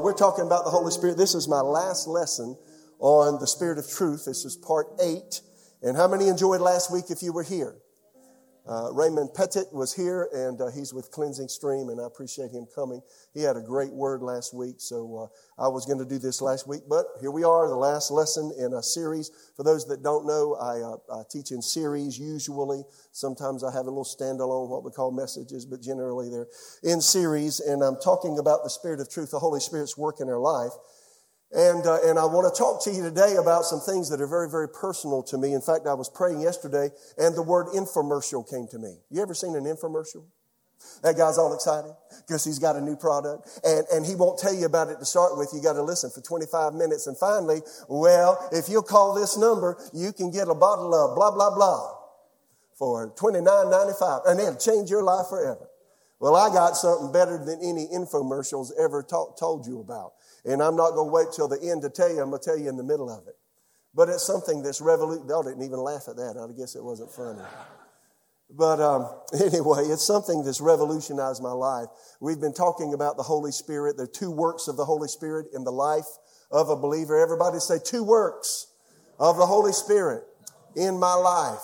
Uh, 0.00 0.02
we're 0.02 0.14
talking 0.14 0.46
about 0.46 0.64
the 0.64 0.70
Holy 0.70 0.90
Spirit. 0.90 1.16
This 1.16 1.34
is 1.34 1.48
my 1.48 1.60
last 1.60 2.06
lesson 2.06 2.56
on 3.00 3.38
the 3.38 3.46
Spirit 3.46 3.78
of 3.78 3.88
Truth. 3.90 4.24
This 4.26 4.44
is 4.44 4.56
part 4.56 4.86
eight. 5.02 5.40
And 5.82 5.96
how 5.96 6.08
many 6.08 6.28
enjoyed 6.28 6.60
last 6.60 6.92
week 6.92 7.04
if 7.10 7.22
you 7.22 7.32
were 7.32 7.42
here? 7.42 7.76
Uh, 8.68 8.92
Raymond 8.92 9.34
Pettit 9.34 9.72
was 9.72 9.94
here, 9.94 10.28
and 10.32 10.60
uh, 10.60 10.70
he's 10.70 10.92
with 10.92 11.10
Cleansing 11.10 11.48
Stream, 11.48 11.88
and 11.88 12.00
I 12.00 12.06
appreciate 12.06 12.50
him 12.50 12.66
coming. 12.74 13.00
He 13.34 13.42
had 13.42 13.56
a 13.56 13.60
great 13.60 13.92
word 13.92 14.22
last 14.22 14.54
week, 14.54 14.76
so 14.78 15.30
uh, 15.58 15.62
I 15.62 15.68
was 15.68 15.86
going 15.86 15.98
to 15.98 16.04
do 16.04 16.18
this 16.18 16.40
last 16.40 16.68
week, 16.68 16.82
but 16.88 17.06
here 17.20 17.30
we 17.30 17.42
are, 17.42 17.68
the 17.68 17.76
last 17.76 18.10
lesson 18.10 18.52
in 18.58 18.74
a 18.74 18.82
series. 18.82 19.30
For 19.56 19.62
those 19.62 19.86
that 19.86 20.02
don't 20.02 20.26
know, 20.26 20.54
I, 20.54 20.80
uh, 20.80 21.20
I 21.20 21.22
teach 21.30 21.50
in 21.50 21.62
series 21.62 22.18
usually. 22.18 22.82
Sometimes 23.12 23.64
I 23.64 23.72
have 23.72 23.86
a 23.86 23.90
little 23.90 24.04
standalone, 24.04 24.68
what 24.68 24.84
we 24.84 24.90
call 24.90 25.10
messages, 25.10 25.64
but 25.64 25.80
generally 25.80 26.28
they're 26.28 26.48
in 26.82 27.00
series, 27.00 27.60
and 27.60 27.82
I'm 27.82 27.96
talking 27.96 28.38
about 28.38 28.62
the 28.62 28.70
Spirit 28.70 29.00
of 29.00 29.08
truth, 29.08 29.30
the 29.30 29.38
Holy 29.38 29.60
Spirit's 29.60 29.96
work 29.96 30.20
in 30.20 30.28
our 30.28 30.38
life. 30.38 30.72
And, 31.52 31.84
uh, 31.84 31.98
and 32.04 32.18
I 32.18 32.26
want 32.26 32.52
to 32.52 32.56
talk 32.56 32.84
to 32.84 32.92
you 32.92 33.02
today 33.02 33.34
about 33.34 33.64
some 33.64 33.80
things 33.80 34.08
that 34.10 34.20
are 34.20 34.26
very, 34.26 34.48
very 34.48 34.68
personal 34.68 35.22
to 35.24 35.38
me. 35.38 35.52
In 35.52 35.60
fact, 35.60 35.86
I 35.86 35.94
was 35.94 36.08
praying 36.08 36.40
yesterday 36.40 36.90
and 37.18 37.34
the 37.34 37.42
word 37.42 37.66
infomercial 37.68 38.48
came 38.48 38.68
to 38.68 38.78
me. 38.78 38.98
You 39.10 39.20
ever 39.20 39.34
seen 39.34 39.56
an 39.56 39.64
infomercial? 39.64 40.24
That 41.02 41.16
guy's 41.16 41.38
all 41.38 41.52
excited 41.52 41.92
because 42.26 42.44
he's 42.44 42.58
got 42.58 42.76
a 42.76 42.80
new 42.80 42.96
product 42.96 43.48
and, 43.64 43.84
and 43.92 44.06
he 44.06 44.14
won't 44.14 44.38
tell 44.38 44.54
you 44.54 44.64
about 44.64 44.88
it 44.88 44.98
to 45.00 45.04
start 45.04 45.36
with. 45.36 45.50
You 45.52 45.60
got 45.60 45.74
to 45.74 45.82
listen 45.82 46.10
for 46.10 46.20
25 46.20 46.74
minutes. 46.74 47.06
And 47.06 47.18
finally, 47.18 47.60
well, 47.88 48.48
if 48.52 48.68
you'll 48.68 48.82
call 48.82 49.14
this 49.14 49.36
number, 49.36 49.76
you 49.92 50.12
can 50.12 50.30
get 50.30 50.48
a 50.48 50.54
bottle 50.54 50.94
of 50.94 51.16
blah, 51.16 51.32
blah, 51.32 51.54
blah 51.54 52.00
for 52.80 53.12
$29.95 53.14 54.22
and 54.26 54.40
it'll 54.40 54.56
change 54.56 54.88
your 54.88 55.02
life 55.02 55.26
forever. 55.28 55.68
Well, 56.18 56.34
I 56.34 56.52
got 56.52 56.76
something 56.76 57.12
better 57.12 57.42
than 57.42 57.60
any 57.62 57.86
infomercials 57.86 58.70
ever 58.78 59.02
told 59.02 59.66
you 59.66 59.80
about. 59.80 60.12
And 60.44 60.62
I'm 60.62 60.76
not 60.76 60.92
going 60.92 61.08
to 61.08 61.12
wait 61.12 61.28
till 61.34 61.48
the 61.48 61.60
end 61.62 61.82
to 61.82 61.90
tell 61.90 62.08
you. 62.08 62.20
I'm 62.22 62.30
going 62.30 62.40
to 62.40 62.44
tell 62.44 62.58
you 62.58 62.68
in 62.68 62.76
the 62.76 62.84
middle 62.84 63.10
of 63.10 63.26
it. 63.26 63.34
But 63.94 64.08
it's 64.08 64.26
something 64.26 64.62
that's 64.62 64.80
revolutionary. 64.80 65.26
They 65.28 65.50
didn't 65.50 65.64
even 65.64 65.80
laugh 65.80 66.04
at 66.08 66.16
that. 66.16 66.36
I 66.36 66.56
guess 66.56 66.76
it 66.76 66.84
wasn't 66.84 67.10
funny. 67.10 67.42
But 68.50 68.80
um, 68.80 69.08
anyway, 69.40 69.84
it's 69.84 70.06
something 70.06 70.44
that's 70.44 70.60
revolutionized 70.60 71.42
my 71.42 71.52
life. 71.52 71.88
We've 72.20 72.40
been 72.40 72.54
talking 72.54 72.94
about 72.94 73.16
the 73.16 73.22
Holy 73.22 73.52
Spirit. 73.52 73.96
There 73.96 74.04
are 74.04 74.08
two 74.08 74.30
works 74.30 74.68
of 74.68 74.76
the 74.76 74.84
Holy 74.84 75.08
Spirit 75.08 75.46
in 75.54 75.64
the 75.64 75.72
life 75.72 76.06
of 76.50 76.68
a 76.68 76.76
believer. 76.76 77.18
Everybody 77.18 77.58
say 77.58 77.78
two 77.84 78.04
works 78.04 78.68
of 79.18 79.36
the 79.36 79.46
Holy 79.46 79.72
Spirit 79.72 80.24
in 80.76 80.98
my 80.98 81.14
life. 81.14 81.60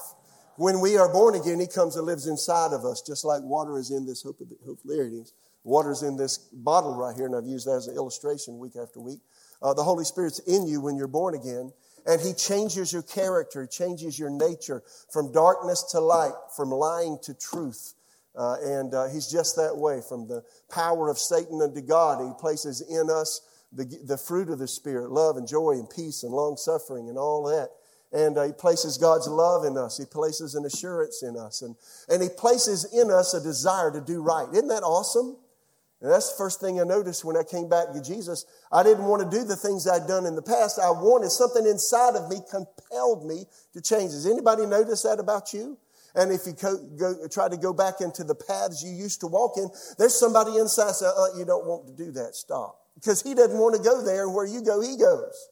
When 0.57 0.81
we 0.81 0.97
are 0.97 1.13
born 1.13 1.35
again, 1.35 1.61
He 1.61 1.67
comes 1.67 1.97
and 1.97 2.07
lives 2.07 2.27
inside 2.27 2.73
of 2.73 2.85
us, 2.85 3.03
just 3.07 3.25
like 3.25 3.43
water 3.43 3.79
is 3.79 3.91
in 3.91 4.07
this. 4.07 4.23
Hope, 4.23 4.41
hope 4.65 4.79
there 4.85 5.07
it 5.07 5.13
is. 5.13 5.33
Water's 5.67 6.05
in 6.05 6.17
this 6.17 6.39
bottle 6.39 6.95
right 6.95 7.17
here, 7.17 7.27
and 7.27 7.35
I've 7.35 7.45
used 7.45 7.67
that 7.67 7.75
as 7.75 7.89
an 7.89 7.97
illustration 7.97 8.61
week 8.61 8.77
after 8.81 9.01
week. 9.01 9.19
Uh, 9.61 9.75
the 9.75 9.83
Holy 9.83 10.05
Spirit's 10.05 10.39
in 10.39 10.69
you 10.69 10.81
when 10.81 10.97
you're 10.97 11.09
born 11.09 11.35
again, 11.35 11.73
and 12.07 12.21
He 12.21 12.35
changes 12.35 12.93
your 12.93 13.03
character, 13.03 13.67
changes 13.67 14.17
your 14.17 14.31
nature 14.31 14.85
from 15.13 15.33
darkness 15.33 15.83
to 15.91 15.99
light, 15.99 16.35
from 16.55 16.71
lying 16.71 17.19
to 17.25 17.35
truth. 17.35 17.95
Uh, 18.37 18.57
and 18.63 18.95
uh, 18.95 19.09
He's 19.09 19.29
just 19.29 19.57
that 19.57 19.77
way, 19.77 20.01
from 20.09 20.29
the 20.29 20.45
power 20.71 21.11
of 21.11 21.19
Satan 21.19 21.61
unto 21.61 21.81
God. 21.81 22.25
He 22.25 22.33
places 22.41 22.81
in 22.89 23.11
us 23.11 23.41
the, 23.73 23.87
the 24.05 24.17
fruit 24.17 24.51
of 24.51 24.61
the 24.61 24.69
Spirit 24.69 25.11
love 25.11 25.37
and 25.37 25.49
joy 25.49 25.73
and 25.73 25.91
peace 25.91 26.23
and 26.23 26.33
long 26.33 26.57
suffering 26.57 27.09
and 27.09 27.19
all 27.19 27.43
that. 27.43 27.71
And 28.13 28.39
uh, 28.39 28.45
He 28.45 28.53
places 28.53 28.99
God's 28.99 29.27
love 29.27 29.65
in 29.65 29.77
us. 29.77 29.99
He 29.99 30.05
places 30.05 30.55
an 30.55 30.65
assurance 30.65 31.25
in 31.25 31.37
us. 31.37 31.63
And, 31.63 31.75
and 32.09 32.23
He 32.23 32.29
places 32.29 32.87
in 32.95 33.11
us 33.11 33.35
a 33.35 33.43
desire 33.43 33.91
to 33.91 34.01
do 34.01 34.23
right. 34.23 34.47
Isn't 34.53 34.69
that 34.69 34.85
awesome? 34.85 35.39
And 36.03 36.11
that's 36.11 36.33
the 36.33 36.37
first 36.37 36.61
thing 36.61 36.79
I 36.79 36.85
noticed 36.85 37.25
when 37.25 37.37
I 37.37 37.43
came 37.43 37.69
back 37.69 37.93
to 37.93 38.03
Jesus. 38.03 38.45
I 38.71 38.83
didn't 38.83 39.05
want 39.05 39.29
to 39.29 39.37
do 39.37 39.45
the 39.45 39.57
things 39.57 39.89
I'd 39.89 40.07
done 40.07 40.27
in 40.27 40.37
the 40.37 40.43
past. 40.43 40.79
I 40.79 40.91
wanted 40.91 41.31
something 41.31 41.67
inside 41.67 42.17
of 42.17 42.29
me 42.29 42.37
compelled 42.51 43.27
me 43.27 43.47
to 43.73 43.81
change. 43.81 44.11
Does 44.11 44.27
anybody 44.27 44.67
notice 44.67 45.03
that 45.03 45.19
about 45.19 45.55
you? 45.55 45.79
And 46.15 46.33
if 46.33 46.47
you 46.47 46.53
go, 46.53 46.77
go, 46.99 47.29
try 47.29 47.49
to 47.49 47.57
go 47.57 47.73
back 47.73 48.01
into 48.01 48.25
the 48.25 48.35
paths 48.35 48.83
you 48.83 48.93
used 48.93 49.21
to 49.21 49.27
walk 49.27 49.57
in, 49.57 49.69
there's 49.99 50.19
somebody 50.19 50.57
inside 50.57 50.95
uh, 51.03 51.37
you 51.37 51.45
don't 51.45 51.67
want 51.67 51.87
to 51.87 51.93
do 51.93 52.11
that. 52.13 52.35
Stop. 52.35 52.79
Because 52.95 53.23
he 53.23 53.35
doesn't 53.35 53.59
want 53.59 53.77
to 53.77 53.83
go 53.83 54.03
there. 54.03 54.29
Where 54.29 54.47
you 54.47 54.63
go, 54.63 54.81
he 54.81 54.97
goes. 54.97 55.49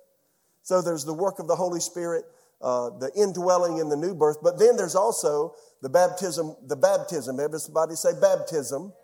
So 0.62 0.81
there's 0.81 1.05
the 1.05 1.12
work 1.12 1.38
of 1.38 1.47
the 1.49 1.56
Holy 1.56 1.81
Spirit, 1.81 2.25
uh, 2.62 2.91
the 2.99 3.11
indwelling 3.15 3.78
in 3.78 3.91
the 3.91 3.97
new 3.97 4.15
birth. 4.15 4.38
But 4.43 4.59
then 4.59 4.76
there's 4.76 4.94
also 4.94 5.55
the 5.82 5.91
baptism, 5.91 6.56
the 6.66 6.76
baptism. 6.76 7.38
Everybody 7.38 7.94
say 7.94 8.12
baptism 8.19 8.94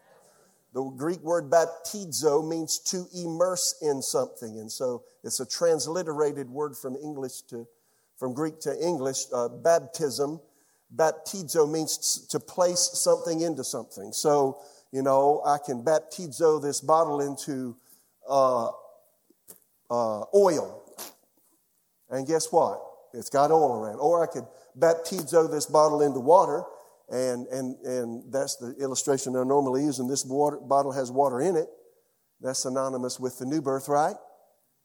the 0.73 0.85
Greek 0.97 1.21
word 1.23 1.51
baptizo 1.51 2.47
means 2.49 2.79
to 2.79 3.07
immerse 3.15 3.77
in 3.83 4.03
something. 4.03 4.59
And 4.59 4.71
so 4.71 5.03
it's 5.25 5.41
a 5.41 5.47
transliterated 5.47 6.49
word 6.49 6.77
from 6.77 6.97
English 6.97 7.43
to, 7.49 7.67
from 8.17 8.35
Greek 8.35 8.61
to 8.61 8.79
English, 8.81 9.25
uh, 9.35 9.49
baptism. 9.49 10.41
Baptizo 10.95 11.71
means 11.71 12.27
to 12.31 12.39
place 12.39 12.91
something 12.95 13.41
into 13.41 13.65
something. 13.65 14.13
So, 14.13 14.61
you 14.93 15.03
know, 15.03 15.43
I 15.45 15.59
can 15.59 15.83
baptizo 15.83 16.63
this 16.63 16.81
bottle 16.81 17.21
into 17.21 17.77
uh, 18.29 18.69
uh, 19.91 20.25
oil. 20.35 20.85
And 22.11 22.27
guess 22.27 22.53
what? 22.53 22.81
It's 23.13 23.31
got 23.31 23.51
oil 23.51 23.75
around. 23.75 23.99
Or 23.99 24.23
I 24.23 24.27
could 24.27 24.47
baptizo 24.79 25.51
this 25.51 25.67
bottle 25.67 26.03
into 26.03 26.21
water 26.21 26.63
and, 27.11 27.47
and, 27.49 27.77
and 27.85 28.33
that's 28.33 28.57
the 28.57 28.75
illustration 28.81 29.37
I 29.37 29.43
normally 29.43 29.83
use. 29.83 29.99
And 29.99 30.09
this 30.09 30.25
water, 30.25 30.59
bottle 30.59 30.93
has 30.93 31.11
water 31.11 31.41
in 31.41 31.57
it. 31.57 31.67
That's 32.41 32.63
synonymous 32.63 33.19
with 33.19 33.39
the 33.39 33.47
new 33.47 33.61
birth, 33.61 33.89
right? 33.89 34.15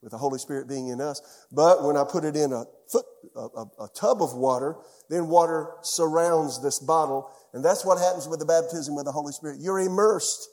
With 0.01 0.11
the 0.11 0.17
Holy 0.17 0.39
Spirit 0.39 0.67
being 0.67 0.89
in 0.89 1.01
us. 1.01 1.21
But 1.51 1.83
when 1.83 1.95
I 1.95 2.03
put 2.03 2.25
it 2.25 2.35
in 2.35 2.51
a 2.51 2.65
foot, 2.91 3.05
a, 3.35 3.83
a, 3.83 3.87
tub 3.95 4.21
of 4.21 4.33
water, 4.33 4.75
then 5.09 5.27
water 5.27 5.69
surrounds 5.83 6.61
this 6.61 6.79
bottle. 6.79 7.29
And 7.53 7.63
that's 7.63 7.85
what 7.85 7.99
happens 7.99 8.27
with 8.27 8.39
the 8.39 8.45
baptism 8.45 8.95
with 8.95 9.05
the 9.05 9.11
Holy 9.11 9.31
Spirit. 9.31 9.59
You're 9.61 9.79
immersed 9.79 10.49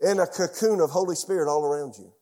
in 0.00 0.20
a 0.20 0.26
cocoon 0.26 0.80
of 0.80 0.90
Holy 0.90 1.16
Spirit 1.16 1.48
all 1.48 1.64
around 1.64 1.94
you. 1.98 2.12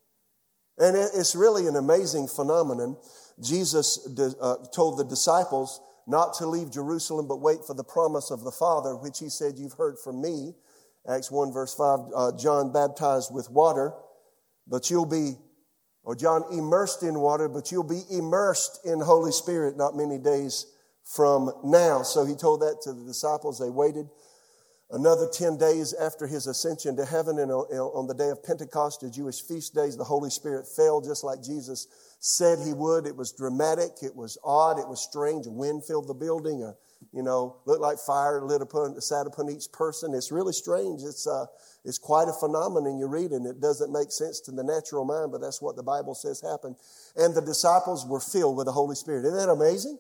And 0.79 0.97
it's 0.97 1.35
really 1.35 1.67
an 1.67 1.77
amazing 1.77 2.29
phenomenon. 2.29 2.97
Jesus 3.43 4.09
uh, 4.41 4.57
told 4.75 4.99
the 4.99 5.05
disciples, 5.05 5.81
not 6.07 6.35
to 6.35 6.47
leave 6.47 6.71
Jerusalem, 6.71 7.27
but 7.27 7.41
wait 7.41 7.65
for 7.67 7.75
the 7.75 7.85
promise 7.85 8.31
of 8.31 8.45
the 8.45 8.53
Father, 8.53 8.95
which 8.97 9.19
he 9.19 9.29
said, 9.29 9.59
You've 9.59 9.73
heard 9.75 9.99
from 9.99 10.21
me. 10.21 10.55
Acts 11.09 11.31
1, 11.31 11.53
verse 11.53 11.75
5, 11.75 12.01
uh, 12.15 12.33
John 12.37 12.73
baptized 12.73 13.33
with 13.33 13.51
water, 13.51 13.93
but 14.67 14.91
you'll 14.91 15.07
be, 15.07 15.35
or 16.03 16.17
John 16.17 16.45
immersed 16.53 17.03
in 17.03 17.21
water, 17.21 17.49
but 17.49 17.71
you'll 17.71 17.85
be 17.85 18.03
immersed 18.11 18.81
in 18.85 19.01
Holy 19.01 19.31
Spirit 19.31 19.77
not 19.77 19.97
many 19.97 20.19
days 20.19 20.67
from 21.05 21.53
now. 21.63 22.03
So 22.03 22.25
he 22.25 22.35
told 22.35 22.63
that 22.63 22.81
to 22.83 22.93
the 22.93 23.05
disciples. 23.05 23.59
They 23.59 23.71
waited 23.71 24.09
another 24.91 25.29
10 25.33 25.57
days 25.59 25.95
after 25.95 26.27
his 26.27 26.47
ascension 26.47 26.97
to 26.97 27.05
heaven, 27.05 27.39
and 27.39 27.51
on 27.51 28.07
the 28.07 28.15
day 28.15 28.31
of 28.31 28.43
Pentecost, 28.43 29.01
the 29.01 29.11
Jewish 29.11 29.43
feast 29.43 29.75
days, 29.75 29.97
the 29.97 30.05
Holy 30.05 30.31
Spirit 30.31 30.67
fell 30.67 31.01
just 31.01 31.25
like 31.25 31.43
Jesus 31.43 31.89
said 32.21 32.59
he 32.65 32.73
would. 32.73 33.07
It 33.07 33.17
was 33.17 33.33
dramatic. 33.33 34.03
It 34.03 34.15
was 34.15 34.39
odd. 34.45 34.79
It 34.79 34.89
was 34.89 35.01
strange. 35.01 35.47
A 35.47 35.51
wind 35.51 35.85
filled 35.85 36.09
the 36.09 36.15
building. 36.15 36.63
A, 36.63 36.75
you 37.13 37.23
know, 37.23 37.57
looked 37.67 37.81
like 37.81 37.99
fire 37.99 38.43
lit 38.43 38.63
upon, 38.63 39.01
sat 39.01 39.27
upon 39.27 39.49
each 39.51 39.71
person. 39.73 40.15
It's 40.15 40.33
really 40.33 40.53
strange. 40.53 41.03
It's, 41.03 41.27
uh, 41.27 41.47
it's 41.85 41.99
quite 41.99 42.29
a 42.29 42.33
phenomenon 42.33 42.99
you 42.99 43.07
read, 43.07 43.31
and 43.31 43.47
it 43.47 43.61
doesn't 43.61 43.93
make 43.93 44.11
sense 44.11 44.41
to 44.41 44.51
the 44.51 44.65
natural 44.65 45.05
mind, 45.05 45.33
but 45.33 45.41
that's 45.41 45.63
what 45.63 45.77
the 45.77 45.83
Bible 45.83 46.15
says 46.15 46.41
happened. 46.41 46.77
And 47.17 47.35
the 47.35 47.43
disciples 47.43 48.07
were 48.07 48.21
filled 48.21 48.57
with 48.57 48.67
the 48.67 48.73
Holy 48.73 48.97
Spirit. 48.97 49.25
Isn't 49.25 49.39
that 49.39 49.51
amazing? 49.51 49.99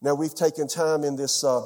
Now 0.00 0.14
we've 0.14 0.34
taken 0.34 0.68
time 0.68 1.04
in 1.04 1.16
this, 1.16 1.44
uh, 1.44 1.62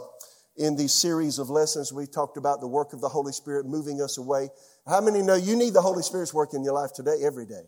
in 0.57 0.77
these 0.77 0.93
series 0.93 1.39
of 1.39 1.51
lessons. 1.51 1.93
We 1.93 2.07
talked 2.07 2.37
about 2.37 2.61
the 2.61 2.67
work 2.67 2.93
of 2.93 3.01
the 3.01 3.09
Holy 3.09 3.33
Spirit 3.33 3.67
moving 3.67 4.01
us 4.01 4.19
away. 4.19 4.49
How 4.87 5.01
many 5.01 5.23
know 5.23 5.35
you 5.35 5.57
need 5.57 5.75
the 5.75 5.83
Holy 5.83 6.03
Spirit's 6.03 6.33
work 6.33 6.55
in 6.55 6.65
your 6.65 6.75
life 6.75 6.93
today, 6.95 7.19
every 7.23 7.47
day? 7.47 7.65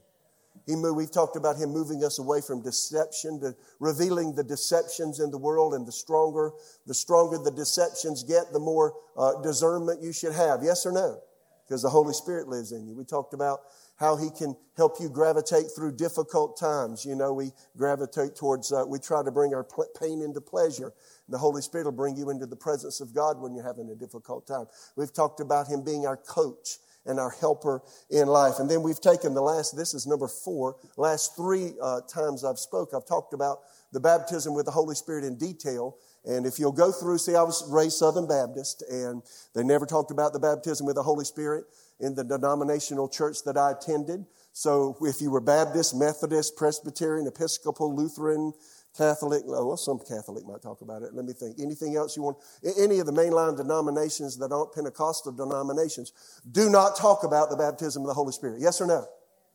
He 0.66 0.76
moved, 0.76 0.96
we've 0.96 1.10
talked 1.10 1.36
about 1.36 1.56
him 1.56 1.70
moving 1.70 2.04
us 2.04 2.18
away 2.18 2.40
from 2.40 2.62
deception 2.62 3.40
to 3.40 3.56
revealing 3.80 4.34
the 4.34 4.44
deceptions 4.44 5.18
in 5.18 5.30
the 5.30 5.38
world 5.38 5.72
and 5.72 5.86
the 5.86 5.92
stronger, 5.92 6.52
the 6.86 6.94
stronger 6.94 7.38
the 7.38 7.50
deceptions 7.50 8.22
get, 8.22 8.52
the 8.52 8.60
more 8.60 8.94
uh, 9.16 9.40
discernment 9.40 10.02
you 10.02 10.12
should 10.12 10.34
have. 10.34 10.62
Yes 10.62 10.84
or 10.84 10.92
no? 10.92 11.20
Because 11.66 11.82
the 11.82 11.88
Holy 11.88 12.12
Spirit 12.12 12.48
lives 12.48 12.72
in 12.72 12.86
you. 12.86 12.94
We 12.94 13.04
talked 13.04 13.32
about 13.32 13.60
how 13.98 14.16
he 14.16 14.30
can 14.30 14.56
help 14.76 14.96
you 15.00 15.08
gravitate 15.08 15.66
through 15.74 15.92
difficult 15.92 16.58
times. 16.58 17.04
You 17.04 17.16
know, 17.16 17.32
we 17.32 17.50
gravitate 17.76 18.36
towards, 18.36 18.72
uh, 18.72 18.84
we 18.86 18.98
try 18.98 19.24
to 19.24 19.30
bring 19.30 19.54
our 19.54 19.66
pain 20.00 20.22
into 20.22 20.40
pleasure. 20.40 20.92
The 21.28 21.38
Holy 21.38 21.62
Spirit 21.62 21.84
will 21.84 21.92
bring 21.92 22.16
you 22.16 22.30
into 22.30 22.46
the 22.46 22.56
presence 22.56 23.00
of 23.00 23.12
God 23.12 23.40
when 23.40 23.54
you're 23.54 23.66
having 23.66 23.90
a 23.90 23.96
difficult 23.96 24.46
time. 24.46 24.66
We've 24.96 25.12
talked 25.12 25.40
about 25.40 25.66
him 25.66 25.82
being 25.82 26.06
our 26.06 26.16
coach 26.16 26.78
and 27.06 27.18
our 27.18 27.30
helper 27.30 27.82
in 28.10 28.28
life. 28.28 28.58
And 28.58 28.70
then 28.70 28.82
we've 28.82 29.00
taken 29.00 29.34
the 29.34 29.42
last, 29.42 29.76
this 29.76 29.94
is 29.94 30.06
number 30.06 30.28
four, 30.28 30.76
last 30.96 31.34
three 31.34 31.72
uh, 31.82 32.02
times 32.02 32.44
I've 32.44 32.58
spoke, 32.58 32.90
I've 32.94 33.06
talked 33.06 33.34
about 33.34 33.58
the 33.92 34.00
baptism 34.00 34.54
with 34.54 34.66
the 34.66 34.72
Holy 34.72 34.94
Spirit 34.94 35.24
in 35.24 35.36
detail. 35.36 35.96
And 36.24 36.46
if 36.46 36.58
you'll 36.58 36.72
go 36.72 36.92
through, 36.92 37.18
see, 37.18 37.34
I 37.34 37.42
was 37.42 37.64
raised 37.70 37.96
Southern 37.96 38.26
Baptist, 38.26 38.82
and 38.90 39.22
they 39.54 39.62
never 39.62 39.86
talked 39.86 40.10
about 40.10 40.34
the 40.34 40.38
baptism 40.38 40.86
with 40.86 40.96
the 40.96 41.02
Holy 41.02 41.24
Spirit. 41.24 41.64
In 42.00 42.14
the 42.14 42.24
denominational 42.24 43.08
church 43.08 43.38
that 43.44 43.56
I 43.56 43.72
attended. 43.72 44.24
So 44.52 44.96
if 45.02 45.20
you 45.20 45.30
were 45.30 45.40
Baptist, 45.40 45.94
Methodist, 45.94 46.56
Presbyterian, 46.56 47.26
Episcopal, 47.26 47.94
Lutheran, 47.94 48.52
Catholic, 48.96 49.42
well, 49.46 49.76
some 49.76 49.98
Catholic 50.00 50.44
might 50.46 50.62
talk 50.62 50.80
about 50.80 51.02
it. 51.02 51.14
Let 51.14 51.24
me 51.24 51.32
think. 51.32 51.60
Anything 51.60 51.96
else 51.96 52.16
you 52.16 52.22
want? 52.22 52.38
Any 52.78 52.98
of 52.98 53.06
the 53.06 53.12
mainline 53.12 53.56
denominations 53.56 54.36
that 54.38 54.50
aren't 54.50 54.72
Pentecostal 54.72 55.32
denominations 55.32 56.12
do 56.50 56.68
not 56.68 56.96
talk 56.96 57.22
about 57.22 57.50
the 57.50 57.56
baptism 57.56 58.02
of 58.02 58.08
the 58.08 58.14
Holy 58.14 58.32
Spirit. 58.32 58.60
Yes 58.60 58.80
or 58.80 58.86
no? 58.86 59.06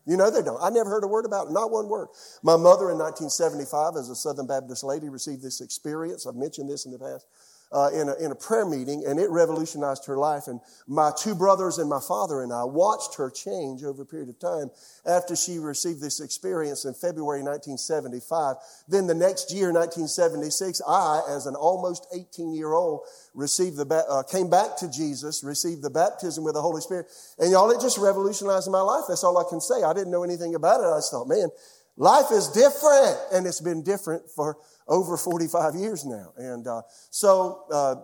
You 0.05 0.17
know 0.17 0.29
they 0.29 0.41
don't. 0.41 0.61
I 0.61 0.69
never 0.69 0.89
heard 0.89 1.03
a 1.03 1.07
word 1.07 1.25
about 1.25 1.47
it, 1.47 1.51
not 1.51 1.71
one 1.71 1.87
word. 1.87 2.09
My 2.43 2.57
mother 2.57 2.91
in 2.91 2.97
1975, 2.97 3.95
as 3.95 4.09
a 4.09 4.15
Southern 4.15 4.47
Baptist 4.47 4.83
lady, 4.83 5.07
received 5.09 5.41
this 5.41 5.61
experience. 5.61 6.25
I've 6.27 6.35
mentioned 6.35 6.69
this 6.69 6.85
in 6.85 6.91
the 6.91 6.99
past 6.99 7.25
uh, 7.73 7.89
in, 7.89 8.07
a, 8.07 8.15
in 8.15 8.31
a 8.31 8.35
prayer 8.35 8.65
meeting, 8.65 9.03
and 9.05 9.19
it 9.19 9.29
revolutionized 9.29 10.05
her 10.05 10.17
life. 10.17 10.47
And 10.47 10.61
my 10.87 11.11
two 11.17 11.33
brothers 11.35 11.79
and 11.79 11.89
my 11.89 11.99
father 11.99 12.43
and 12.43 12.53
I 12.53 12.63
watched 12.63 13.15
her 13.15 13.29
change 13.29 13.83
over 13.83 14.03
a 14.03 14.05
period 14.05 14.29
of 14.29 14.39
time 14.39 14.69
after 15.05 15.35
she 15.35 15.57
received 15.57 16.01
this 16.01 16.19
experience 16.19 16.85
in 16.85 16.93
February 16.93 17.41
1975. 17.41 18.57
Then 18.87 19.07
the 19.07 19.15
next 19.15 19.51
year, 19.51 19.73
1976, 19.73 20.81
I, 20.87 21.21
as 21.29 21.47
an 21.47 21.55
almost 21.55 22.07
18 22.13 22.53
year 22.53 22.73
old, 22.73 23.01
received 23.33 23.77
the 23.77 24.05
uh, 24.09 24.23
came 24.23 24.49
back 24.49 24.77
to 24.77 24.89
Jesus, 24.89 25.43
received 25.43 25.81
the 25.81 25.89
baptism 25.89 26.43
with 26.43 26.53
the 26.53 26.61
Holy 26.61 26.81
Spirit, 26.81 27.07
and 27.39 27.51
y'all, 27.51 27.71
it 27.71 27.81
just 27.81 27.97
revolutionized 27.97 28.69
my 28.69 28.81
life. 28.81 29.05
That's 29.07 29.23
all 29.23 29.37
I 29.37 29.49
can 29.49 29.59
say. 29.59 29.83
I 29.83 29.93
didn't 29.93 30.11
know 30.11 30.23
anything 30.23 30.55
about 30.55 30.81
it. 30.81 30.85
I 30.85 30.97
just 30.97 31.11
thought, 31.11 31.27
man, 31.27 31.49
life 31.97 32.31
is 32.31 32.49
different, 32.49 33.17
and 33.31 33.47
it's 33.47 33.61
been 33.61 33.83
different 33.83 34.29
for 34.29 34.57
over 34.87 35.17
45 35.17 35.75
years 35.75 36.05
now. 36.05 36.33
And 36.37 36.67
uh, 36.67 36.81
so 37.09 37.63
uh, 37.71 37.95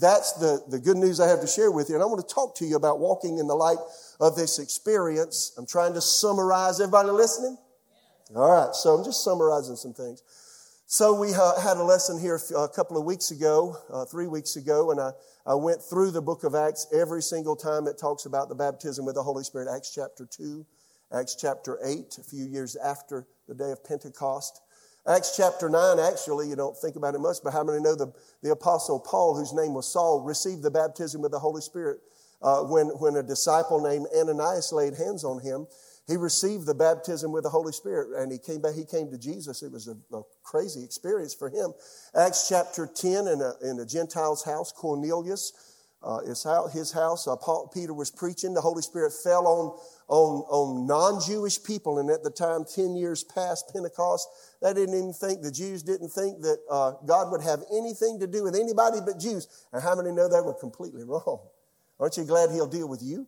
that's 0.00 0.32
the, 0.32 0.62
the 0.68 0.78
good 0.78 0.96
news 0.96 1.20
I 1.20 1.28
have 1.28 1.40
to 1.40 1.46
share 1.46 1.70
with 1.70 1.88
you. 1.88 1.94
And 1.94 2.02
I 2.02 2.06
want 2.06 2.26
to 2.26 2.34
talk 2.34 2.56
to 2.56 2.64
you 2.64 2.76
about 2.76 3.00
walking 3.00 3.38
in 3.38 3.46
the 3.46 3.54
light 3.54 3.78
of 4.20 4.36
this 4.36 4.58
experience. 4.58 5.52
I'm 5.58 5.66
trying 5.66 5.94
to 5.94 6.00
summarize. 6.00 6.80
Everybody 6.80 7.10
listening? 7.10 7.58
All 8.34 8.50
right, 8.50 8.74
so 8.74 8.94
I'm 8.94 9.04
just 9.04 9.22
summarizing 9.22 9.76
some 9.76 9.92
things. 9.92 10.22
So 10.86 11.12
we 11.12 11.34
uh, 11.34 11.60
had 11.60 11.76
a 11.76 11.82
lesson 11.82 12.18
here 12.20 12.40
a 12.56 12.68
couple 12.68 12.96
of 12.96 13.04
weeks 13.04 13.30
ago, 13.30 13.76
uh, 13.92 14.04
three 14.04 14.26
weeks 14.26 14.56
ago, 14.56 14.90
and 14.90 15.00
I, 15.00 15.10
I 15.46 15.54
went 15.54 15.82
through 15.82 16.10
the 16.10 16.22
book 16.22 16.44
of 16.44 16.54
Acts 16.54 16.86
every 16.92 17.22
single 17.22 17.56
time 17.56 17.86
it 17.86 17.98
talks 17.98 18.26
about 18.26 18.48
the 18.48 18.54
baptism 18.54 19.04
with 19.04 19.14
the 19.14 19.22
Holy 19.22 19.44
Spirit. 19.44 19.68
Acts 19.74 19.92
chapter 19.94 20.26
2, 20.26 20.64
Acts 21.12 21.36
chapter 21.38 21.78
8, 21.84 22.18
a 22.18 22.22
few 22.22 22.44
years 22.44 22.76
after 22.76 23.26
the 23.48 23.54
day 23.54 23.70
of 23.70 23.84
Pentecost. 23.84 24.60
Acts 25.06 25.36
chapter 25.36 25.68
9, 25.68 25.98
actually, 25.98 26.48
you 26.48 26.56
don't 26.56 26.76
think 26.76 26.96
about 26.96 27.14
it 27.14 27.20
much, 27.20 27.36
but 27.44 27.52
how 27.52 27.62
many 27.62 27.78
know 27.78 27.94
the, 27.94 28.10
the 28.42 28.52
apostle 28.52 28.98
Paul, 28.98 29.36
whose 29.36 29.52
name 29.52 29.74
was 29.74 29.86
Saul, 29.86 30.22
received 30.22 30.62
the 30.62 30.70
baptism 30.70 31.20
with 31.20 31.32
the 31.32 31.38
Holy 31.38 31.60
Spirit 31.60 31.98
uh, 32.40 32.60
when, 32.62 32.86
when 32.86 33.16
a 33.16 33.22
disciple 33.22 33.82
named 33.82 34.06
Ananias 34.16 34.72
laid 34.72 34.94
hands 34.94 35.22
on 35.22 35.40
him. 35.40 35.66
He 36.06 36.16
received 36.16 36.66
the 36.66 36.74
baptism 36.74 37.32
with 37.32 37.44
the 37.44 37.50
Holy 37.50 37.72
Spirit 37.72 38.20
and 38.20 38.32
he 38.32 38.38
came 38.38 38.60
back, 38.60 38.74
he 38.74 38.84
came 38.84 39.10
to 39.10 39.18
Jesus. 39.18 39.62
It 39.62 39.72
was 39.72 39.88
a, 39.88 39.96
a 40.16 40.22
crazy 40.42 40.82
experience 40.84 41.34
for 41.34 41.48
him. 41.48 41.72
Acts 42.14 42.48
chapter 42.48 42.86
10 42.86 43.26
in 43.28 43.40
a, 43.40 43.52
in 43.62 43.80
a 43.80 43.86
Gentile's 43.86 44.44
house, 44.44 44.72
Cornelius, 44.72 45.73
uh, 46.04 46.20
his 46.20 46.44
house, 46.44 46.72
his 46.72 46.92
house 46.92 47.26
uh, 47.26 47.34
Paul, 47.34 47.70
Peter 47.72 47.94
was 47.94 48.10
preaching. 48.10 48.52
The 48.52 48.60
Holy 48.60 48.82
Spirit 48.82 49.12
fell 49.12 49.46
on, 49.46 49.78
on, 50.08 50.44
on 50.50 50.86
non-Jewish 50.86 51.64
people. 51.64 51.98
And 51.98 52.10
at 52.10 52.22
the 52.22 52.30
time, 52.30 52.64
10 52.64 52.94
years 52.94 53.24
past 53.24 53.70
Pentecost, 53.72 54.28
they 54.60 54.74
didn't 54.74 54.94
even 54.94 55.12
think, 55.14 55.40
the 55.40 55.50
Jews 55.50 55.82
didn't 55.82 56.10
think 56.10 56.42
that 56.42 56.58
uh, 56.70 56.92
God 57.06 57.32
would 57.32 57.40
have 57.40 57.62
anything 57.72 58.20
to 58.20 58.26
do 58.26 58.44
with 58.44 58.54
anybody 58.54 58.98
but 59.04 59.18
Jews. 59.18 59.48
And 59.72 59.82
how 59.82 59.96
many 59.96 60.12
know 60.12 60.28
they 60.28 60.40
were 60.42 60.54
completely 60.54 61.02
wrong? 61.06 61.40
Aren't 61.98 62.18
you 62.18 62.24
glad 62.24 62.50
he'll 62.50 62.66
deal 62.66 62.88
with 62.88 63.02
you? 63.02 63.26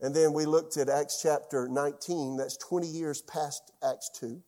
And 0.00 0.14
then 0.14 0.32
we 0.32 0.44
looked 0.44 0.76
at 0.76 0.88
Acts 0.88 1.20
chapter 1.22 1.68
19. 1.68 2.36
That's 2.36 2.56
20 2.56 2.86
years 2.86 3.22
past 3.22 3.72
Acts 3.82 4.10
2. 4.18 4.42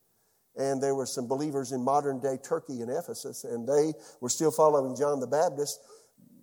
And 0.56 0.82
there 0.82 0.94
were 0.96 1.06
some 1.06 1.28
believers 1.28 1.70
in 1.70 1.82
modern 1.82 2.20
day 2.20 2.36
Turkey 2.42 2.80
and 2.80 2.90
Ephesus, 2.90 3.44
and 3.44 3.66
they 3.66 3.92
were 4.20 4.28
still 4.28 4.50
following 4.50 4.96
John 4.96 5.20
the 5.20 5.26
Baptist. 5.26 5.80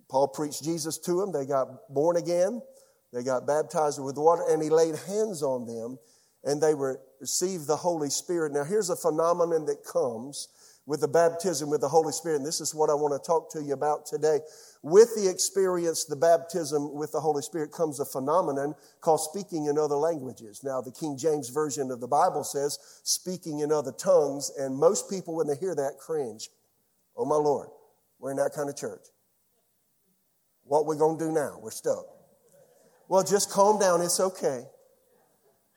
Paul 0.08 0.28
preached 0.28 0.62
Jesus 0.62 0.98
to 0.98 1.20
them. 1.20 1.32
They 1.32 1.46
got 1.46 1.92
born 1.92 2.16
again. 2.16 2.62
They 3.12 3.22
got 3.22 3.46
baptized 3.46 4.02
with 4.02 4.16
water, 4.16 4.42
and 4.48 4.62
he 4.62 4.70
laid 4.70 4.94
hands 4.96 5.42
on 5.42 5.66
them 5.66 5.98
and 6.46 6.62
they 6.62 6.74
received 7.20 7.66
the 7.66 7.76
Holy 7.76 8.08
Spirit. 8.08 8.52
Now, 8.52 8.64
here's 8.64 8.88
a 8.88 8.96
phenomenon 8.96 9.66
that 9.66 9.84
comes 9.84 10.48
with 10.86 11.00
the 11.00 11.08
baptism 11.08 11.68
with 11.68 11.80
the 11.80 11.88
Holy 11.88 12.12
Spirit, 12.12 12.36
and 12.36 12.46
this 12.46 12.60
is 12.60 12.72
what 12.72 12.88
I 12.88 12.94
want 12.94 13.20
to 13.20 13.26
talk 13.26 13.50
to 13.50 13.62
you 13.62 13.72
about 13.72 14.06
today. 14.06 14.38
With 14.84 15.12
the 15.16 15.28
experience, 15.28 16.04
the 16.04 16.14
baptism 16.14 16.94
with 16.94 17.10
the 17.10 17.18
Holy 17.18 17.42
Spirit 17.42 17.72
comes 17.72 17.98
a 17.98 18.04
phenomenon 18.04 18.76
called 19.00 19.20
speaking 19.20 19.66
in 19.66 19.76
other 19.76 19.96
languages. 19.96 20.62
Now, 20.62 20.80
the 20.80 20.92
King 20.92 21.18
James 21.18 21.48
Version 21.48 21.90
of 21.90 22.00
the 22.00 22.06
Bible 22.06 22.44
says 22.44 22.78
speaking 23.02 23.58
in 23.58 23.72
other 23.72 23.90
tongues, 23.90 24.52
and 24.56 24.76
most 24.76 25.10
people, 25.10 25.34
when 25.34 25.48
they 25.48 25.56
hear 25.56 25.74
that, 25.74 25.98
cringe. 25.98 26.48
Oh, 27.16 27.24
my 27.24 27.34
Lord, 27.34 27.68
we're 28.20 28.30
in 28.30 28.36
that 28.36 28.52
kind 28.54 28.68
of 28.68 28.76
church. 28.76 29.02
What 30.66 30.86
we 30.86 30.96
going 30.96 31.18
to 31.18 31.24
do 31.24 31.32
now? 31.32 31.58
We're 31.60 31.70
stuck. 31.70 32.04
Well, 33.08 33.22
just 33.22 33.50
calm 33.50 33.78
down. 33.78 34.02
It's 34.02 34.18
okay. 34.18 34.64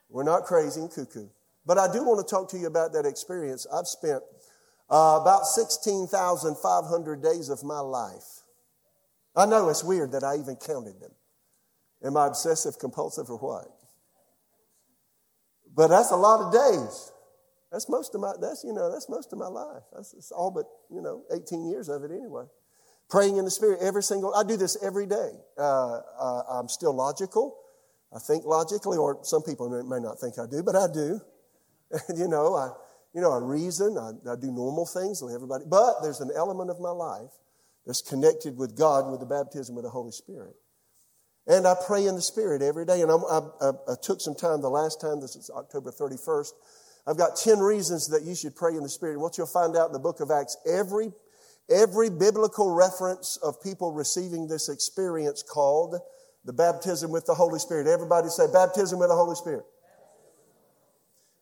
We're 0.09 0.24
not 0.24 0.44
crazy 0.44 0.81
and 0.81 0.91
cuckoo. 0.91 1.27
But 1.65 1.77
I 1.77 1.91
do 1.91 2.03
want 2.03 2.25
to 2.25 2.30
talk 2.30 2.50
to 2.50 2.57
you 2.57 2.65
about 2.65 2.94
that 2.94 3.06
experience. 3.06 3.68
I've 3.71 3.86
spent 3.86 4.24
uh, 4.89 5.19
about 5.21 5.45
16,500 5.45 7.21
days 7.21 7.50
of 7.50 7.63
my 7.63 7.80
life. 7.80 8.41
I 9.36 9.45
know 9.45 9.69
it's 9.69 9.83
weird 9.83 10.12
that 10.13 10.24
I 10.24 10.36
even 10.36 10.56
counted 10.56 11.00
them. 11.00 11.12
Am 12.03 12.18
I 12.18 12.27
obsessive 12.27 12.80
compulsive 12.80 13.30
or 13.30 13.38
what? 13.38 13.68
But 15.75 15.89
that's 15.89 16.12
a 16.12 16.15
lot 16.15 16.41
of 16.41 16.51
days. 16.51 17.12
That's 17.72 17.88
most 17.88 18.15
of 18.15 18.22
my, 18.22 18.34
that's, 18.41 18.63
you 18.63 18.74
know, 18.74 18.91
that's 18.91 19.08
most 19.08 19.31
of 19.31 19.38
my 19.38 19.48
life. 19.48 19.84
That's, 19.93 20.31
all 20.31 20.50
but, 20.50 20.65
you 20.89 21.01
know, 21.01 21.24
18 21.31 21.69
years 21.69 21.88
of 21.88 22.03
it 22.03 22.10
anyway. 22.10 22.46
Praying 23.10 23.38
in 23.38 23.46
the 23.46 23.51
Spirit 23.51 23.80
every 23.82 24.04
single, 24.04 24.34
I 24.36 24.44
do 24.44 24.56
this 24.56 24.78
every 24.84 25.08
day. 25.08 25.32
Uh, 25.58 26.00
uh, 26.20 26.44
I'm 26.50 26.70
still 26.70 26.94
logical. 26.94 27.58
I 28.16 28.20
think 28.20 28.46
logically, 28.46 28.98
or 28.98 29.20
some 29.24 29.44
people 29.44 29.70
may 29.84 30.00
not 30.00 30.20
think 30.20 30.39
I 30.39 30.46
do, 30.50 30.63
but 30.63 30.75
I 30.75 30.88
do. 30.92 31.22
And 32.08 32.18
you 32.18 32.28
know, 32.28 32.56
I, 32.56 32.70
you 33.13 33.22
know, 33.22 33.32
I 33.32 33.38
reason, 33.38 33.98
I, 33.98 34.32
I 34.32 34.36
do 34.36 34.51
normal 34.51 34.86
things 34.86 35.22
like 35.22 35.34
everybody, 35.34 35.66
but 35.68 36.01
there's 36.01 36.22
an 36.22 36.32
element 36.36 36.70
of 36.70 36.80
my 36.80 36.92
life 36.92 37.32
that's 37.86 38.01
connected 38.01 38.58
with 38.58 38.78
God 38.78 39.10
with 39.10 39.20
the 39.20 39.25
baptism 39.25 39.78
of 39.78 39.84
the 39.84 39.89
Holy 39.89 40.12
Spirit. 40.12 40.56
And 41.48 41.66
I 41.66 41.74
pray 41.88 42.06
in 42.06 42.13
the 42.13 42.22
Spirit 42.22 42.62
every 42.62 42.86
day. 42.86 43.01
And 43.01 43.12
I, 43.12 43.16
I, 43.16 43.70
I 43.70 43.96
took 44.00 44.22
some 44.22 44.36
time 44.36 44.62
the 44.62 44.70
last 44.70 45.01
time, 45.01 45.20
this 45.20 45.36
is 45.36 45.50
October 45.50 45.92
31st. 45.92 46.51
I've 47.08 47.18
got 47.18 47.36
10 47.36 47.58
reasons 47.58 48.08
that 48.10 48.22
you 48.22 48.36
should 48.36 48.56
pray 48.56 48.75
in 48.75 48.84
the 48.84 48.89
Spirit. 48.89 49.13
And 49.13 49.22
what 49.22 49.38
you'll 49.38 49.48
find 49.48 49.75
out 49.75 49.88
in 49.88 49.94
the 49.94 50.00
book 50.00 50.20
of 50.20 50.30
Acts, 50.30 50.58
every, 50.70 51.12
every 51.70 52.10
biblical 52.10 52.74
reference 52.74 53.38
of 53.38 53.62
people 53.62 53.92
receiving 53.92 54.48
this 54.48 54.70
experience 54.70 55.44
called 55.44 55.96
the 56.46 56.54
baptism 56.54 57.12
with 57.12 57.26
the 57.26 57.34
Holy 57.34 57.60
Spirit. 57.60 57.88
Everybody 57.88 58.30
say 58.30 58.46
baptism 58.52 59.00
with 59.00 59.10
the 59.10 59.16
Holy 59.16 59.36
Spirit. 59.36 59.66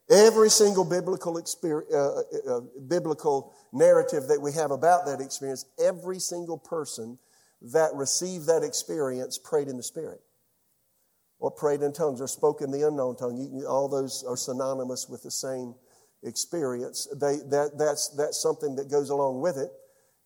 Every 0.10 0.50
single 0.50 0.86
biblical 0.86 1.38
uh, 1.38 1.96
uh, 1.96 2.22
uh, 2.50 2.62
biblical 2.88 3.54
narrative 3.74 4.28
that 4.28 4.40
we 4.42 4.54
have 4.54 4.72
about 4.72 5.06
that 5.06 5.20
experience, 5.20 5.66
every 5.84 6.20
single 6.20 6.58
person 6.58 7.20
that 7.62 7.92
received 7.94 8.48
that 8.48 8.64
experience 8.64 9.38
prayed 9.38 9.68
in 9.68 9.76
the 9.76 9.84
Spirit, 9.84 10.22
or 11.40 11.52
prayed 11.52 11.82
in 11.82 11.92
tongues, 11.92 12.22
or 12.22 12.28
spoke 12.28 12.62
in 12.62 12.72
the 12.72 12.88
unknown 12.88 13.18
tongue. 13.18 13.64
All 13.68 13.90
those 13.90 14.24
are 14.26 14.38
synonymous 14.38 15.08
with 15.10 15.24
the 15.24 15.32
same 15.32 15.76
experience. 16.24 17.08
They, 17.14 17.38
that, 17.50 17.72
that's, 17.78 18.10
that's 18.10 18.42
something 18.42 18.76
that 18.76 18.90
goes 18.90 19.10
along 19.10 19.42
with 19.42 19.58
it. 19.58 19.72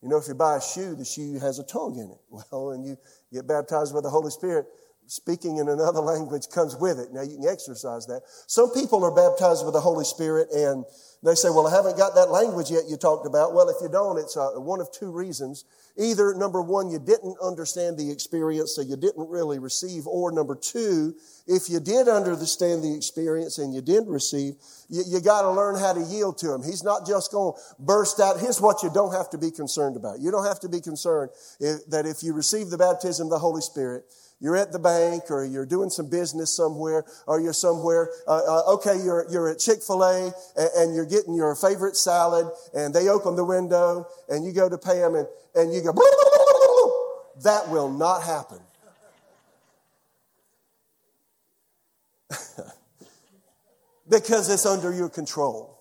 You 0.02 0.10
know, 0.10 0.18
if 0.18 0.28
you 0.28 0.34
buy 0.34 0.58
a 0.58 0.62
shoe, 0.62 0.96
the 0.96 1.06
shoe 1.06 1.40
has 1.40 1.60
a 1.60 1.64
tongue 1.64 1.98
in 1.98 2.12
it. 2.12 2.18
Well, 2.52 2.72
and 2.72 2.86
you 2.86 2.98
get 3.32 3.48
baptized 3.48 3.94
with 3.94 4.04
the 4.04 4.10
Holy 4.10 4.32
Spirit, 4.32 4.66
speaking 5.08 5.58
in 5.58 5.68
another 5.68 6.00
language 6.00 6.44
comes 6.54 6.76
with 6.76 7.00
it. 7.00 7.10
Now 7.12 7.22
you 7.22 7.38
can 7.38 7.48
exercise 7.48 8.06
that. 8.08 8.22
Some 8.48 8.72
people 8.72 9.04
are 9.04 9.14
baptized 9.14 9.66
with 9.66 9.74
the 9.74 9.82
Holy 9.82 10.06
Spirit 10.06 10.50
and 10.52 10.86
they 11.24 11.36
say, 11.36 11.50
well, 11.50 11.68
I 11.68 11.72
haven't 11.72 11.98
got 11.98 12.16
that 12.16 12.32
language 12.32 12.72
yet 12.72 12.90
you 12.90 12.98
talked 12.98 13.28
about. 13.28 13.54
Well, 13.54 13.70
if 13.70 13.76
you 13.82 13.90
don't, 13.90 14.18
it's 14.18 14.36
uh, 14.36 14.52
one 14.56 14.82
of 14.82 14.92
two 14.92 15.12
reasons. 15.12 15.66
Either, 15.96 16.34
number 16.34 16.62
one, 16.62 16.90
you 16.90 16.98
didn't 16.98 17.38
understand 17.44 17.98
the 17.98 18.10
experience, 18.10 18.76
so 18.76 18.82
you 18.82 18.96
didn't 18.96 19.30
really 19.30 19.60
receive, 19.60 20.08
or 20.08 20.32
number 20.32 20.56
two, 20.56 21.14
if 21.46 21.70
you 21.70 21.80
did 21.80 22.08
understand 22.08 22.82
the 22.82 22.96
experience 22.96 23.60
and 23.60 23.76
you 23.76 23.82
did 23.82 24.08
receive, 24.08 24.56
you, 24.90 25.04
you 25.06 25.22
got 25.22 25.44
to 25.44 25.52
learn 25.52 25.78
how 25.78 25.94
to 25.94 26.02
yield 26.02 26.40
to 26.40 26.52
him. 26.54 26.64
He's 26.64 26.84
not 26.84 27.06
just 27.06 27.32
going 27.32 27.54
to 27.54 27.60
burst 27.78 28.20
out. 28.20 28.40
Here's 28.40 28.60
what 28.60 28.82
you 28.82 28.90
don't 28.90 29.14
have 29.14 29.30
to 29.32 29.38
be 29.38 29.52
concerned 29.52 29.98
about. 29.98 30.22
You 30.22 30.32
don't 30.32 30.46
have 30.46 30.62
to 30.62 30.70
be 30.70 30.82
concerned 30.82 31.30
if, 31.60 31.86
that 31.90 32.08
if 32.08 32.24
you 32.24 32.34
receive 32.34 32.70
the 32.70 32.78
baptism 32.78 33.28
of 33.28 33.32
the 33.32 33.40
Holy 33.40 33.62
Spirit, 33.62 34.06
you're 34.42 34.58
at 34.58 34.72
the 34.72 34.80
bank 34.80 35.30
or 35.30 35.46
you're 35.46 35.68
doing 35.68 35.92
some 35.92 36.10
business 36.10 36.56
somewhere 36.56 37.06
or 37.28 37.40
you're 37.40 37.54
somewhere. 37.54 38.10
Uh, 38.28 38.42
uh, 38.48 38.74
okay, 38.74 38.98
you're, 38.98 39.28
you're 39.30 39.48
at 39.50 39.60
Chick-fil-A 39.60 40.34
and, 40.58 40.70
and, 40.76 40.96
you're 40.96 41.06
getting 41.06 41.36
your 41.36 41.56
favorite 41.56 41.96
salad 41.96 42.48
and 42.74 42.92
they 42.92 43.08
open 43.08 43.36
the 43.36 43.46
window 43.46 44.08
and 44.30 44.44
you 44.44 44.52
go 44.52 44.68
to 44.68 44.80
pay 44.80 44.98
them 44.98 45.14
and, 45.14 45.28
and 45.54 45.72
you 45.72 45.84
go, 45.84 45.94
that 47.44 47.70
will 47.70 47.90
not 47.90 48.24
happen. 48.24 48.58
because 54.10 54.50
it's 54.50 54.66
under 54.66 54.92
your 54.92 55.10
control. 55.10 55.80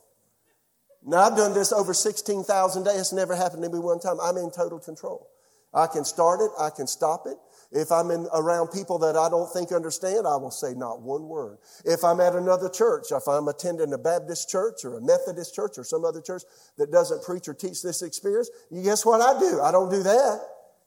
Now, 1.02 1.20
I've 1.22 1.36
done 1.36 1.54
this 1.54 1.72
over 1.72 1.94
16,000 1.94 2.84
days. 2.84 3.00
It's 3.00 3.14
never 3.14 3.34
happened 3.34 3.62
to 3.62 3.70
me 3.70 3.78
one 3.78 4.00
time. 4.00 4.18
I'm 4.22 4.36
in 4.36 4.50
total 4.50 4.78
control. 4.78 5.28
I 5.72 5.86
can 5.86 6.04
start 6.04 6.40
it. 6.40 6.50
I 6.58 6.68
can 6.70 6.86
stop 6.86 7.26
it. 7.26 7.38
If 7.72 7.92
I'm 7.92 8.10
in, 8.10 8.26
around 8.34 8.68
people 8.68 8.98
that 8.98 9.16
I 9.16 9.28
don't 9.28 9.50
think 9.52 9.70
understand, 9.70 10.26
I 10.26 10.36
will 10.36 10.50
say 10.50 10.74
not 10.74 11.02
one 11.02 11.28
word. 11.28 11.58
If 11.84 12.02
I'm 12.02 12.20
at 12.20 12.34
another 12.34 12.68
church, 12.68 13.06
if 13.12 13.28
I'm 13.28 13.46
attending 13.46 13.92
a 13.92 13.98
Baptist 13.98 14.50
church 14.50 14.84
or 14.84 14.98
a 14.98 15.00
Methodist 15.00 15.54
church 15.54 15.78
or 15.78 15.84
some 15.84 16.04
other 16.04 16.20
church 16.20 16.42
that 16.78 16.90
doesn't 16.90 17.22
preach 17.22 17.46
or 17.46 17.54
teach 17.54 17.82
this 17.82 18.02
experience, 18.02 18.50
you 18.70 18.82
guess 18.82 19.06
what 19.06 19.20
I 19.20 19.38
do? 19.38 19.60
I 19.60 19.70
don't 19.70 19.90
do 19.90 20.02
that 20.02 20.40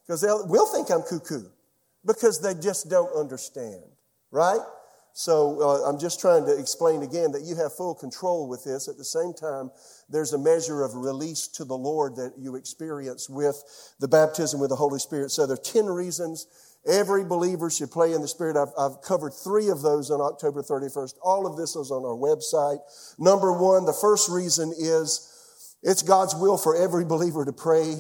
because 0.06 0.20
they'll, 0.20 0.46
will 0.48 0.66
think 0.66 0.92
I'm 0.92 1.04
cuckoo 1.04 1.48
because 2.06 2.42
they 2.42 2.54
just 2.54 2.90
don't 2.90 3.16
understand, 3.16 3.84
right? 4.32 4.60
So 5.13 5.62
uh, 5.62 5.90
I'm 5.90 6.00
just 6.00 6.20
trying 6.20 6.46
to 6.48 6.58
explain 6.58 7.04
again 7.04 7.32
that 7.34 7.44
you 7.44 7.56
have 7.56 7.74
full 7.74 7.94
control 7.94 8.50
with 8.50 8.63
this. 8.63 8.88
At 8.88 8.98
the 8.98 9.06
same 9.06 9.32
time, 9.34 9.70
there's 10.10 10.34
a 10.34 10.40
measure 10.40 10.84
of 10.84 10.96
release 10.96 11.48
to 11.50 11.63
the 11.63 11.78
Lord 11.78 12.16
that 12.16 12.34
you 12.38 12.56
experience 12.56 13.30
with 13.30 13.63
the 14.00 14.08
baptism 14.08 14.60
with 14.60 14.72
the 14.72 14.75
Holy 14.75 15.00
Spirit. 15.00 15.30
So 15.30 15.46
there 15.46 15.54
are 15.54 15.58
10 15.58 15.86
reasons 15.86 16.48
every 16.88 17.24
believer 17.24 17.70
should 17.70 17.92
play 17.92 18.13
in 18.13 18.22
the 18.22 18.28
Spirit. 18.28 18.58
I've, 18.58 18.74
I've 18.78 19.02
covered 19.02 19.34
three 19.34 19.70
of 19.70 19.82
those 19.82 20.12
on 20.12 20.22
October 20.22 20.62
31st. 20.62 21.16
All 21.24 21.48
of 21.48 21.58
this 21.58 21.75
is 21.75 21.92
on 21.92 22.04
our 22.04 22.16
website. 22.16 22.80
Number 23.20 23.52
one, 23.54 23.86
the 23.86 23.94
first 23.94 24.30
reason 24.30 24.74
is 24.78 25.30
it's 25.82 26.02
God's 26.02 26.36
will 26.36 26.58
for 26.58 26.75
every 26.75 27.06
believer 27.06 27.46
to 27.46 27.54
pray 27.54 27.96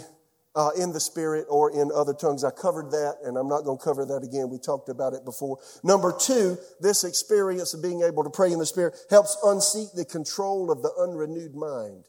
uh, 0.55 0.69
in 0.77 0.93
the 0.93 0.99
Spirit 0.99 1.47
or 1.49 1.71
in 1.71 1.91
other 1.93 2.13
tongues. 2.13 2.43
I 2.43 2.51
covered 2.51 2.91
that, 2.91 3.17
and 3.23 3.37
I'm 3.37 3.47
not 3.47 3.63
going 3.63 3.77
to 3.77 3.83
cover 3.83 4.05
that 4.05 4.23
again. 4.23 4.49
We 4.49 4.59
talked 4.59 4.89
about 4.89 5.13
it 5.13 5.25
before. 5.25 5.57
Number 5.83 6.13
two, 6.17 6.57
this 6.79 7.03
experience 7.03 7.73
of 7.73 7.81
being 7.81 8.03
able 8.03 8.23
to 8.23 8.29
pray 8.29 8.51
in 8.51 8.59
the 8.59 8.65
Spirit 8.65 8.95
helps 9.09 9.37
unseat 9.43 9.89
the 9.95 10.05
control 10.05 10.71
of 10.71 10.81
the 10.81 10.93
unrenewed 11.01 11.55
mind 11.55 12.05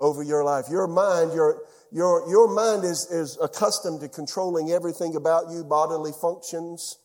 over 0.00 0.22
your 0.22 0.44
life. 0.44 0.66
Your 0.70 0.86
mind, 0.86 1.32
your, 1.32 1.62
your, 1.92 2.28
your 2.28 2.52
mind 2.52 2.84
is, 2.84 3.06
is 3.10 3.38
accustomed 3.40 4.00
to 4.00 4.08
controlling 4.08 4.70
everything 4.70 5.16
about 5.16 5.50
you, 5.50 5.64
bodily 5.64 6.12
functions, 6.20 6.98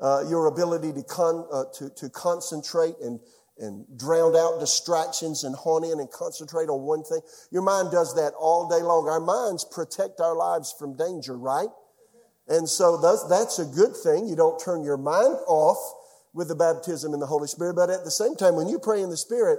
uh, 0.00 0.24
your 0.28 0.46
ability 0.46 0.92
to, 0.92 1.02
con, 1.02 1.46
uh, 1.52 1.64
to, 1.78 1.90
to 1.96 2.08
concentrate 2.10 2.94
and 3.02 3.20
and 3.58 3.86
drown 3.96 4.36
out 4.36 4.60
distractions 4.60 5.44
and 5.44 5.54
hone 5.54 5.84
in 5.84 5.98
and 5.98 6.10
concentrate 6.10 6.68
on 6.68 6.82
one 6.82 7.02
thing. 7.02 7.20
Your 7.50 7.62
mind 7.62 7.90
does 7.90 8.14
that 8.14 8.34
all 8.38 8.68
day 8.68 8.82
long. 8.82 9.08
Our 9.08 9.20
minds 9.20 9.64
protect 9.64 10.20
our 10.20 10.36
lives 10.36 10.74
from 10.78 10.96
danger, 10.96 11.36
right? 11.36 11.68
And 12.48 12.68
so 12.68 12.96
that's 13.28 13.58
a 13.58 13.64
good 13.64 13.96
thing. 13.96 14.28
You 14.28 14.36
don't 14.36 14.58
turn 14.58 14.84
your 14.84 14.98
mind 14.98 15.36
off 15.48 15.78
with 16.32 16.48
the 16.48 16.54
baptism 16.54 17.14
in 17.14 17.20
the 17.20 17.26
Holy 17.26 17.48
Spirit. 17.48 17.74
But 17.74 17.90
at 17.90 18.04
the 18.04 18.10
same 18.10 18.36
time, 18.36 18.56
when 18.56 18.68
you 18.68 18.78
pray 18.78 19.02
in 19.02 19.10
the 19.10 19.16
Spirit, 19.16 19.58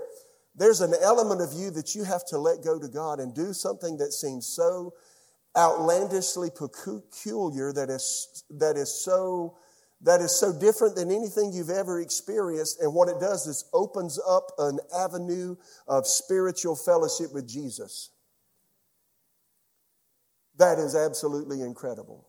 there's 0.58 0.82
an 0.82 0.94
element 1.02 1.42
of 1.42 1.54
you 1.54 1.72
that 1.72 1.96
you 1.96 2.04
have 2.04 2.26
to 2.26 2.38
let 2.38 2.64
go 2.64 2.80
to 2.80 2.88
God 2.88 3.20
and 3.20 3.34
do 3.34 3.54
something 3.54 3.98
that 3.98 4.12
seems 4.12 4.46
so 4.48 4.94
outlandishly 5.56 6.50
peculiar 6.50 7.72
that 7.74 7.90
is, 7.90 8.44
that 8.50 8.76
is 8.76 8.94
so 8.94 9.58
that 10.02 10.22
is 10.22 10.32
so 10.40 10.54
different 10.54 10.96
than 10.96 11.10
anything 11.10 11.52
you've 11.52 11.72
ever 11.72 12.00
experienced. 12.00 12.80
And 12.82 12.94
what 12.94 13.10
it 13.10 13.20
does 13.20 13.48
is 13.48 13.66
opens 13.74 14.20
up 14.30 14.52
an 14.60 14.80
avenue 14.96 15.56
of 15.88 16.06
spiritual 16.06 16.76
fellowship 16.76 17.34
with 17.34 17.48
Jesus. 17.48 18.12
That 20.58 20.78
is 20.78 20.96
absolutely 20.96 21.62
incredible. 21.62 22.28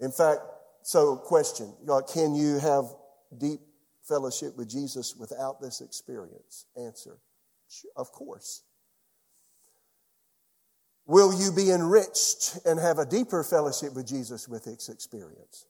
In 0.00 0.10
fact, 0.10 0.40
so 0.82 1.16
question, 1.16 1.72
can 2.12 2.34
you 2.34 2.58
have 2.58 2.84
deep 3.38 3.60
fellowship 4.06 4.56
with 4.56 4.68
Jesus 4.68 5.14
without 5.18 5.60
this 5.60 5.80
experience? 5.80 6.66
Answer, 6.76 7.18
of 7.96 8.12
course. 8.12 8.62
Will 11.06 11.38
you 11.38 11.52
be 11.52 11.70
enriched 11.70 12.58
and 12.64 12.80
have 12.80 12.98
a 12.98 13.04
deeper 13.04 13.44
fellowship 13.44 13.94
with 13.94 14.06
Jesus 14.06 14.48
with 14.48 14.64
this 14.64 14.88
experience? 14.88 15.66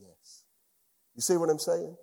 Yes. 0.00 0.44
You 1.14 1.20
see 1.20 1.36
what 1.36 1.50
I'm 1.50 1.58
saying? 1.58 1.96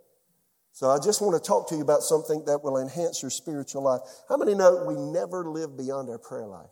So 0.71 0.91
I 0.91 0.99
just 0.99 1.21
want 1.21 1.41
to 1.41 1.45
talk 1.45 1.67
to 1.69 1.75
you 1.75 1.81
about 1.81 2.03
something 2.03 2.45
that 2.45 2.63
will 2.63 2.77
enhance 2.77 3.23
your 3.23 3.31
spiritual 3.31 3.81
life. 3.81 4.01
How 4.29 4.37
many 4.37 4.53
know 4.53 4.83
we 4.85 4.95
never 4.95 5.49
live 5.49 5.75
beyond 5.75 6.07
our 6.09 6.19
prayer 6.19 6.45
life? 6.45 6.69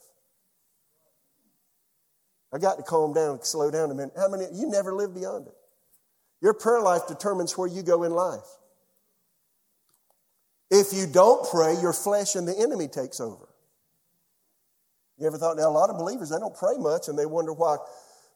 I 2.54 2.60
got 2.60 2.78
to 2.78 2.84
calm 2.84 3.14
down, 3.14 3.42
slow 3.42 3.72
down 3.72 3.90
a 3.90 3.96
minute. 3.96 4.14
How 4.16 4.30
many, 4.30 4.46
you 4.54 4.70
never 4.70 4.94
live 4.94 5.16
beyond 5.16 5.48
it. 5.48 5.56
Your 6.42 6.54
prayer 6.54 6.82
life 6.82 7.08
determines 7.08 7.58
where 7.58 7.68
you 7.68 7.82
go 7.82 8.04
in 8.04 8.12
life. 8.12 8.46
If 10.70 10.94
you 10.94 11.08
don't 11.08 11.50
pray, 11.50 11.76
your 11.82 11.94
flesh 11.94 12.36
and 12.36 12.48
the 12.48 12.58
enemy 12.58 12.88
takes 12.88 13.20
over. 13.20 13.48
You 15.18 15.28
ever 15.28 15.38
thought, 15.38 15.58
now 15.58 15.70
a 15.70 15.72
lot 15.72 15.90
of 15.90 15.98
believers, 15.98 16.30
they 16.30 16.40
don't 16.40 16.56
pray 16.56 16.76
much 16.78 17.08
and 17.08 17.18
they 17.18 17.26
wonder 17.26 17.54
why 17.54 17.78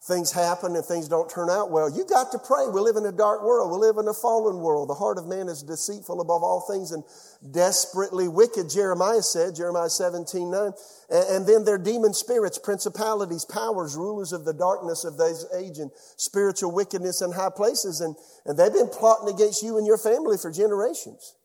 things 0.01 0.31
happen 0.31 0.75
and 0.75 0.85
things 0.85 1.09
don't 1.09 1.29
turn 1.29 1.49
out 1.49 1.71
well. 1.71 1.89
You 1.89 2.05
got 2.05 2.31
to 2.31 2.39
pray. 2.39 2.67
We 2.67 2.79
live 2.79 2.95
in 2.95 3.05
a 3.05 3.11
dark 3.11 3.43
world. 3.43 3.69
We 3.69 3.77
live 3.77 3.97
in 3.97 4.07
a 4.07 4.13
fallen 4.13 4.59
world. 4.59 4.89
The 4.89 4.93
heart 4.93 5.17
of 5.17 5.27
man 5.27 5.49
is 5.49 5.61
deceitful 5.61 6.21
above 6.21 6.41
all 6.41 6.61
things 6.61 6.91
and 6.91 7.03
desperately 7.51 8.29
wicked, 8.29 8.69
Jeremiah 8.69 9.21
said, 9.21 9.55
Jeremiah 9.55 9.89
17, 9.89 10.49
9. 10.49 10.71
And 11.09 11.45
then 11.45 11.65
there 11.65 11.75
are 11.75 11.83
demon 11.83 12.13
spirits, 12.13 12.57
principalities, 12.57 13.43
powers, 13.43 13.97
rulers 13.97 14.31
of 14.31 14.45
the 14.45 14.53
darkness 14.53 15.03
of 15.03 15.17
this 15.17 15.45
age 15.53 15.79
and 15.79 15.91
spiritual 16.15 16.71
wickedness 16.73 17.21
in 17.21 17.33
high 17.33 17.51
places. 17.53 17.99
And, 17.99 18.15
and 18.45 18.57
they've 18.57 18.71
been 18.71 18.87
plotting 18.87 19.33
against 19.33 19.63
you 19.63 19.77
and 19.77 19.85
your 19.85 19.97
family 19.97 20.37
for 20.37 20.49
generations. 20.49 21.35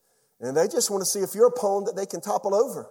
And 0.41 0.57
they 0.57 0.69
just 0.69 0.91
want 0.91 1.01
to 1.01 1.07
see 1.07 1.21
if 1.21 1.35
you're 1.35 1.49
a 1.49 1.59
pawn 1.59 1.85
that 1.85 1.97
they 1.97 2.07
can 2.07 2.21
topple 2.21 2.55
over 2.55 2.89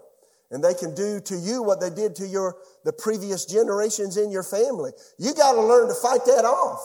and 0.53 0.63
they 0.63 0.75
can 0.75 0.93
do 0.93 1.19
to 1.19 1.36
you 1.36 1.63
what 1.63 1.81
they 1.81 1.89
did 1.89 2.15
to 2.15 2.27
your 2.27 2.55
the 2.86 2.93
previous 2.93 3.45
generations 3.45 4.17
in 4.17 4.29
your 4.29 4.43
family. 4.43 4.91
You 5.17 5.33
got 5.33 5.53
to 5.53 5.62
learn 5.62 5.88
to 5.88 5.95
fight 5.95 6.25
that 6.27 6.45
off. 6.45 6.79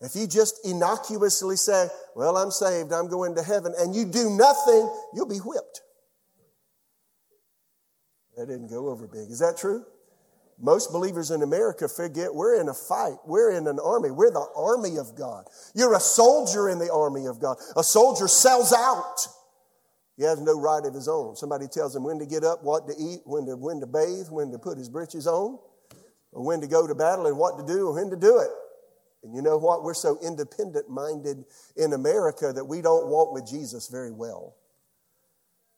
If 0.00 0.16
you 0.16 0.26
just 0.26 0.66
innocuously 0.66 1.56
say, 1.56 1.88
"Well, 2.16 2.36
I'm 2.36 2.50
saved, 2.50 2.92
I'm 2.92 3.08
going 3.08 3.36
to 3.36 3.42
heaven," 3.42 3.74
and 3.78 3.94
you 3.94 4.04
do 4.04 4.28
nothing, 4.30 4.90
you'll 5.14 5.28
be 5.28 5.38
whipped. 5.38 5.82
That 8.36 8.46
didn't 8.46 8.68
go 8.68 8.88
over 8.88 9.06
big. 9.06 9.30
Is 9.30 9.38
that 9.38 9.56
true? 9.56 9.84
Most 10.58 10.92
believers 10.92 11.30
in 11.30 11.42
America 11.42 11.88
forget 11.88 12.34
we're 12.34 12.60
in 12.60 12.68
a 12.68 12.74
fight. 12.74 13.16
We're 13.24 13.52
in 13.52 13.66
an 13.66 13.78
army. 13.78 14.10
We're 14.10 14.30
the 14.30 14.46
army 14.56 14.98
of 14.98 15.14
God. 15.14 15.46
You're 15.74 15.94
a 15.94 16.00
soldier 16.00 16.68
in 16.68 16.78
the 16.78 16.92
army 16.92 17.26
of 17.26 17.40
God. 17.40 17.56
A 17.76 17.84
soldier 17.84 18.28
sells 18.28 18.72
out. 18.72 19.28
He 20.20 20.26
has 20.26 20.38
no 20.38 20.60
right 20.60 20.84
of 20.84 20.92
his 20.92 21.08
own. 21.08 21.34
Somebody 21.34 21.66
tells 21.66 21.96
him 21.96 22.04
when 22.04 22.18
to 22.18 22.26
get 22.26 22.44
up, 22.44 22.62
what 22.62 22.86
to 22.88 22.92
eat, 22.92 23.20
when 23.24 23.46
to, 23.46 23.56
when 23.56 23.80
to 23.80 23.86
bathe, 23.86 24.26
when 24.28 24.50
to 24.50 24.58
put 24.58 24.76
his 24.76 24.90
breeches 24.90 25.26
on, 25.26 25.58
or 26.32 26.44
when 26.44 26.60
to 26.60 26.66
go 26.66 26.86
to 26.86 26.94
battle 26.94 27.26
and 27.26 27.38
what 27.38 27.56
to 27.56 27.64
do 27.64 27.86
or 27.86 27.94
when 27.94 28.10
to 28.10 28.16
do 28.16 28.38
it. 28.38 28.50
And 29.22 29.34
you 29.34 29.40
know 29.40 29.56
what? 29.56 29.82
We're 29.82 29.94
so 29.94 30.18
independent 30.22 30.90
minded 30.90 31.46
in 31.74 31.94
America 31.94 32.52
that 32.52 32.66
we 32.66 32.82
don't 32.82 33.08
walk 33.08 33.32
with 33.32 33.48
Jesus 33.48 33.88
very 33.88 34.12
well. 34.12 34.56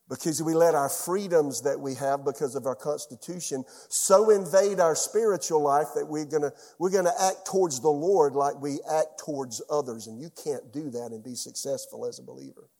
Because 0.08 0.42
we 0.42 0.54
let 0.54 0.74
our 0.74 0.88
freedoms 0.88 1.62
that 1.62 1.78
we 1.78 1.94
have 1.94 2.24
because 2.24 2.56
of 2.56 2.66
our 2.66 2.74
Constitution 2.74 3.62
so 3.88 4.30
invade 4.30 4.80
our 4.80 4.96
spiritual 4.96 5.62
life 5.62 5.86
that 5.94 6.06
we're 6.06 6.24
gonna, 6.24 6.50
we're 6.80 6.90
gonna 6.90 7.14
act 7.20 7.46
towards 7.46 7.78
the 7.78 7.88
Lord 7.88 8.34
like 8.34 8.60
we 8.60 8.80
act 8.92 9.22
towards 9.24 9.62
others. 9.70 10.08
And 10.08 10.20
you 10.20 10.30
can't 10.44 10.72
do 10.72 10.90
that 10.90 11.12
and 11.12 11.22
be 11.22 11.36
successful 11.36 12.06
as 12.06 12.18
a 12.18 12.24
believer. 12.24 12.71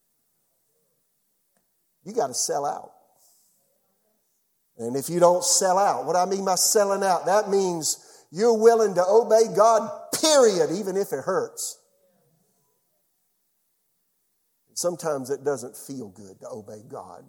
You 2.04 2.12
got 2.12 2.28
to 2.28 2.34
sell 2.34 2.64
out. 2.64 2.92
And 4.78 4.96
if 4.96 5.08
you 5.08 5.20
don't 5.20 5.44
sell 5.44 5.78
out, 5.78 6.06
what 6.06 6.16
I 6.16 6.24
mean 6.24 6.44
by 6.44 6.56
selling 6.56 7.02
out, 7.02 7.26
that 7.26 7.48
means 7.48 8.24
you're 8.30 8.58
willing 8.58 8.94
to 8.94 9.04
obey 9.06 9.54
God, 9.54 9.88
period, 10.20 10.70
even 10.72 10.96
if 10.96 11.12
it 11.12 11.20
hurts. 11.24 11.78
Sometimes 14.74 15.30
it 15.30 15.44
doesn't 15.44 15.76
feel 15.76 16.08
good 16.08 16.40
to 16.40 16.48
obey 16.48 16.82
God. 16.88 17.24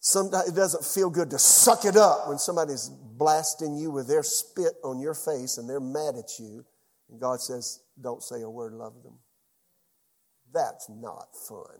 Sometimes 0.00 0.48
it 0.48 0.54
doesn't 0.54 0.84
feel 0.84 1.10
good 1.10 1.30
to 1.30 1.38
suck 1.38 1.84
it 1.84 1.96
up 1.96 2.28
when 2.28 2.38
somebody's 2.38 2.88
blasting 2.90 3.76
you 3.76 3.90
with 3.90 4.08
their 4.08 4.22
spit 4.22 4.74
on 4.82 4.98
your 4.98 5.14
face 5.14 5.56
and 5.58 5.68
they're 5.68 5.80
mad 5.80 6.16
at 6.16 6.38
you. 6.38 6.64
And 7.10 7.20
God 7.20 7.40
says, 7.40 7.80
Don't 8.00 8.22
say 8.22 8.42
a 8.42 8.50
word, 8.50 8.72
love 8.72 9.02
them. 9.02 9.18
That's 10.52 10.88
not 10.88 11.28
fun. 11.48 11.78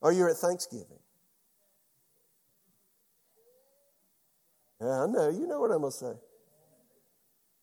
Or 0.00 0.12
you're 0.12 0.30
at 0.30 0.36
Thanksgiving. 0.36 0.98
Yeah, 4.80 5.04
I 5.04 5.06
know. 5.06 5.28
You 5.28 5.46
know 5.46 5.60
what 5.60 5.70
I'm 5.70 5.80
going 5.80 5.92
to 5.92 5.96
say. 5.96 6.12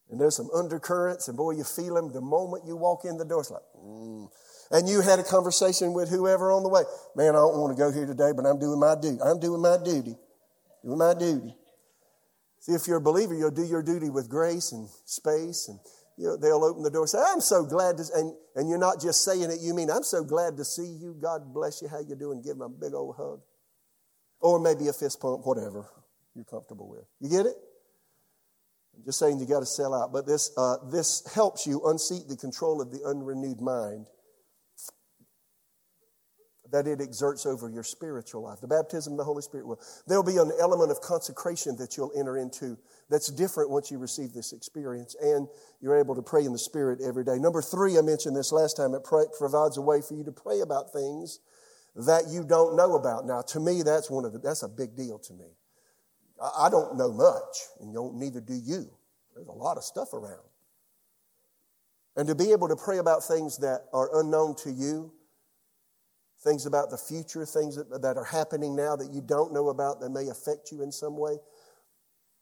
And 0.10 0.22
there's 0.22 0.36
some 0.36 0.50
undercurrents, 0.54 1.28
and 1.28 1.36
boy, 1.36 1.52
you 1.52 1.64
feel 1.64 1.96
them 1.96 2.14
the 2.14 2.22
moment 2.22 2.64
you 2.66 2.78
walk 2.78 3.04
in 3.04 3.18
the 3.18 3.26
door. 3.26 3.42
It's 3.42 3.52
like, 3.52 3.64
mm. 3.78 4.30
And 4.72 4.88
you 4.88 5.02
had 5.02 5.20
a 5.20 5.24
conversation 5.24 5.94
with 5.94 6.10
whoever 6.10 6.52
on 6.52 6.64
the 6.64 6.70
way. 6.70 6.84
Man, 7.16 7.30
I 7.30 7.40
don't 7.40 7.58
want 7.58 7.76
to 7.76 7.82
go 7.82 7.92
here 7.92 8.06
today, 8.06 8.32
but 8.36 8.46
I'm 8.46 8.60
doing 8.60 8.80
my 8.80 8.96
duty. 8.96 9.20
I'm 9.24 9.40
doing 9.40 9.62
my 9.62 9.78
duty. 9.84 10.16
Doing 10.84 10.98
my 10.98 11.14
duty. 11.14 11.56
See, 12.60 12.74
if 12.74 12.88
you're 12.88 12.98
a 12.98 13.02
believer, 13.02 13.34
you'll 13.34 13.52
do 13.52 13.66
your 13.66 13.82
duty 13.82 14.10
with 14.10 14.30
grace 14.30 14.72
and 14.72 14.88
space 15.06 15.68
and 15.68 15.80
you 16.18 16.26
know, 16.26 16.38
they'll 16.38 16.64
open 16.64 16.82
the 16.82 16.90
door 16.90 17.04
and 17.04 17.10
say, 17.10 17.20
I'm 17.26 17.42
so 17.42 17.64
glad 17.64 17.98
to, 17.98 18.04
and, 18.16 18.34
and 18.56 18.68
you're 18.68 18.80
not 18.80 19.00
just 19.00 19.24
saying 19.24 19.44
it, 19.44 19.60
you 19.62 19.76
mean, 19.76 19.92
I'm 19.92 20.04
so 20.04 20.24
glad 20.24 20.58
to 20.58 20.66
see 20.66 20.88
you. 20.88 21.16
God 21.22 21.54
bless 21.54 21.82
you. 21.82 21.88
How 21.88 22.00
you 22.00 22.16
doing? 22.16 22.42
Give 22.42 22.58
them 22.58 22.64
a 22.64 22.70
big 22.70 22.96
old 22.96 23.16
hug. 23.16 23.42
Or 24.40 24.60
maybe 24.60 24.88
a 24.88 24.94
fist 24.94 25.20
pump, 25.22 25.46
whatever 25.46 25.86
you're 26.36 26.46
comfortable 26.46 26.90
with. 26.90 27.06
You 27.20 27.30
get 27.30 27.46
it? 27.46 27.56
I'm 28.96 29.06
just 29.06 29.20
saying 29.20 29.40
you 29.40 29.46
got 29.46 29.60
to 29.60 29.66
sell 29.68 29.94
out. 29.94 30.12
But 30.12 30.26
this, 30.26 30.52
uh, 30.58 30.78
this 30.92 31.24
helps 31.36 31.68
you 31.68 31.82
unseat 31.86 32.28
the 32.28 32.36
control 32.36 32.82
of 32.82 32.92
the 32.92 33.04
unrenewed 33.06 33.62
mind 33.62 34.08
that 36.72 36.88
it 36.88 37.02
exerts 37.02 37.46
over 37.46 37.70
your 37.70 37.84
spiritual 37.84 38.44
life. 38.44 38.60
The 38.62 38.68
baptism 38.68 39.14
of 39.14 39.18
the 39.18 39.24
Holy 39.24 39.42
Spirit 39.42 39.68
will. 39.68 39.80
There'll 40.08 40.24
be 40.24 40.38
an 40.38 40.52
element 40.60 40.92
of 40.92 41.02
consecration 41.02 41.76
that 41.78 41.98
you'll 41.98 42.12
enter 42.18 42.38
into 42.38 42.78
that's 43.10 43.32
different 43.32 43.70
once 43.70 43.90
you 43.90 43.98
receive 43.98 44.34
this 44.34 44.54
experience, 44.54 45.16
and 45.22 45.48
you're 45.82 45.98
able 45.98 46.16
to 46.16 46.22
pray 46.22 46.46
in 46.46 46.52
the 46.52 46.60
Spirit 46.60 47.00
every 47.02 47.24
day. 47.24 47.38
Number 47.40 47.62
three, 47.62 47.98
I 47.98 48.02
mentioned 48.02 48.36
this 48.36 48.52
last 48.52 48.76
time, 48.76 48.94
it 48.94 49.04
provides 49.04 49.78
a 49.78 49.82
way 49.82 50.02
for 50.02 50.16
you 50.16 50.24
to 50.26 50.32
pray 50.32 50.60
about 50.60 50.92
things 50.92 51.40
that 51.96 52.28
you 52.30 52.44
don't 52.44 52.76
know 52.76 52.96
about. 52.96 53.26
Now, 53.26 53.42
to 53.42 53.60
me, 53.60 53.82
that's 53.82 54.10
one 54.10 54.26
of 54.26 54.34
the, 54.34 54.40
that's 54.40 54.64
a 54.64 54.68
big 54.68 54.96
deal 54.96 55.18
to 55.20 55.34
me. 55.34 55.48
I, 56.42 56.66
I 56.66 56.70
don't 56.70 56.98
know 56.98 57.12
much, 57.12 57.58
and 57.80 57.94
neither 58.20 58.42
do 58.42 58.54
you. 58.54 58.90
There's 59.36 59.48
a 59.48 59.52
lot 59.52 59.78
of 59.78 59.84
stuff 59.84 60.14
around. 60.14 60.42
And 62.16 62.28
to 62.28 62.36
be 62.36 62.52
able 62.52 62.68
to 62.68 62.76
pray 62.76 62.98
about 62.98 63.24
things 63.24 63.58
that 63.60 63.86
are 63.94 64.10
unknown 64.20 64.56
to 64.64 64.72
you, 64.72 65.14
things 66.44 66.66
about 66.66 66.90
the 66.90 66.98
future, 66.98 67.46
things 67.46 67.76
that, 67.76 68.02
that 68.02 68.18
are 68.18 68.24
happening 68.24 68.76
now 68.76 68.96
that 68.96 69.12
you 69.12 69.22
don't 69.22 69.54
know 69.54 69.70
about 69.70 70.00
that 70.02 70.12
may 70.12 70.28
affect 70.28 70.72
you 70.72 70.84
in 70.84 70.92
some 70.92 71.18
way. 71.18 71.38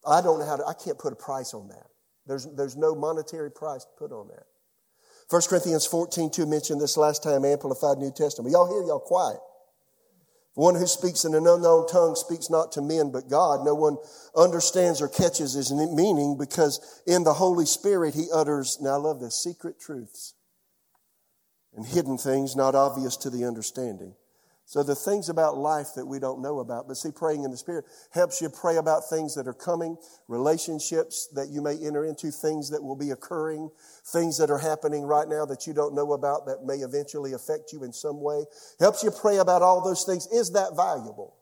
I 0.08 0.22
don't 0.22 0.40
know 0.40 0.46
how 0.46 0.58
to, 0.58 0.66
I 0.66 0.74
can't 0.74 1.00
put 1.00 1.14
a 1.14 1.16
price 1.16 1.54
on 1.54 1.70
that. 1.70 1.88
There's, 2.28 2.48
there's 2.56 2.76
no 2.76 2.96
monetary 2.96 3.52
price 3.52 3.86
to 3.86 3.92
put 3.98 4.12
on 4.12 4.28
that. 4.28 4.44
1 5.30 5.42
Corinthians 5.50 5.86
14, 5.86 6.30
2 6.30 6.46
mentioned 6.46 6.82
this 6.82 6.98
last 6.98 7.24
time, 7.24 7.46
Amplified 7.46 7.98
New 7.98 8.12
Testament. 8.12 8.52
Y'all 8.52 8.68
hear 8.68 8.86
y'all 8.86 9.00
quiet. 9.00 9.40
One 10.54 10.76
who 10.76 10.88
speaks 10.88 11.26
in 11.26 11.34
an 11.34 11.48
unknown 11.48 11.88
tongue 11.88 12.16
speaks 12.16 12.50
not 12.50 12.72
to 12.74 12.82
men 12.82 13.12
but 13.12 13.30
God. 13.30 13.66
No 13.66 13.76
one 13.76 13.98
understands 14.38 15.02
or 15.02 15.10
catches 15.10 15.54
his 15.54 15.72
meaning 15.72 16.38
because 16.40 17.02
in 17.06 17.24
the 17.24 17.34
Holy 17.34 17.66
Spirit 17.66 18.14
he 18.14 18.28
utters, 18.34 18.78
now 18.82 18.92
I 18.92 18.98
love 18.98 19.20
this, 19.20 19.42
secret 19.42 19.80
truths 19.80 20.34
and 21.76 21.86
hidden 21.86 22.18
things 22.18 22.56
not 22.56 22.76
obvious 22.76 23.18
to 23.18 23.30
the 23.30 23.46
understanding. 23.46 24.14
So 24.68 24.82
the 24.82 24.96
things 24.96 25.30
about 25.30 25.58
life 25.58 25.90
that 25.96 26.08
we 26.08 26.18
don't 26.18 26.42
know 26.42 26.58
about, 26.58 26.88
but 26.88 26.98
see, 26.98 27.12
praying 27.12 27.44
in 27.44 27.52
the 27.52 27.58
Spirit 27.58 27.86
helps 28.12 28.42
you 28.42 28.50
pray 28.50 28.78
about 28.78 29.08
things 29.08 29.36
that 29.36 29.48
are 29.48 29.54
coming, 29.54 29.96
relationships 30.28 31.30
that 31.36 31.50
you 31.50 31.62
may 31.62 31.78
enter 31.78 32.04
into, 32.04 32.32
things 32.32 32.72
that 32.72 32.82
will 32.82 32.96
be 32.96 33.12
occurring, 33.12 33.70
things 34.08 34.40
that 34.40 34.50
are 34.50 34.58
happening 34.58 35.04
right 35.04 35.28
now 35.28 35.46
that 35.46 35.68
you 35.68 35.74
don't 35.74 35.94
know 35.94 36.14
about 36.14 36.48
that 36.48 36.66
may 36.66 36.78
eventually 36.78 37.34
affect 37.34 37.74
you 37.74 37.84
in 37.84 37.94
some 37.94 38.22
way. 38.22 38.46
Helps 38.80 39.04
you 39.04 39.12
pray 39.12 39.38
about 39.38 39.62
all 39.62 39.84
those 39.84 40.04
things. 40.04 40.26
Is 40.28 40.52
that 40.54 40.76
valuable? 40.76 41.36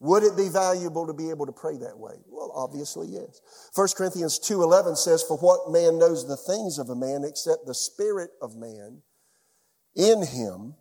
Would 0.00 0.24
it 0.24 0.36
be 0.36 0.48
valuable 0.48 1.06
to 1.06 1.12
be 1.12 1.30
able 1.30 1.46
to 1.46 1.52
pray 1.52 1.76
that 1.78 1.98
way? 1.98 2.14
Well, 2.28 2.50
obviously, 2.52 3.08
yes. 3.08 3.40
1 3.76 3.88
Corinthians 3.96 4.40
2.11 4.40 4.96
says, 4.96 5.22
For 5.22 5.36
what 5.36 5.70
man 5.70 5.98
knows 5.98 6.26
the 6.26 6.36
things 6.36 6.78
of 6.78 6.88
a 6.88 6.96
man 6.96 7.22
except 7.24 7.66
the 7.66 7.74
spirit 7.74 8.30
of 8.42 8.56
man 8.56 9.02
in 9.98 10.24
him. 10.24 10.74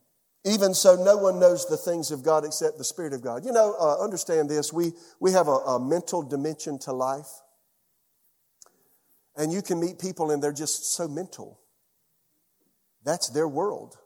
Even 0.45 0.73
so, 0.73 0.95
no 0.95 1.17
one 1.17 1.41
knows 1.41 1.65
the 1.65 1.75
things 1.75 2.11
of 2.11 2.23
God 2.23 2.45
except 2.45 2.77
the 2.77 2.83
Spirit 2.85 3.11
of 3.11 3.21
God. 3.21 3.43
You 3.43 3.51
know, 3.51 3.75
uh, 3.77 4.01
understand 4.01 4.49
this. 4.49 4.71
We, 4.71 4.93
we 5.19 5.33
have 5.33 5.49
a, 5.49 5.51
a 5.51 5.79
mental 5.79 6.21
dimension 6.21 6.79
to 6.79 6.93
life. 6.93 7.27
And 9.35 9.51
you 9.51 9.61
can 9.61 9.79
meet 9.79 9.99
people 9.99 10.31
and 10.31 10.41
they're 10.41 10.53
just 10.53 10.95
so 10.95 11.07
mental. 11.07 11.59
That's 13.03 13.29
their 13.29 13.47
world. 13.47 13.97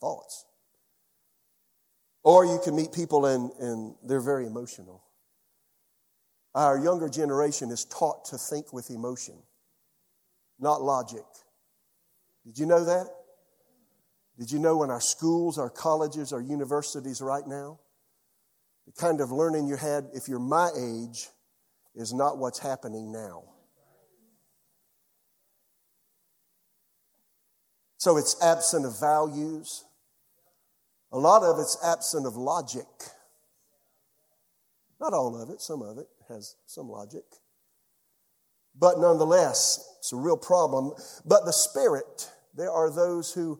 Thoughts. 0.00 0.46
Or 2.22 2.44
you 2.44 2.58
can 2.62 2.74
meet 2.74 2.92
people 2.92 3.26
and, 3.26 3.50
and 3.60 3.94
they're 4.02 4.20
very 4.20 4.46
emotional. 4.46 5.04
Our 6.54 6.78
younger 6.78 7.08
generation 7.08 7.70
is 7.70 7.84
taught 7.84 8.24
to 8.26 8.38
think 8.38 8.72
with 8.72 8.90
emotion, 8.90 9.34
not 10.58 10.80
logic. 10.80 11.24
Did 12.46 12.58
you 12.58 12.66
know 12.66 12.84
that? 12.84 13.06
Did 14.38 14.50
you 14.50 14.58
know 14.58 14.82
in 14.82 14.90
our 14.90 15.00
schools, 15.00 15.58
our 15.58 15.70
colleges, 15.70 16.32
our 16.32 16.40
universities 16.40 17.22
right 17.22 17.46
now, 17.46 17.80
the 18.86 18.92
kind 18.92 19.20
of 19.20 19.30
learning 19.30 19.66
you 19.66 19.76
had 19.76 20.08
if 20.14 20.28
you're 20.28 20.38
my 20.38 20.70
age 20.78 21.28
is 21.94 22.12
not 22.12 22.38
what's 22.38 22.58
happening 22.58 23.10
now. 23.10 23.42
So 27.96 28.18
it's 28.18 28.40
absent 28.42 28.86
of 28.86 29.00
values. 29.00 29.84
A 31.10 31.18
lot 31.18 31.42
of 31.42 31.58
it's 31.58 31.78
absent 31.84 32.26
of 32.26 32.36
logic. 32.36 32.86
Not 35.00 35.12
all 35.12 35.40
of 35.40 35.50
it, 35.50 35.60
some 35.60 35.82
of 35.82 35.98
it 35.98 36.06
has 36.28 36.56
some 36.66 36.88
logic. 36.88 37.24
But 38.78 38.98
nonetheless, 38.98 39.82
it's 39.98 40.12
a 40.12 40.16
real 40.16 40.36
problem. 40.36 40.92
But 41.24 41.44
the 41.46 41.52
Spirit, 41.52 42.30
there 42.54 42.70
are 42.70 42.94
those 42.94 43.32
who 43.32 43.58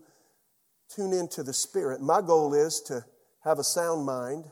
tune 0.95 1.13
into 1.13 1.43
the 1.43 1.53
Spirit. 1.53 2.01
My 2.01 2.21
goal 2.21 2.55
is 2.55 2.81
to 2.87 3.05
have 3.45 3.59
a 3.59 3.65
sound 3.65 4.05
mind, 4.05 4.45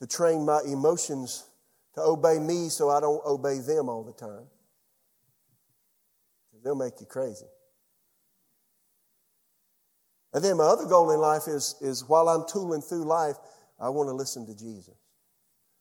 to 0.00 0.06
train 0.06 0.44
my 0.44 0.60
emotions 0.66 1.44
to 1.94 2.02
obey 2.02 2.38
me 2.38 2.68
so 2.68 2.90
I 2.90 3.00
don't 3.00 3.24
obey 3.24 3.58
them 3.58 3.88
all 3.88 4.04
the 4.04 4.12
time. 4.12 4.46
They'll 6.62 6.74
make 6.74 7.00
you 7.00 7.06
crazy. 7.06 7.46
And 10.34 10.44
then 10.44 10.58
my 10.58 10.64
other 10.64 10.84
goal 10.84 11.10
in 11.12 11.20
life 11.20 11.44
is, 11.46 11.76
is 11.80 12.06
while 12.06 12.28
I'm 12.28 12.44
tooling 12.46 12.82
through 12.82 13.04
life, 13.04 13.36
I 13.80 13.88
want 13.88 14.08
to 14.08 14.12
listen 14.12 14.46
to 14.46 14.54
Jesus. 14.54 14.94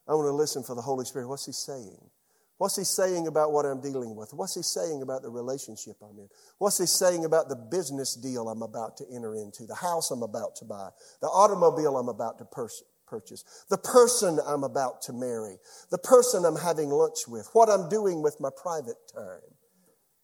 I 0.08 0.14
want 0.14 0.28
to 0.28 0.32
listen 0.32 0.64
for 0.64 0.76
the 0.76 0.82
Holy 0.82 1.04
Spirit. 1.04 1.28
What's 1.28 1.46
He 1.46 1.52
saying? 1.52 2.10
What's 2.58 2.78
he 2.78 2.86
saying 2.86 3.28
about 3.28 3.52
what 3.52 3.66
I'm 3.66 3.82
dealing 3.82 4.16
with? 4.16 4.34
What's 4.34 4.56
he 4.56 4.62
saying 4.62 5.02
about 5.02 5.24
the 5.24 5.30
relationship 5.30 5.96
I'm 6.02 6.18
in? 6.18 6.30
What's 6.58 6.78
he 6.78 6.86
saying 6.86 7.26
about 7.26 7.50
the 7.50 7.56
business 7.56 8.16
deal 8.16 8.48
I'm 8.48 8.62
about 8.62 8.96
to 8.98 9.06
enter 9.14 9.36
into, 9.36 9.66
the 9.66 9.76
house 9.76 10.10
I'm 10.12 10.24
about 10.24 10.56
to 10.58 10.66
buy, 10.66 10.90
the 11.22 11.28
automobile 11.28 11.98
I'm 11.98 12.08
about 12.08 12.38
to 12.38 12.46
pers- 12.46 12.84
purchase, 13.06 13.66
the 13.70 13.78
person 13.78 14.40
I'm 14.48 14.64
about 14.64 15.02
to 15.04 15.14
marry, 15.14 15.58
the 15.92 15.98
person 15.98 16.46
I'm 16.46 16.56
having 16.56 16.90
lunch 16.90 17.28
with, 17.28 17.50
what 17.52 17.70
I'm 17.70 17.90
doing 17.90 18.22
with 18.22 18.40
my 18.40 18.50
private 18.56 18.98
time? 19.14 19.42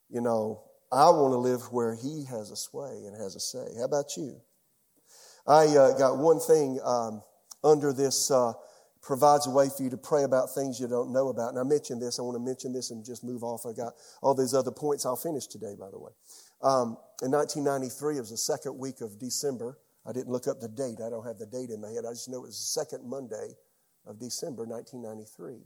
You 0.09 0.21
know, 0.21 0.63
I 0.91 1.09
want 1.09 1.33
to 1.33 1.37
live 1.37 1.61
where 1.71 1.95
he 1.95 2.25
has 2.29 2.49
a 2.51 2.55
sway 2.55 3.03
and 3.05 3.15
has 3.15 3.35
a 3.35 3.39
say. 3.41 3.65
How 3.77 3.85
about 3.85 4.15
you? 4.15 4.39
I 5.47 5.65
uh, 5.65 5.97
got 5.97 6.17
one 6.17 6.39
thing 6.39 6.79
um, 6.83 7.23
under 7.63 7.91
this. 7.91 8.31
Uh, 8.31 8.53
provides 9.01 9.47
a 9.47 9.49
way 9.49 9.67
for 9.75 9.83
you 9.83 9.89
to 9.89 9.97
pray 9.97 10.23
about 10.23 10.53
things 10.53 10.79
you 10.79 10.87
don't 10.87 11.11
know 11.11 11.29
about. 11.29 11.49
And 11.49 11.59
I 11.59 11.63
mentioned 11.63 12.01
this. 12.01 12.19
I 12.19 12.21
want 12.21 12.35
to 12.35 12.43
mention 12.43 12.71
this 12.71 12.91
and 12.91 13.03
just 13.03 13.23
move 13.23 13.43
off. 13.43 13.65
I 13.65 13.73
got 13.73 13.93
all 14.21 14.35
these 14.35 14.53
other 14.53 14.71
points. 14.71 15.05
I'll 15.05 15.15
finish 15.15 15.47
today, 15.47 15.75
by 15.79 15.89
the 15.89 15.99
way. 15.99 16.11
Um, 16.61 16.97
in 17.23 17.31
1993, 17.31 18.17
it 18.17 18.19
was 18.19 18.29
the 18.29 18.37
second 18.37 18.77
week 18.77 19.01
of 19.01 19.19
December. 19.19 19.79
I 20.05 20.13
didn't 20.13 20.29
look 20.29 20.47
up 20.47 20.59
the 20.59 20.67
date. 20.67 21.01
I 21.05 21.09
don't 21.09 21.25
have 21.25 21.37
the 21.37 21.45
date 21.45 21.69
in 21.69 21.81
my 21.81 21.89
head. 21.89 22.05
I 22.07 22.11
just 22.11 22.29
know 22.29 22.37
it 22.37 22.47
was 22.47 22.57
the 22.57 22.81
second 22.81 23.07
Monday 23.07 23.55
of 24.05 24.19
December, 24.19 24.65
1993. 24.65 25.61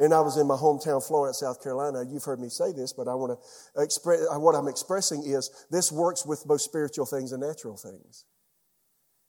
And 0.00 0.14
I 0.14 0.20
was 0.20 0.36
in 0.36 0.46
my 0.46 0.54
hometown, 0.54 1.04
Florence, 1.04 1.40
South 1.40 1.62
Carolina. 1.62 2.04
You've 2.08 2.22
heard 2.22 2.38
me 2.38 2.48
say 2.48 2.72
this, 2.72 2.92
but 2.92 3.08
I 3.08 3.14
want 3.14 3.36
to 3.36 3.82
express, 3.82 4.20
what 4.36 4.54
I'm 4.54 4.68
expressing 4.68 5.24
is 5.26 5.50
this 5.70 5.90
works 5.90 6.24
with 6.24 6.44
both 6.44 6.60
spiritual 6.60 7.06
things 7.06 7.32
and 7.32 7.42
natural 7.42 7.76
things. 7.76 8.24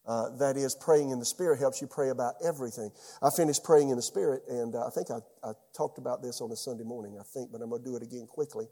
Uh, 0.09 0.35
that 0.39 0.57
is, 0.57 0.73
praying 0.73 1.11
in 1.11 1.19
the 1.19 1.25
Spirit 1.25 1.59
helps 1.59 1.81
you 1.81 1.87
pray 1.87 2.09
about 2.09 2.33
everything. 2.43 2.89
I 3.21 3.29
finished 3.29 3.63
praying 3.63 3.89
in 3.89 3.95
the 3.95 4.01
Spirit, 4.01 4.41
and 4.49 4.73
uh, 4.73 4.87
I 4.87 4.89
think 4.89 5.11
I, 5.11 5.19
I, 5.47 5.51
talked 5.77 5.99
about 5.99 6.23
this 6.23 6.41
on 6.41 6.51
a 6.51 6.55
Sunday 6.55 6.83
morning, 6.83 7.15
I 7.19 7.23
think, 7.23 7.51
but 7.51 7.61
I'm 7.61 7.69
going 7.69 7.83
to 7.83 7.87
do 7.87 7.95
it 7.95 8.01
again 8.01 8.25
quickly. 8.25 8.65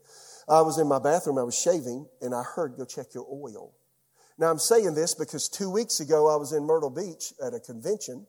I 0.50 0.62
was 0.62 0.80
in 0.80 0.88
my 0.88 0.98
bathroom, 0.98 1.38
I 1.38 1.44
was 1.44 1.54
shaving, 1.54 2.08
and 2.24 2.34
I 2.34 2.42
heard, 2.42 2.76
go 2.76 2.86
check 2.86 3.14
your 3.14 3.28
oil. 3.32 3.76
Now, 4.40 4.50
I'm 4.50 4.58
saying 4.58 4.96
this 4.96 5.14
because 5.14 5.48
two 5.48 5.70
weeks 5.70 6.00
ago 6.00 6.28
I 6.28 6.38
was 6.38 6.54
in 6.54 6.64
Myrtle 6.64 6.90
Beach 6.90 7.34
at 7.46 7.54
a 7.54 7.60
convention, 7.60 8.26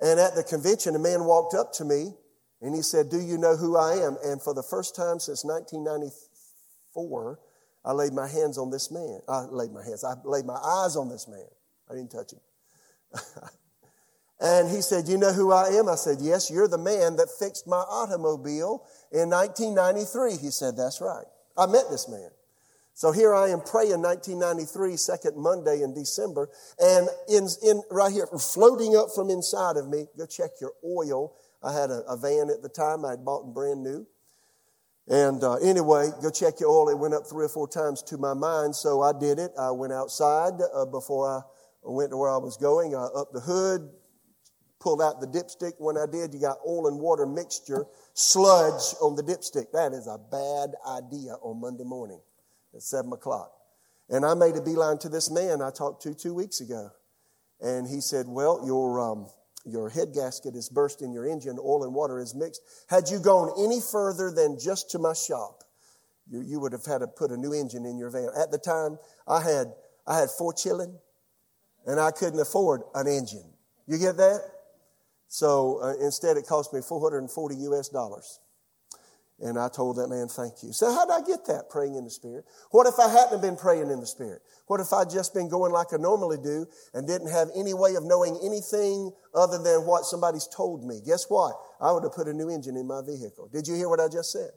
and 0.00 0.18
at 0.18 0.34
the 0.34 0.44
convention, 0.44 0.96
a 0.96 0.98
man 0.98 1.24
walked 1.24 1.52
up 1.52 1.74
to 1.74 1.84
me, 1.84 2.14
and 2.62 2.74
he 2.74 2.80
said, 2.80 3.10
Do 3.10 3.20
you 3.20 3.36
know 3.36 3.54
who 3.54 3.76
I 3.76 3.96
am? 3.96 4.16
And 4.24 4.40
for 4.40 4.54
the 4.54 4.62
first 4.62 4.96
time 4.96 5.20
since 5.20 5.44
1994, 5.44 7.38
I 7.84 7.92
laid 7.92 8.14
my 8.14 8.26
hands 8.26 8.56
on 8.56 8.70
this 8.70 8.90
man. 8.90 9.20
I 9.28 9.42
laid 9.42 9.72
my 9.72 9.84
hands, 9.84 10.04
I 10.04 10.14
laid 10.24 10.46
my 10.46 10.56
eyes 10.56 10.96
on 10.96 11.10
this 11.10 11.28
man. 11.28 11.44
I 11.90 11.94
didn't 11.94 12.10
touch 12.10 12.32
him. 12.32 12.40
and 14.40 14.70
he 14.70 14.80
said, 14.80 15.08
You 15.08 15.18
know 15.18 15.32
who 15.32 15.52
I 15.52 15.68
am? 15.68 15.88
I 15.88 15.94
said, 15.94 16.18
Yes, 16.20 16.50
you're 16.50 16.68
the 16.68 16.78
man 16.78 17.16
that 17.16 17.28
fixed 17.38 17.66
my 17.66 17.76
automobile 17.76 18.84
in 19.12 19.30
1993. 19.30 20.36
He 20.36 20.50
said, 20.50 20.76
That's 20.76 21.00
right. 21.00 21.26
I 21.56 21.66
met 21.66 21.84
this 21.90 22.08
man. 22.08 22.30
So 22.96 23.10
here 23.10 23.34
I 23.34 23.48
am 23.48 23.60
praying 23.60 24.02
1993, 24.02 24.96
second 24.96 25.36
Monday 25.36 25.82
in 25.82 25.94
December, 25.94 26.48
and 26.78 27.08
in, 27.28 27.48
in 27.64 27.82
right 27.90 28.12
here, 28.12 28.26
floating 28.26 28.96
up 28.96 29.08
from 29.12 29.30
inside 29.30 29.76
of 29.76 29.88
me, 29.88 30.06
go 30.16 30.26
check 30.26 30.50
your 30.60 30.72
oil. 30.84 31.34
I 31.60 31.72
had 31.72 31.90
a, 31.90 32.04
a 32.06 32.16
van 32.16 32.50
at 32.50 32.62
the 32.62 32.68
time 32.68 33.04
I 33.04 33.10
had 33.10 33.24
bought 33.24 33.48
it 33.48 33.52
brand 33.52 33.82
new. 33.82 34.06
And 35.08 35.42
uh, 35.42 35.54
anyway, 35.56 36.10
go 36.22 36.30
check 36.30 36.60
your 36.60 36.70
oil. 36.70 36.88
It 36.88 36.98
went 36.98 37.14
up 37.14 37.26
three 37.26 37.44
or 37.44 37.48
four 37.48 37.68
times 37.68 38.00
to 38.04 38.16
my 38.16 38.32
mind, 38.32 38.76
so 38.76 39.02
I 39.02 39.12
did 39.12 39.40
it. 39.40 39.50
I 39.58 39.72
went 39.72 39.92
outside 39.92 40.54
uh, 40.72 40.86
before 40.86 41.28
I 41.28 41.40
went 41.90 42.10
to 42.10 42.16
where 42.16 42.30
I 42.30 42.38
was 42.38 42.56
going. 42.56 42.94
I 42.94 43.04
up 43.04 43.32
the 43.32 43.40
hood, 43.40 43.90
pulled 44.80 45.02
out 45.02 45.20
the 45.20 45.26
dipstick. 45.26 45.72
When 45.78 45.96
I 45.96 46.06
did, 46.10 46.34
you 46.34 46.40
got 46.40 46.58
oil 46.66 46.88
and 46.88 46.98
water 46.98 47.26
mixture, 47.26 47.86
sludge 48.12 48.94
on 49.00 49.16
the 49.16 49.22
dipstick. 49.22 49.72
That 49.72 49.92
is 49.92 50.06
a 50.06 50.18
bad 50.18 50.74
idea 50.86 51.34
on 51.42 51.60
Monday 51.60 51.84
morning 51.84 52.20
at 52.74 52.82
7 52.82 53.12
o'clock. 53.12 53.52
And 54.08 54.24
I 54.24 54.34
made 54.34 54.56
a 54.56 54.62
beeline 54.62 54.98
to 54.98 55.08
this 55.08 55.30
man 55.30 55.62
I 55.62 55.70
talked 55.70 56.02
to 56.02 56.14
two 56.14 56.34
weeks 56.34 56.60
ago. 56.60 56.90
And 57.60 57.88
he 57.88 58.00
said, 58.00 58.26
Well, 58.28 58.62
your, 58.66 59.00
um, 59.00 59.28
your 59.64 59.88
head 59.88 60.08
gasket 60.14 60.54
is 60.54 60.68
burst 60.68 61.00
in 61.00 61.12
your 61.12 61.26
engine, 61.26 61.58
oil 61.58 61.84
and 61.84 61.94
water 61.94 62.18
is 62.18 62.34
mixed. 62.34 62.60
Had 62.88 63.08
you 63.08 63.18
gone 63.18 63.52
any 63.58 63.80
further 63.80 64.30
than 64.30 64.58
just 64.58 64.90
to 64.90 64.98
my 64.98 65.14
shop, 65.14 65.64
you, 66.28 66.42
you 66.42 66.60
would 66.60 66.72
have 66.72 66.84
had 66.84 66.98
to 66.98 67.06
put 67.06 67.30
a 67.30 67.36
new 67.36 67.54
engine 67.54 67.86
in 67.86 67.96
your 67.96 68.10
van. 68.10 68.28
At 68.38 68.50
the 68.50 68.58
time, 68.58 68.98
I 69.26 69.42
had, 69.42 69.72
I 70.06 70.18
had 70.18 70.30
four 70.30 70.52
children, 70.52 70.98
and 71.86 72.00
I 72.00 72.10
couldn't 72.10 72.40
afford 72.40 72.82
an 72.94 73.06
engine. 73.06 73.52
You 73.86 73.98
get 73.98 74.16
that? 74.16 74.40
So 75.28 75.80
uh, 75.82 75.94
instead, 76.04 76.36
it 76.36 76.46
cost 76.46 76.72
me 76.72 76.80
440 76.80 77.56
US 77.56 77.88
dollars. 77.88 78.40
And 79.40 79.58
I 79.58 79.68
told 79.68 79.96
that 79.96 80.08
man, 80.08 80.28
thank 80.28 80.62
you. 80.62 80.72
So 80.72 80.92
how 80.92 81.04
did 81.04 81.12
I 81.12 81.26
get 81.26 81.44
that 81.46 81.68
praying 81.68 81.96
in 81.96 82.04
the 82.04 82.10
Spirit? 82.10 82.44
What 82.70 82.86
if 82.86 83.00
I 83.00 83.08
hadn't 83.08 83.42
been 83.42 83.56
praying 83.56 83.90
in 83.90 83.98
the 83.98 84.06
Spirit? 84.06 84.42
What 84.68 84.80
if 84.80 84.92
I'd 84.92 85.10
just 85.10 85.34
been 85.34 85.48
going 85.48 85.72
like 85.72 85.88
I 85.92 85.96
normally 85.96 86.38
do 86.38 86.66
and 86.94 87.06
didn't 87.06 87.30
have 87.30 87.48
any 87.56 87.74
way 87.74 87.96
of 87.96 88.04
knowing 88.04 88.38
anything 88.44 89.10
other 89.34 89.58
than 89.58 89.86
what 89.86 90.04
somebody's 90.04 90.46
told 90.46 90.84
me? 90.86 91.00
Guess 91.04 91.26
what? 91.28 91.56
I 91.80 91.90
would 91.90 92.04
have 92.04 92.12
put 92.12 92.28
a 92.28 92.32
new 92.32 92.48
engine 92.48 92.76
in 92.76 92.86
my 92.86 93.02
vehicle. 93.04 93.48
Did 93.52 93.66
you 93.66 93.74
hear 93.74 93.88
what 93.88 93.98
I 93.98 94.06
just 94.06 94.30
said? 94.30 94.50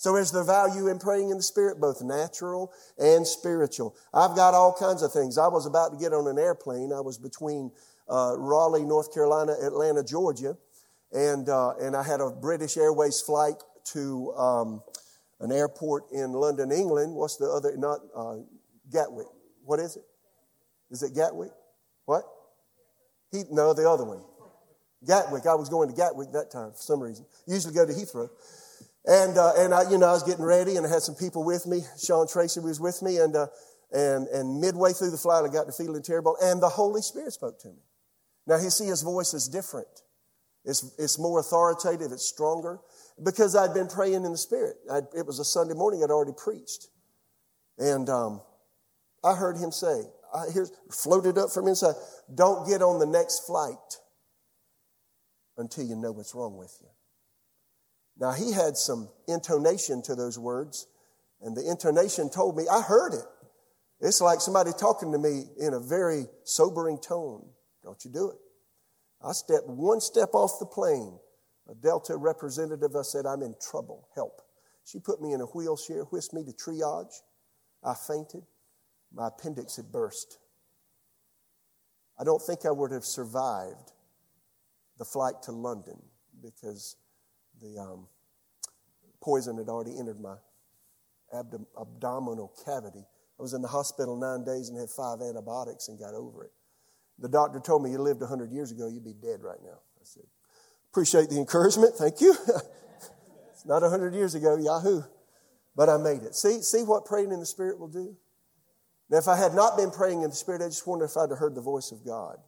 So 0.00 0.16
is 0.16 0.32
there 0.32 0.44
value 0.44 0.88
in 0.88 0.98
praying 0.98 1.28
in 1.28 1.36
the 1.36 1.42
Spirit, 1.42 1.78
both 1.78 2.00
natural 2.00 2.72
and 2.96 3.26
spiritual? 3.26 3.94
I've 4.14 4.34
got 4.34 4.54
all 4.54 4.72
kinds 4.72 5.02
of 5.02 5.12
things. 5.12 5.36
I 5.36 5.46
was 5.48 5.66
about 5.66 5.92
to 5.92 5.98
get 5.98 6.14
on 6.14 6.26
an 6.26 6.38
airplane. 6.38 6.90
I 6.90 7.02
was 7.02 7.18
between 7.18 7.70
uh, 8.08 8.34
Raleigh, 8.38 8.86
North 8.86 9.12
Carolina, 9.12 9.56
Atlanta, 9.62 10.02
Georgia, 10.02 10.56
and, 11.12 11.50
uh, 11.50 11.74
and 11.82 11.94
I 11.94 12.02
had 12.02 12.22
a 12.22 12.30
British 12.30 12.78
Airways 12.78 13.20
flight 13.20 13.56
to 13.92 14.32
um, 14.38 14.82
an 15.38 15.52
airport 15.52 16.04
in 16.12 16.32
London, 16.32 16.72
England. 16.72 17.14
What's 17.14 17.36
the 17.36 17.50
other? 17.50 17.76
Not 17.76 18.00
uh, 18.16 18.36
Gatwick. 18.90 19.26
What 19.66 19.80
is 19.80 19.96
it? 19.96 20.04
Is 20.90 21.02
it 21.02 21.14
Gatwick? 21.14 21.52
What? 22.06 22.24
He, 23.32 23.42
no, 23.50 23.74
the 23.74 23.86
other 23.86 24.06
one. 24.06 24.22
Gatwick. 25.06 25.44
I 25.44 25.56
was 25.56 25.68
going 25.68 25.90
to 25.90 25.94
Gatwick 25.94 26.32
that 26.32 26.50
time 26.50 26.70
for 26.70 26.80
some 26.80 27.02
reason. 27.02 27.26
Usually 27.46 27.74
go 27.74 27.84
to 27.84 27.92
Heathrow. 27.92 28.30
And, 29.06 29.38
uh, 29.38 29.52
and 29.56 29.72
I, 29.72 29.90
you 29.90 29.98
know, 29.98 30.08
I 30.08 30.12
was 30.12 30.22
getting 30.22 30.44
ready 30.44 30.76
and 30.76 30.86
I 30.86 30.90
had 30.90 31.02
some 31.02 31.14
people 31.14 31.44
with 31.44 31.66
me. 31.66 31.80
Sean 32.04 32.28
Tracy 32.28 32.60
was 32.60 32.80
with 32.80 33.02
me 33.02 33.16
and, 33.16 33.34
uh, 33.34 33.46
and, 33.92 34.28
and 34.28 34.60
midway 34.60 34.92
through 34.92 35.10
the 35.10 35.16
flight, 35.16 35.44
I 35.44 35.52
got 35.52 35.66
to 35.66 35.72
feeling 35.72 36.02
terrible 36.02 36.36
and 36.42 36.62
the 36.62 36.68
Holy 36.68 37.00
Spirit 37.00 37.32
spoke 37.32 37.58
to 37.60 37.68
me. 37.68 37.82
Now, 38.46 38.56
you 38.56 38.70
see, 38.70 38.86
his 38.86 39.02
voice 39.02 39.32
is 39.34 39.48
different. 39.48 39.88
It's, 40.64 40.94
it's 40.98 41.18
more 41.18 41.40
authoritative. 41.40 42.12
It's 42.12 42.28
stronger 42.28 42.78
because 43.22 43.56
I'd 43.56 43.74
been 43.74 43.88
praying 43.88 44.24
in 44.24 44.32
the 44.32 44.38
Spirit. 44.38 44.76
I'd, 44.90 45.04
it 45.16 45.26
was 45.26 45.38
a 45.38 45.44
Sunday 45.44 45.74
morning, 45.74 46.02
I'd 46.04 46.10
already 46.10 46.36
preached. 46.36 46.88
And 47.78 48.08
um, 48.10 48.42
I 49.24 49.34
heard 49.34 49.56
him 49.56 49.72
say, 49.72 50.02
I 50.34 50.46
here's, 50.52 50.70
floated 50.90 51.38
up 51.38 51.50
from 51.50 51.66
inside, 51.66 51.94
don't 52.34 52.68
get 52.68 52.82
on 52.82 52.98
the 52.98 53.06
next 53.06 53.46
flight 53.46 53.76
until 55.56 55.84
you 55.84 55.96
know 55.96 56.12
what's 56.12 56.34
wrong 56.34 56.56
with 56.56 56.76
you. 56.80 56.88
Now, 58.20 58.32
he 58.32 58.52
had 58.52 58.76
some 58.76 59.08
intonation 59.26 60.02
to 60.02 60.14
those 60.14 60.38
words, 60.38 60.86
and 61.40 61.56
the 61.56 61.68
intonation 61.68 62.28
told 62.28 62.56
me, 62.56 62.64
I 62.70 62.82
heard 62.82 63.14
it. 63.14 63.24
It's 64.00 64.20
like 64.20 64.40
somebody 64.40 64.72
talking 64.78 65.12
to 65.12 65.18
me 65.18 65.44
in 65.58 65.74
a 65.74 65.80
very 65.80 66.26
sobering 66.44 66.98
tone. 66.98 67.46
Don't 67.82 68.04
you 68.04 68.10
do 68.10 68.30
it. 68.30 68.38
I 69.26 69.32
stepped 69.32 69.68
one 69.68 70.00
step 70.00 70.30
off 70.34 70.58
the 70.58 70.66
plane 70.66 71.18
a 71.70 71.74
Delta 71.74 72.16
representative, 72.16 72.96
I 72.96 73.02
said, 73.02 73.26
I'm 73.26 73.42
in 73.42 73.54
trouble. 73.60 74.08
Help. 74.16 74.42
She 74.84 74.98
put 74.98 75.22
me 75.22 75.32
in 75.32 75.40
a 75.40 75.44
wheelchair, 75.44 76.02
whisked 76.04 76.34
me 76.34 76.42
to 76.44 76.52
triage. 76.52 77.14
I 77.84 77.94
fainted. 77.94 78.42
My 79.12 79.28
appendix 79.28 79.76
had 79.76 79.92
burst. 79.92 80.38
I 82.18 82.24
don't 82.24 82.42
think 82.42 82.66
I 82.66 82.72
would 82.72 82.90
have 82.90 83.04
survived 83.04 83.92
the 84.98 85.04
flight 85.04 85.42
to 85.44 85.52
London 85.52 86.02
because 86.42 86.96
the 87.60 87.78
um, 87.80 88.06
poison 89.20 89.58
had 89.58 89.68
already 89.68 89.98
entered 89.98 90.20
my 90.20 90.36
abdom- 91.32 91.66
abdominal 91.78 92.52
cavity. 92.64 93.04
I 93.38 93.42
was 93.42 93.52
in 93.54 93.62
the 93.62 93.68
hospital 93.68 94.16
nine 94.16 94.44
days 94.44 94.68
and 94.68 94.78
had 94.78 94.90
five 94.90 95.20
antibiotics 95.20 95.88
and 95.88 95.98
got 95.98 96.14
over 96.14 96.44
it. 96.44 96.52
The 97.18 97.28
doctor 97.28 97.60
told 97.60 97.82
me 97.82 97.90
you 97.90 97.98
lived 97.98 98.20
100 98.20 98.50
years 98.50 98.70
ago, 98.70 98.88
you'd 98.88 99.04
be 99.04 99.12
dead 99.14 99.42
right 99.42 99.60
now. 99.62 99.78
I 99.96 100.04
said, 100.04 100.24
Appreciate 100.90 101.30
the 101.30 101.38
encouragement. 101.38 101.94
Thank 101.94 102.20
you. 102.20 102.34
it's 103.52 103.64
not 103.64 103.82
100 103.82 104.14
years 104.14 104.34
ago, 104.34 104.56
Yahoo. 104.56 105.02
But 105.76 105.88
I 105.88 105.98
made 105.98 106.22
it. 106.22 106.34
See, 106.34 106.62
see 106.62 106.82
what 106.82 107.04
praying 107.04 107.30
in 107.30 107.38
the 107.38 107.46
Spirit 107.46 107.78
will 107.78 107.88
do? 107.88 108.16
Now, 109.08 109.18
if 109.18 109.28
I 109.28 109.36
had 109.36 109.54
not 109.54 109.76
been 109.76 109.90
praying 109.90 110.22
in 110.22 110.30
the 110.30 110.36
Spirit, 110.36 110.62
I 110.62 110.66
just 110.66 110.86
wonder 110.86 111.04
if 111.04 111.16
I'd 111.16 111.30
have 111.30 111.38
heard 111.38 111.54
the 111.54 111.60
voice 111.60 111.92
of 111.92 112.04
God. 112.04 112.38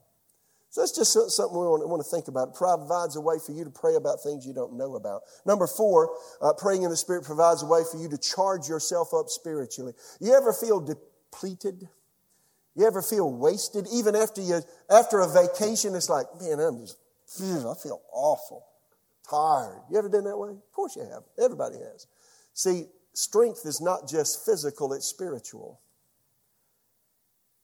So 0.73 0.81
that's 0.81 0.93
just 0.93 1.13
something 1.13 1.53
we 1.53 1.67
want, 1.67 2.03
to 2.03 2.11
think 2.11 2.29
about. 2.29 2.49
It 2.49 2.55
provides 2.55 3.15
a 3.15 3.21
way 3.21 3.37
for 3.45 3.53
you 3.53 3.63
to 3.63 3.69
pray 3.69 3.95
about 3.97 4.23
things 4.23 4.47
you 4.47 4.55
don't 4.55 4.73
know 4.73 4.95
about. 4.95 5.21
Number 5.45 5.67
four, 5.67 6.17
uh, 6.41 6.55
praying 6.55 6.83
in 6.83 6.89
the 6.89 6.97
Spirit 6.97 7.25
provides 7.25 7.63
a 7.63 7.67
way 7.67 7.83
for 7.91 7.99
you 7.99 8.09
to 8.09 8.17
charge 8.17 8.69
yourself 8.71 9.13
up 9.13 9.29
spiritually. 9.29 9.93
You 10.19 10.33
ever 10.33 10.51
feel 10.51 10.81
depleted? 10.81 11.91
You 12.75 12.87
ever 12.87 13.03
feel 13.03 13.31
wasted? 13.31 13.87
Even 13.93 14.17
after 14.17 14.41
you, 14.41 14.63
after 14.89 15.21
a 15.21 15.29
vacation, 15.29 15.95
it's 15.95 16.09
like, 16.09 16.25
man, 16.41 16.59
I'm 16.59 16.81
just 16.81 16.97
I 17.39 17.75
feel 17.83 18.01
awful, 18.11 18.65
tired. 19.29 19.83
You 19.91 19.99
ever 19.99 20.09
been 20.09 20.25
that 20.25 20.39
way? 20.39 20.53
Of 20.53 20.73
course 20.73 20.97
you 20.97 21.03
have. 21.03 21.23
Everybody 21.39 21.77
has. 21.81 22.07
See, 22.55 22.87
strength 23.13 23.67
is 23.67 23.83
not 23.83 24.09
just 24.09 24.47
physical, 24.47 24.95
it's 24.95 25.05
spiritual. 25.07 25.81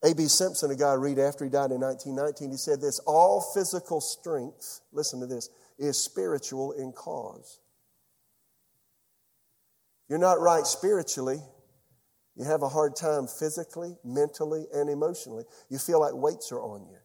A.B. 0.04 0.26
Simpson, 0.26 0.70
a 0.70 0.76
guy 0.76 0.90
I 0.90 0.94
read 0.94 1.18
after 1.18 1.44
he 1.44 1.50
died 1.50 1.72
in 1.72 1.80
1919, 1.80 2.50
he 2.50 2.56
said 2.56 2.80
this 2.80 3.00
All 3.00 3.40
physical 3.54 4.00
strength, 4.00 4.80
listen 4.92 5.20
to 5.20 5.26
this, 5.26 5.50
is 5.78 6.02
spiritual 6.02 6.72
in 6.72 6.92
cause. 6.92 7.60
You're 10.08 10.18
not 10.18 10.40
right 10.40 10.66
spiritually, 10.66 11.40
you 12.36 12.44
have 12.44 12.62
a 12.62 12.68
hard 12.68 12.94
time 12.94 13.26
physically, 13.26 13.96
mentally, 14.04 14.66
and 14.72 14.88
emotionally. 14.88 15.44
You 15.68 15.78
feel 15.78 16.00
like 16.00 16.14
weights 16.14 16.52
are 16.52 16.60
on 16.60 16.86
you. 16.88 16.98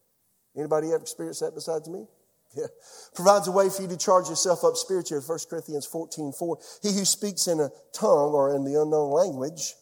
Anybody 0.56 0.88
ever 0.89 1.01
experienced 1.01 1.41
that 1.41 1.56
besides 1.56 1.89
me? 1.89 2.06
Yeah. 2.56 2.67
Provides 3.15 3.47
a 3.47 3.51
way 3.51 3.67
for 3.71 3.82
you 3.82 3.88
to 3.88 3.97
charge 3.97 4.29
yourself 4.29 4.63
up 4.63 4.75
spiritually. 4.75 5.23
1 5.25 5.39
Corinthians 5.49 5.88
14, 5.88 6.34
4. 6.38 6.58
He 6.84 6.93
who 6.93 7.03
speaks 7.03 7.47
in 7.47 7.60
a 7.60 7.71
tongue 7.93 8.36
or 8.36 8.56
in 8.56 8.63
the 8.63 8.79
unknown 8.79 9.10
language 9.10 9.73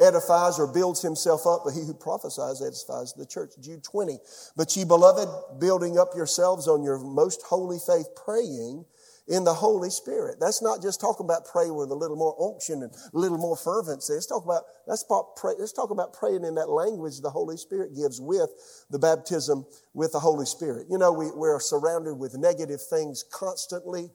edifies 0.00 0.58
or 0.58 0.72
builds 0.72 1.02
himself 1.02 1.46
up, 1.46 1.62
but 1.64 1.74
he 1.74 1.80
who 1.80 1.94
prophesies 1.94 2.60
edifies 2.60 3.14
the 3.14 3.26
church. 3.26 3.52
Jude 3.60 3.84
20. 3.84 4.18
But 4.56 4.74
ye 4.76 4.84
beloved, 4.84 5.60
building 5.60 5.98
up 5.98 6.08
yourselves 6.16 6.68
on 6.68 6.82
your 6.82 6.98
most 6.98 7.42
holy 7.42 7.78
faith, 7.78 8.08
praying 8.16 8.84
in 9.26 9.44
the 9.44 9.54
Holy 9.54 9.90
Spirit. 9.90 10.36
That's 10.38 10.62
not 10.62 10.82
just 10.82 11.00
talking 11.00 11.24
about 11.24 11.46
praying 11.46 11.74
with 11.74 11.90
a 11.90 11.94
little 11.94 12.16
more 12.16 12.36
unction 12.52 12.82
and 12.82 12.92
a 12.92 13.18
little 13.18 13.38
more 13.38 13.56
fervency. 13.56 14.12
Let's 14.12 14.26
talk 14.26 14.44
about, 14.44 14.64
let's, 14.86 15.04
pray, 15.36 15.54
let's 15.58 15.72
talk 15.72 15.90
about 15.90 16.12
praying 16.12 16.44
in 16.44 16.54
that 16.56 16.68
language 16.68 17.20
the 17.20 17.30
Holy 17.30 17.56
Spirit 17.56 17.94
gives 17.96 18.20
with 18.20 18.50
the 18.90 18.98
baptism 18.98 19.64
with 19.94 20.12
the 20.12 20.20
Holy 20.20 20.46
Spirit. 20.46 20.88
You 20.90 20.98
know, 20.98 21.12
we, 21.12 21.30
we're 21.34 21.60
surrounded 21.60 22.14
with 22.14 22.36
negative 22.36 22.82
things 22.82 23.24
constantly, 23.32 24.10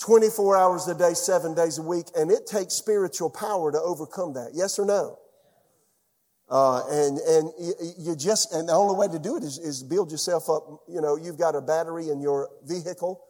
24 0.00 0.56
hours 0.56 0.88
a 0.88 0.94
day, 0.94 1.14
seven 1.14 1.54
days 1.54 1.78
a 1.78 1.82
week, 1.82 2.06
and 2.16 2.30
it 2.30 2.46
takes 2.46 2.74
spiritual 2.74 3.30
power 3.30 3.72
to 3.72 3.80
overcome 3.80 4.34
that. 4.34 4.50
Yes 4.52 4.78
or 4.78 4.86
no? 4.86 5.18
Uh, 6.50 6.82
and 6.90 7.18
and 7.18 7.50
you 7.98 8.14
just 8.14 8.52
and 8.52 8.68
the 8.68 8.72
only 8.72 8.94
way 8.94 9.08
to 9.08 9.18
do 9.18 9.36
it 9.36 9.42
is, 9.42 9.58
is 9.58 9.82
build 9.82 10.10
yourself 10.10 10.50
up. 10.50 10.82
You 10.88 11.00
know, 11.00 11.16
you've 11.16 11.38
got 11.38 11.54
a 11.54 11.62
battery 11.62 12.10
in 12.10 12.20
your 12.20 12.50
vehicle 12.64 13.24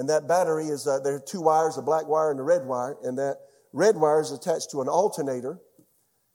and 0.00 0.08
that 0.08 0.26
battery 0.26 0.68
is, 0.68 0.86
uh, 0.86 0.98
there 1.00 1.16
are 1.16 1.20
two 1.20 1.42
wires, 1.42 1.76
a 1.76 1.82
black 1.82 2.06
wire 2.06 2.30
and 2.30 2.40
a 2.40 2.42
red 2.42 2.64
wire, 2.64 2.96
and 3.02 3.18
that 3.18 3.36
red 3.74 3.96
wire 3.96 4.22
is 4.22 4.32
attached 4.32 4.70
to 4.70 4.80
an 4.80 4.88
alternator, 4.88 5.60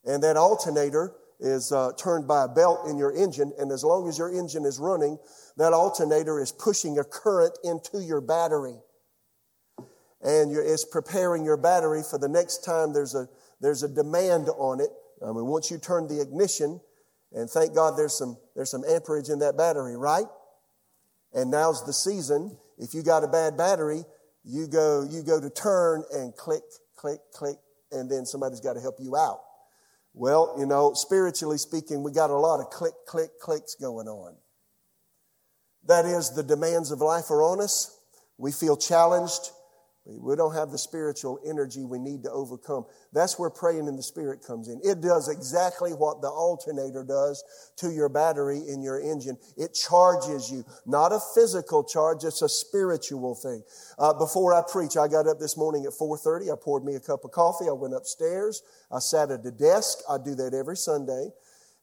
and 0.03 0.21
that 0.21 0.37
alternator 0.37 1.15
is 1.39 1.71
uh, 1.71 1.91
turned 1.97 2.27
by 2.27 2.43
a 2.43 2.47
belt 2.47 2.87
in 2.87 2.95
your 2.95 3.11
engine, 3.11 3.51
and 3.57 3.71
as 3.71 3.83
long 3.83 4.07
as 4.07 4.19
your 4.19 4.31
engine 4.31 4.65
is 4.65 4.77
running, 4.77 5.17
that 5.57 5.73
alternator 5.73 6.39
is 6.39 6.51
pushing 6.51 6.99
a 6.99 7.03
current 7.03 7.57
into 7.63 8.03
your 8.03 8.21
battery. 8.21 8.77
And 10.25 10.57
it's 10.57 10.83
preparing 10.83 11.45
your 11.45 11.55
battery 11.55 12.01
for 12.01 12.17
the 12.17 12.27
next 12.27 12.65
time 12.65 12.93
there's 12.93 13.13
a, 13.13 13.29
there's 13.61 13.83
a 13.83 13.87
demand 13.87 14.49
on 14.49 14.81
it. 14.81 14.89
I 15.23 15.27
mean, 15.27 15.45
once 15.45 15.69
you 15.69 15.77
turn 15.77 16.07
the 16.07 16.19
ignition, 16.19 16.81
and 17.31 17.49
thank 17.49 17.75
God 17.75 17.95
there's 17.95 18.17
some, 18.17 18.37
there's 18.55 18.71
some 18.71 18.83
amperage 18.83 19.29
in 19.29 19.39
that 19.39 19.55
battery, 19.55 19.95
right? 19.95 20.25
And 21.33 21.51
now's 21.51 21.85
the 21.85 21.93
season 21.93 22.57
if 22.77 22.93
you 22.93 23.03
got 23.03 23.23
a 23.23 23.27
bad 23.27 23.55
battery, 23.55 24.03
you 24.43 24.67
go, 24.67 25.07
you 25.09 25.21
go 25.23 25.39
to 25.39 25.49
turn 25.49 26.03
and 26.11 26.35
click, 26.35 26.63
click, 26.95 27.19
click, 27.31 27.57
and 27.91 28.09
then 28.09 28.25
somebody's 28.25 28.59
got 28.59 28.73
to 28.73 28.81
help 28.81 28.97
you 28.99 29.15
out. 29.15 29.41
Well, 30.13 30.55
you 30.57 30.65
know, 30.65 30.93
spiritually 30.93 31.57
speaking, 31.57 32.03
we 32.03 32.11
got 32.11 32.29
a 32.29 32.35
lot 32.35 32.61
of 32.61 32.69
click, 32.69 32.93
click, 33.05 33.39
clicks 33.39 33.75
going 33.75 34.07
on. 34.07 34.35
That 35.87 36.05
is, 36.05 36.31
the 36.31 36.43
demands 36.43 36.91
of 36.91 36.99
life 36.99 37.29
are 37.29 37.43
on 37.43 37.61
us. 37.61 37.99
We 38.37 38.51
feel 38.51 38.75
challenged. 38.75 39.51
We 40.07 40.35
don't 40.35 40.53
have 40.53 40.69
the 40.69 40.77
spiritual 40.77 41.39
energy 41.43 41.83
we 41.83 41.97
need 41.97 42.21
to 42.23 42.31
overcome. 42.31 42.85
That's 43.11 43.39
where 43.39 43.49
praying 43.49 43.87
in 43.87 43.95
the 43.95 44.03
Spirit 44.03 44.43
comes 44.45 44.67
in. 44.67 44.79
It 44.83 45.01
does 45.01 45.29
exactly 45.29 45.91
what 45.93 46.21
the 46.21 46.29
alternator 46.29 47.03
does 47.03 47.43
to 47.77 47.89
your 47.89 48.07
battery 48.07 48.61
in 48.67 48.83
your 48.83 49.01
engine. 49.01 49.35
It 49.57 49.73
charges 49.73 50.51
you. 50.51 50.63
Not 50.85 51.11
a 51.11 51.19
physical 51.33 51.83
charge, 51.83 52.23
it's 52.23 52.43
a 52.43 52.49
spiritual 52.49 53.33
thing. 53.33 53.63
Uh, 53.97 54.13
before 54.13 54.53
I 54.53 54.61
preach, 54.71 54.95
I 54.95 55.07
got 55.07 55.27
up 55.27 55.39
this 55.39 55.57
morning 55.57 55.85
at 55.85 55.93
4.30. 55.93 56.53
I 56.53 56.55
poured 56.61 56.85
me 56.85 56.93
a 56.93 56.99
cup 56.99 57.25
of 57.25 57.31
coffee. 57.31 57.65
I 57.67 57.73
went 57.73 57.95
upstairs. 57.95 58.61
I 58.91 58.99
sat 58.99 59.31
at 59.31 59.43
the 59.43 59.51
desk. 59.51 59.99
I 60.07 60.19
do 60.23 60.35
that 60.35 60.53
every 60.53 60.77
Sunday. 60.77 61.29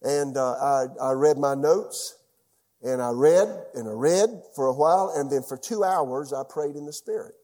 And 0.01 0.37
uh, 0.37 0.53
I, 0.53 0.87
I 1.01 1.11
read 1.13 1.39
my 1.39 1.57
notes. 1.57 2.19
And 2.85 3.03
I 3.03 3.11
read 3.11 3.49
and 3.75 3.89
I 3.89 3.93
read 3.93 4.29
for 4.55 4.67
a 4.67 4.73
while. 4.73 5.13
And 5.17 5.29
then 5.29 5.43
for 5.43 5.57
two 5.57 5.83
hours, 5.83 6.33
I 6.33 6.43
prayed 6.49 6.77
in 6.77 6.87
the 6.87 6.93
Spirit. 6.93 7.35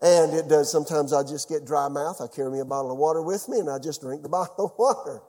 And 0.00 0.32
it 0.32 0.48
does, 0.48 0.70
sometimes 0.70 1.12
I 1.12 1.22
just 1.22 1.48
get 1.48 1.64
dry 1.64 1.88
mouth. 1.88 2.20
I 2.20 2.28
carry 2.28 2.50
me 2.50 2.60
a 2.60 2.64
bottle 2.64 2.92
of 2.92 2.98
water 2.98 3.22
with 3.22 3.48
me 3.48 3.58
and 3.58 3.68
I 3.68 3.78
just 3.78 4.00
drink 4.00 4.22
the 4.22 4.28
bottle 4.40 4.66
of 4.66 4.72
water. 4.78 5.20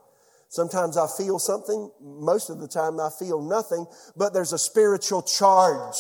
Sometimes 0.49 0.97
I 0.97 1.08
feel 1.08 1.39
something. 1.39 1.91
Most 2.01 2.49
of 2.49 2.60
the 2.60 2.67
time 2.67 2.99
I 2.99 3.10
feel 3.17 3.41
nothing, 3.41 3.86
but 4.15 4.34
there's 4.34 4.53
a 4.53 4.58
spiritual 4.58 5.21
charge 5.21 5.95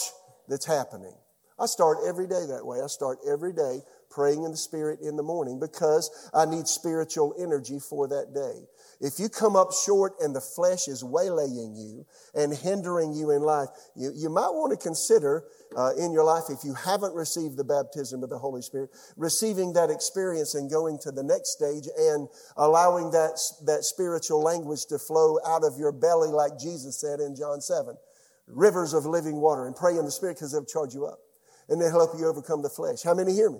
that's 0.47 0.65
happening. 0.65 1.13
I 1.59 1.65
start 1.65 1.99
every 2.07 2.25
day 2.27 2.45
that 2.47 2.65
way. 2.65 2.79
I 2.81 2.87
start 2.87 3.19
every 3.29 3.53
day 3.53 3.81
praying 4.09 4.43
in 4.43 4.51
the 4.51 4.57
Spirit 4.57 5.01
in 5.01 5.17
the 5.17 5.23
morning 5.23 5.59
because 5.59 6.09
I 6.33 6.45
need 6.45 6.67
spiritual 6.67 7.35
energy 7.37 7.79
for 7.79 8.07
that 8.07 8.33
day. 8.33 8.65
If 9.01 9.17
you 9.17 9.29
come 9.29 9.55
up 9.55 9.69
short 9.71 10.15
and 10.19 10.35
the 10.35 10.41
flesh 10.41 10.89
is 10.89 11.03
waylaying 11.03 11.75
you 11.75 12.05
and 12.35 12.53
hindering 12.53 13.13
you 13.13 13.31
in 13.31 13.41
life, 13.41 13.69
you, 13.95 14.11
you 14.13 14.29
might 14.29 14.49
want 14.49 14.71
to 14.71 14.77
consider 14.77 15.45
uh, 15.77 15.93
in 15.95 16.11
your 16.11 16.25
life, 16.25 16.45
if 16.49 16.65
you 16.65 16.73
haven't 16.73 17.13
received 17.13 17.55
the 17.55 17.63
baptism 17.63 18.23
of 18.23 18.29
the 18.29 18.37
Holy 18.37 18.61
Spirit, 18.61 18.89
receiving 19.15 19.71
that 19.73 19.89
experience 19.89 20.53
and 20.53 20.69
going 20.69 20.99
to 20.99 21.11
the 21.11 21.23
next 21.23 21.51
stage 21.51 21.87
and 21.97 22.27
allowing 22.57 23.11
that, 23.11 23.39
that 23.65 23.85
spiritual 23.85 24.41
language 24.41 24.85
to 24.87 24.99
flow 24.99 25.37
out 25.47 25.63
of 25.63 25.77
your 25.77 25.93
belly, 25.93 26.29
like 26.29 26.59
Jesus 26.59 26.99
said 26.99 27.21
in 27.21 27.35
John 27.35 27.61
7. 27.61 27.95
Rivers 28.47 28.93
of 28.93 29.05
living 29.05 29.39
water 29.39 29.65
and 29.65 29.75
pray 29.75 29.97
in 29.97 30.03
the 30.03 30.11
Spirit 30.11 30.37
because 30.37 30.51
they'll 30.51 30.65
charge 30.65 30.93
you 30.93 31.05
up 31.05 31.19
and 31.69 31.79
they'll 31.79 31.91
help 31.91 32.11
you 32.17 32.27
overcome 32.27 32.63
the 32.63 32.69
flesh. 32.69 33.03
How 33.03 33.13
many 33.13 33.31
hear 33.31 33.51
me? 33.51 33.59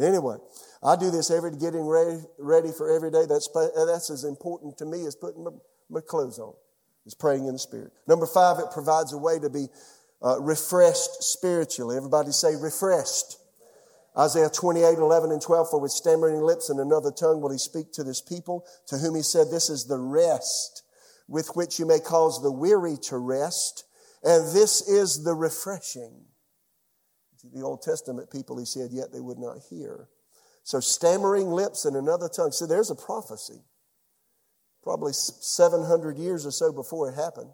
Anyway, 0.00 0.36
I 0.82 0.96
do 0.96 1.10
this 1.10 1.30
every 1.30 1.50
getting 1.52 1.86
ready, 1.86 2.22
ready 2.38 2.72
for 2.72 2.94
every 2.94 3.10
day. 3.10 3.26
That's, 3.28 3.48
that's 3.52 4.10
as 4.10 4.24
important 4.24 4.78
to 4.78 4.86
me 4.86 5.04
as 5.06 5.14
putting 5.14 5.44
my, 5.44 5.50
my 5.90 6.00
clothes 6.00 6.38
on, 6.38 6.54
is 7.04 7.14
praying 7.14 7.46
in 7.46 7.52
the 7.52 7.58
Spirit. 7.58 7.92
Number 8.08 8.26
five, 8.26 8.58
it 8.58 8.70
provides 8.72 9.12
a 9.12 9.18
way 9.18 9.38
to 9.38 9.50
be 9.50 9.66
uh, 10.24 10.40
refreshed 10.40 11.22
spiritually. 11.22 11.96
Everybody 11.96 12.32
say 12.32 12.56
refreshed. 12.56 13.36
Isaiah 14.18 14.50
28, 14.50 14.98
11 14.98 15.30
and 15.30 15.40
12, 15.40 15.70
for 15.70 15.80
with 15.80 15.92
stammering 15.92 16.40
lips 16.40 16.68
and 16.68 16.80
another 16.80 17.12
tongue 17.12 17.40
will 17.40 17.52
he 17.52 17.58
speak 17.58 17.92
to 17.92 18.02
this 18.02 18.20
people, 18.20 18.66
to 18.88 18.98
whom 18.98 19.14
he 19.14 19.22
said, 19.22 19.50
this 19.50 19.70
is 19.70 19.86
the 19.86 19.98
rest 19.98 20.82
with 21.28 21.54
which 21.54 21.78
you 21.78 21.86
may 21.86 22.00
cause 22.00 22.42
the 22.42 22.50
weary 22.50 22.96
to 23.04 23.16
rest, 23.16 23.84
and 24.24 24.52
this 24.54 24.86
is 24.88 25.22
the 25.22 25.34
refreshing. 25.34 26.24
The 27.52 27.62
Old 27.62 27.82
Testament 27.82 28.30
people, 28.30 28.58
he 28.58 28.64
said, 28.64 28.90
yet 28.92 29.12
they 29.12 29.20
would 29.20 29.38
not 29.38 29.58
hear. 29.70 30.08
So 30.62 30.80
stammering 30.80 31.48
lips 31.48 31.84
and 31.84 31.96
another 31.96 32.28
tongue. 32.28 32.52
So 32.52 32.66
there's 32.66 32.90
a 32.90 32.94
prophecy. 32.94 33.62
Probably 34.82 35.12
700 35.12 36.16
years 36.16 36.46
or 36.46 36.50
so 36.50 36.72
before 36.72 37.08
it 37.08 37.14
happened. 37.14 37.50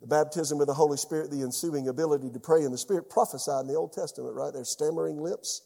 The 0.00 0.06
baptism 0.06 0.60
of 0.60 0.66
the 0.66 0.74
Holy 0.74 0.96
Spirit, 0.96 1.30
the 1.30 1.42
ensuing 1.42 1.88
ability 1.88 2.30
to 2.30 2.38
pray 2.38 2.62
in 2.62 2.70
the 2.70 2.78
Spirit, 2.78 3.10
prophesied 3.10 3.62
in 3.62 3.68
the 3.68 3.74
Old 3.74 3.92
Testament, 3.92 4.34
right? 4.34 4.52
There's 4.52 4.70
stammering 4.70 5.16
lips, 5.16 5.62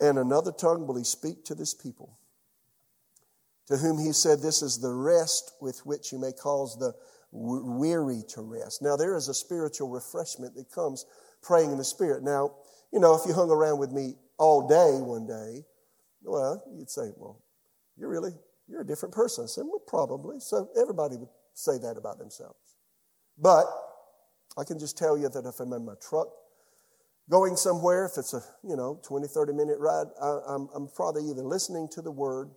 and 0.00 0.18
another 0.18 0.52
tongue 0.52 0.86
will 0.86 0.96
he 0.96 1.04
speak 1.04 1.44
to 1.46 1.54
this 1.54 1.74
people. 1.74 2.18
To 3.66 3.76
whom 3.76 3.98
he 3.98 4.12
said, 4.12 4.40
This 4.40 4.62
is 4.62 4.78
the 4.78 4.92
rest 4.92 5.52
with 5.60 5.84
which 5.84 6.12
you 6.12 6.18
may 6.18 6.32
cause 6.32 6.78
the 6.78 6.94
weary 7.30 8.22
to 8.28 8.40
rest. 8.40 8.80
Now, 8.80 8.96
there 8.96 9.14
is 9.14 9.28
a 9.28 9.34
spiritual 9.34 9.90
refreshment 9.90 10.54
that 10.54 10.72
comes 10.72 11.04
praying 11.42 11.72
in 11.72 11.78
the 11.78 11.84
Spirit. 11.84 12.22
Now, 12.22 12.54
you 12.92 13.00
know, 13.00 13.14
if 13.14 13.26
you 13.26 13.34
hung 13.34 13.50
around 13.50 13.78
with 13.78 13.92
me 13.92 14.14
all 14.38 14.66
day 14.66 15.00
one 15.00 15.26
day, 15.26 15.64
well, 16.22 16.62
you'd 16.74 16.90
say, 16.90 17.10
Well, 17.16 17.42
you're 17.96 18.08
really, 18.08 18.32
you're 18.68 18.82
a 18.82 18.86
different 18.86 19.14
person. 19.14 19.44
I 19.44 19.46
said, 19.46 19.64
Well, 19.66 19.82
probably. 19.86 20.40
So 20.40 20.68
everybody 20.80 21.16
would 21.16 21.28
say 21.54 21.78
that 21.78 21.96
about 21.96 22.18
themselves. 22.18 22.58
But 23.38 23.66
I 24.56 24.64
can 24.64 24.78
just 24.78 24.98
tell 24.98 25.16
you 25.16 25.28
that 25.28 25.46
if 25.46 25.60
I'm 25.60 25.72
in 25.72 25.84
my 25.84 25.94
truck 26.00 26.28
going 27.30 27.56
somewhere, 27.56 28.06
if 28.06 28.18
it's 28.18 28.34
a, 28.34 28.40
you 28.64 28.76
know, 28.76 29.00
20, 29.06 29.28
30 29.28 29.52
minute 29.52 29.78
ride, 29.78 30.06
I, 30.20 30.54
am 30.54 30.68
I'm 30.74 30.88
probably 30.88 31.28
either 31.30 31.42
listening 31.42 31.88
to 31.92 32.02
the 32.02 32.10
word, 32.10 32.50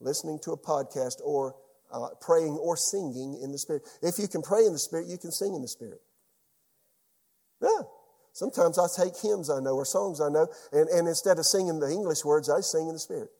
listening 0.00 0.38
to 0.44 0.52
a 0.52 0.58
podcast, 0.58 1.20
or 1.24 1.54
uh, 1.92 2.08
praying 2.20 2.58
or 2.60 2.76
singing 2.76 3.38
in 3.42 3.52
the 3.52 3.58
Spirit. 3.58 3.82
If 4.02 4.18
you 4.18 4.28
can 4.28 4.42
pray 4.42 4.64
in 4.64 4.72
the 4.72 4.78
Spirit, 4.78 5.06
you 5.08 5.18
can 5.18 5.30
sing 5.30 5.54
in 5.54 5.62
the 5.62 5.68
Spirit. 5.68 6.00
Yeah. 7.62 7.82
Sometimes 8.36 8.78
I 8.78 8.84
take 8.94 9.16
hymns 9.16 9.48
I 9.48 9.60
know 9.60 9.76
or 9.76 9.86
songs 9.86 10.20
I 10.20 10.28
know, 10.28 10.46
and, 10.70 10.90
and 10.90 11.08
instead 11.08 11.38
of 11.38 11.46
singing 11.46 11.80
the 11.80 11.88
English 11.88 12.22
words, 12.22 12.50
I 12.50 12.60
sing 12.60 12.86
in 12.86 12.92
the 12.92 12.98
Spirit. 12.98 13.30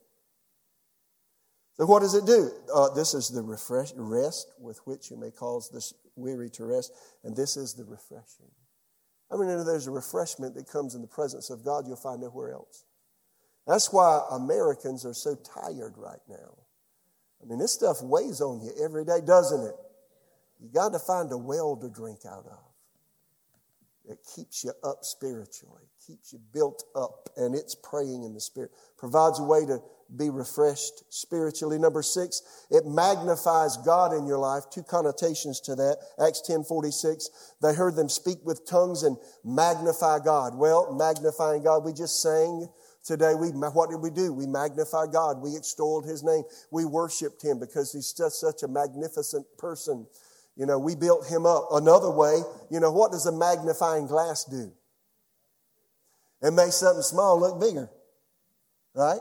So 1.74 1.84
what 1.84 2.00
does 2.00 2.14
it 2.14 2.24
do? 2.24 2.50
Uh, 2.74 2.88
this 2.94 3.12
is 3.12 3.28
the 3.28 3.42
refresh, 3.42 3.92
rest 3.94 4.48
with 4.58 4.78
which 4.86 5.10
you 5.10 5.18
may 5.18 5.30
cause 5.30 5.68
this 5.68 5.92
weary 6.16 6.48
to 6.48 6.64
rest, 6.64 6.92
and 7.24 7.36
this 7.36 7.58
is 7.58 7.74
the 7.74 7.84
refreshing. 7.84 8.50
I 9.30 9.36
mean, 9.36 9.48
there's 9.48 9.86
a 9.86 9.90
refreshment 9.90 10.54
that 10.54 10.66
comes 10.66 10.94
in 10.94 11.02
the 11.02 11.08
presence 11.08 11.50
of 11.50 11.62
God 11.62 11.86
you'll 11.86 11.96
find 11.96 12.22
nowhere 12.22 12.54
else. 12.54 12.86
That's 13.66 13.92
why 13.92 14.26
Americans 14.30 15.04
are 15.04 15.12
so 15.12 15.34
tired 15.34 15.92
right 15.98 16.24
now. 16.26 16.56
I 17.42 17.46
mean, 17.46 17.58
this 17.58 17.74
stuff 17.74 18.00
weighs 18.00 18.40
on 18.40 18.62
you 18.62 18.72
every 18.82 19.04
day, 19.04 19.20
doesn't 19.20 19.62
it? 19.62 19.74
You 20.58 20.70
got 20.72 20.94
to 20.94 20.98
find 20.98 21.30
a 21.32 21.36
well 21.36 21.76
to 21.76 21.90
drink 21.90 22.20
out 22.26 22.46
of. 22.46 22.65
It 24.08 24.18
keeps 24.34 24.62
you 24.64 24.72
up 24.84 24.98
spiritually, 25.02 25.82
keeps 26.06 26.32
you 26.32 26.40
built 26.52 26.84
up, 26.94 27.28
and 27.36 27.54
it's 27.54 27.74
praying 27.74 28.22
in 28.22 28.34
the 28.34 28.40
Spirit. 28.40 28.70
Provides 28.96 29.40
a 29.40 29.42
way 29.42 29.66
to 29.66 29.80
be 30.14 30.30
refreshed 30.30 31.02
spiritually. 31.12 31.78
Number 31.78 32.02
six, 32.02 32.42
it 32.70 32.86
magnifies 32.86 33.76
God 33.78 34.12
in 34.12 34.26
your 34.26 34.38
life. 34.38 34.64
Two 34.70 34.82
connotations 34.82 35.60
to 35.62 35.74
that. 35.74 35.98
Acts 36.24 36.40
10 36.42 36.64
46. 36.64 37.28
They 37.62 37.74
heard 37.74 37.96
them 37.96 38.08
speak 38.08 38.38
with 38.44 38.68
tongues 38.68 39.02
and 39.02 39.16
magnify 39.44 40.20
God. 40.20 40.56
Well, 40.56 40.94
magnifying 40.94 41.64
God, 41.64 41.84
we 41.84 41.92
just 41.92 42.22
sang 42.22 42.68
today. 43.04 43.34
We, 43.34 43.48
what 43.48 43.90
did 43.90 44.00
we 44.00 44.10
do? 44.10 44.32
We 44.32 44.46
magnified 44.46 45.12
God. 45.12 45.40
We 45.40 45.56
extolled 45.56 46.04
His 46.04 46.22
name. 46.22 46.42
We 46.70 46.84
worshiped 46.84 47.42
Him 47.42 47.58
because 47.58 47.92
He's 47.92 48.12
just 48.12 48.40
such 48.40 48.62
a 48.62 48.68
magnificent 48.68 49.46
person. 49.58 50.06
You 50.56 50.66
know, 50.66 50.78
we 50.78 50.94
built 50.94 51.26
Him 51.26 51.44
up. 51.46 51.68
Another 51.70 52.10
way, 52.10 52.40
you 52.70 52.80
know, 52.80 52.90
what 52.90 53.12
does 53.12 53.26
a 53.26 53.32
magnifying 53.32 54.06
glass 54.06 54.44
do? 54.44 54.72
It 56.42 56.52
makes 56.52 56.76
something 56.76 57.02
small 57.02 57.38
look 57.38 57.60
bigger. 57.60 57.90
Right? 58.94 59.20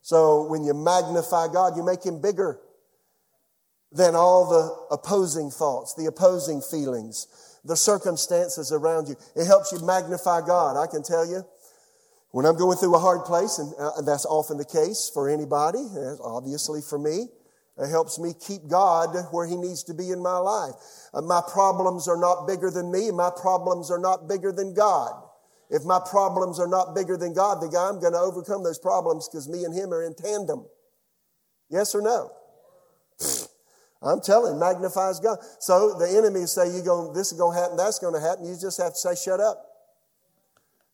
So 0.00 0.46
when 0.48 0.64
you 0.64 0.72
magnify 0.72 1.48
God, 1.52 1.76
you 1.76 1.84
make 1.84 2.04
Him 2.04 2.20
bigger 2.20 2.58
than 3.92 4.14
all 4.14 4.48
the 4.48 4.94
opposing 4.94 5.50
thoughts, 5.50 5.94
the 5.94 6.06
opposing 6.06 6.60
feelings, 6.62 7.26
the 7.64 7.76
circumstances 7.76 8.72
around 8.72 9.08
you. 9.08 9.16
It 9.36 9.46
helps 9.46 9.72
you 9.72 9.84
magnify 9.84 10.46
God. 10.46 10.76
I 10.76 10.86
can 10.86 11.02
tell 11.02 11.26
you, 11.26 11.44
when 12.30 12.44
I'm 12.44 12.56
going 12.56 12.76
through 12.76 12.94
a 12.94 12.98
hard 12.98 13.24
place, 13.24 13.58
and 13.58 13.72
uh, 13.78 14.02
that's 14.02 14.26
often 14.26 14.58
the 14.58 14.64
case 14.64 15.10
for 15.12 15.28
anybody, 15.28 15.78
obviously 16.22 16.80
for 16.82 16.98
me, 16.98 17.28
it 17.78 17.88
helps 17.88 18.18
me 18.18 18.32
keep 18.46 18.66
God 18.68 19.14
where 19.30 19.46
He 19.46 19.56
needs 19.56 19.84
to 19.84 19.94
be 19.94 20.10
in 20.10 20.22
my 20.22 20.38
life. 20.38 20.74
Uh, 21.14 21.22
my 21.22 21.40
problems 21.52 22.08
are 22.08 22.16
not 22.16 22.46
bigger 22.46 22.70
than 22.70 22.90
me. 22.90 23.10
My 23.10 23.30
problems 23.30 23.90
are 23.90 23.98
not 23.98 24.28
bigger 24.28 24.52
than 24.52 24.74
God. 24.74 25.12
If 25.70 25.84
my 25.84 26.00
problems 26.10 26.58
are 26.58 26.66
not 26.66 26.94
bigger 26.94 27.16
than 27.16 27.34
God, 27.34 27.60
the 27.60 27.68
guy 27.68 27.88
I'm 27.88 28.00
going 28.00 28.14
to 28.14 28.18
overcome 28.18 28.64
those 28.64 28.78
problems 28.78 29.28
because 29.28 29.48
me 29.48 29.64
and 29.64 29.74
him 29.74 29.92
are 29.92 30.02
in 30.02 30.14
tandem. 30.14 30.66
Yes 31.70 31.94
or 31.94 32.02
no? 32.02 32.30
I'm 34.02 34.20
telling, 34.20 34.58
magnifies 34.58 35.20
God. 35.20 35.38
So 35.58 35.98
the 35.98 36.08
enemies 36.08 36.52
say, 36.52 36.74
you 36.74 36.82
going, 36.82 37.12
this 37.12 37.32
is 37.32 37.38
going 37.38 37.56
to 37.56 37.60
happen, 37.60 37.76
that's 37.76 37.98
going 37.98 38.14
to 38.14 38.20
happen. 38.20 38.44
You 38.44 38.56
just 38.58 38.80
have 38.80 38.92
to 38.92 38.98
say, 38.98 39.14
shut 39.14 39.40
up. 39.40 39.62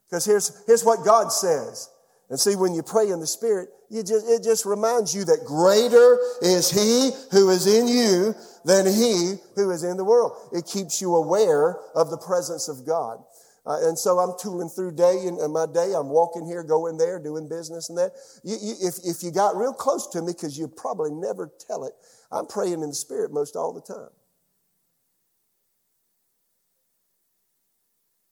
Because 0.08 0.24
here's, 0.24 0.64
here's 0.66 0.84
what 0.84 1.04
God 1.04 1.30
says. 1.30 1.88
And 2.30 2.40
see, 2.40 2.56
when 2.56 2.74
you 2.74 2.82
pray 2.82 3.10
in 3.10 3.20
the 3.20 3.26
Spirit, 3.26 3.68
you 3.90 4.02
just, 4.02 4.26
it 4.28 4.42
just 4.42 4.64
reminds 4.64 5.14
you 5.14 5.24
that 5.24 5.44
greater 5.44 6.18
is 6.42 6.70
He 6.70 7.10
who 7.30 7.50
is 7.50 7.66
in 7.66 7.86
you 7.86 8.34
than 8.64 8.86
He 8.86 9.34
who 9.56 9.70
is 9.70 9.84
in 9.84 9.96
the 9.96 10.04
world. 10.04 10.32
It 10.52 10.66
keeps 10.66 11.00
you 11.00 11.14
aware 11.14 11.78
of 11.94 12.10
the 12.10 12.18
presence 12.18 12.68
of 12.68 12.86
God. 12.86 13.18
Uh, 13.66 13.88
and 13.88 13.98
so 13.98 14.18
I'm 14.18 14.34
tooling 14.38 14.68
through 14.68 14.92
day 14.92 15.24
in, 15.26 15.38
my 15.52 15.66
day. 15.66 15.94
I'm 15.94 16.08
walking 16.10 16.46
here, 16.46 16.62
going 16.62 16.98
there, 16.98 17.18
doing 17.18 17.48
business 17.48 17.88
and 17.88 17.96
that. 17.96 18.12
You, 18.42 18.56
you, 18.60 18.74
if, 18.82 18.94
if 19.04 19.22
you 19.22 19.30
got 19.30 19.56
real 19.56 19.72
close 19.72 20.06
to 20.08 20.20
me, 20.20 20.32
because 20.32 20.58
you 20.58 20.68
probably 20.68 21.12
never 21.12 21.50
tell 21.66 21.84
it, 21.84 21.92
I'm 22.30 22.46
praying 22.46 22.82
in 22.82 22.88
the 22.88 22.94
Spirit 22.94 23.32
most 23.32 23.56
all 23.56 23.72
the 23.72 23.80
time. 23.80 24.10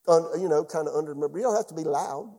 Un, 0.09 0.41
you 0.41 0.49
know, 0.49 0.65
kind 0.65 0.89
of 0.89 0.95
under, 0.95 1.13
you 1.13 1.43
don't 1.43 1.57
have 1.57 1.69
to 1.69 1.75
be 1.75 1.85
loud. 1.85 2.39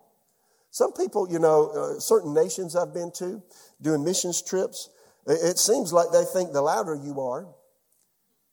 Some 0.73 0.91
people, 0.91 1.31
you 1.31 1.37
know, 1.37 1.67
uh, 1.67 1.99
certain 1.99 2.33
nations 2.33 2.75
I've 2.75 2.95
been 2.95 3.11
to, 3.17 3.43
doing 3.79 4.03
missions 4.03 4.41
trips, 4.41 4.89
it 5.27 5.59
seems 5.59 5.93
like 5.93 6.07
they 6.11 6.23
think 6.25 6.51
the 6.51 6.63
louder 6.63 6.95
you 6.95 7.21
are, 7.21 7.47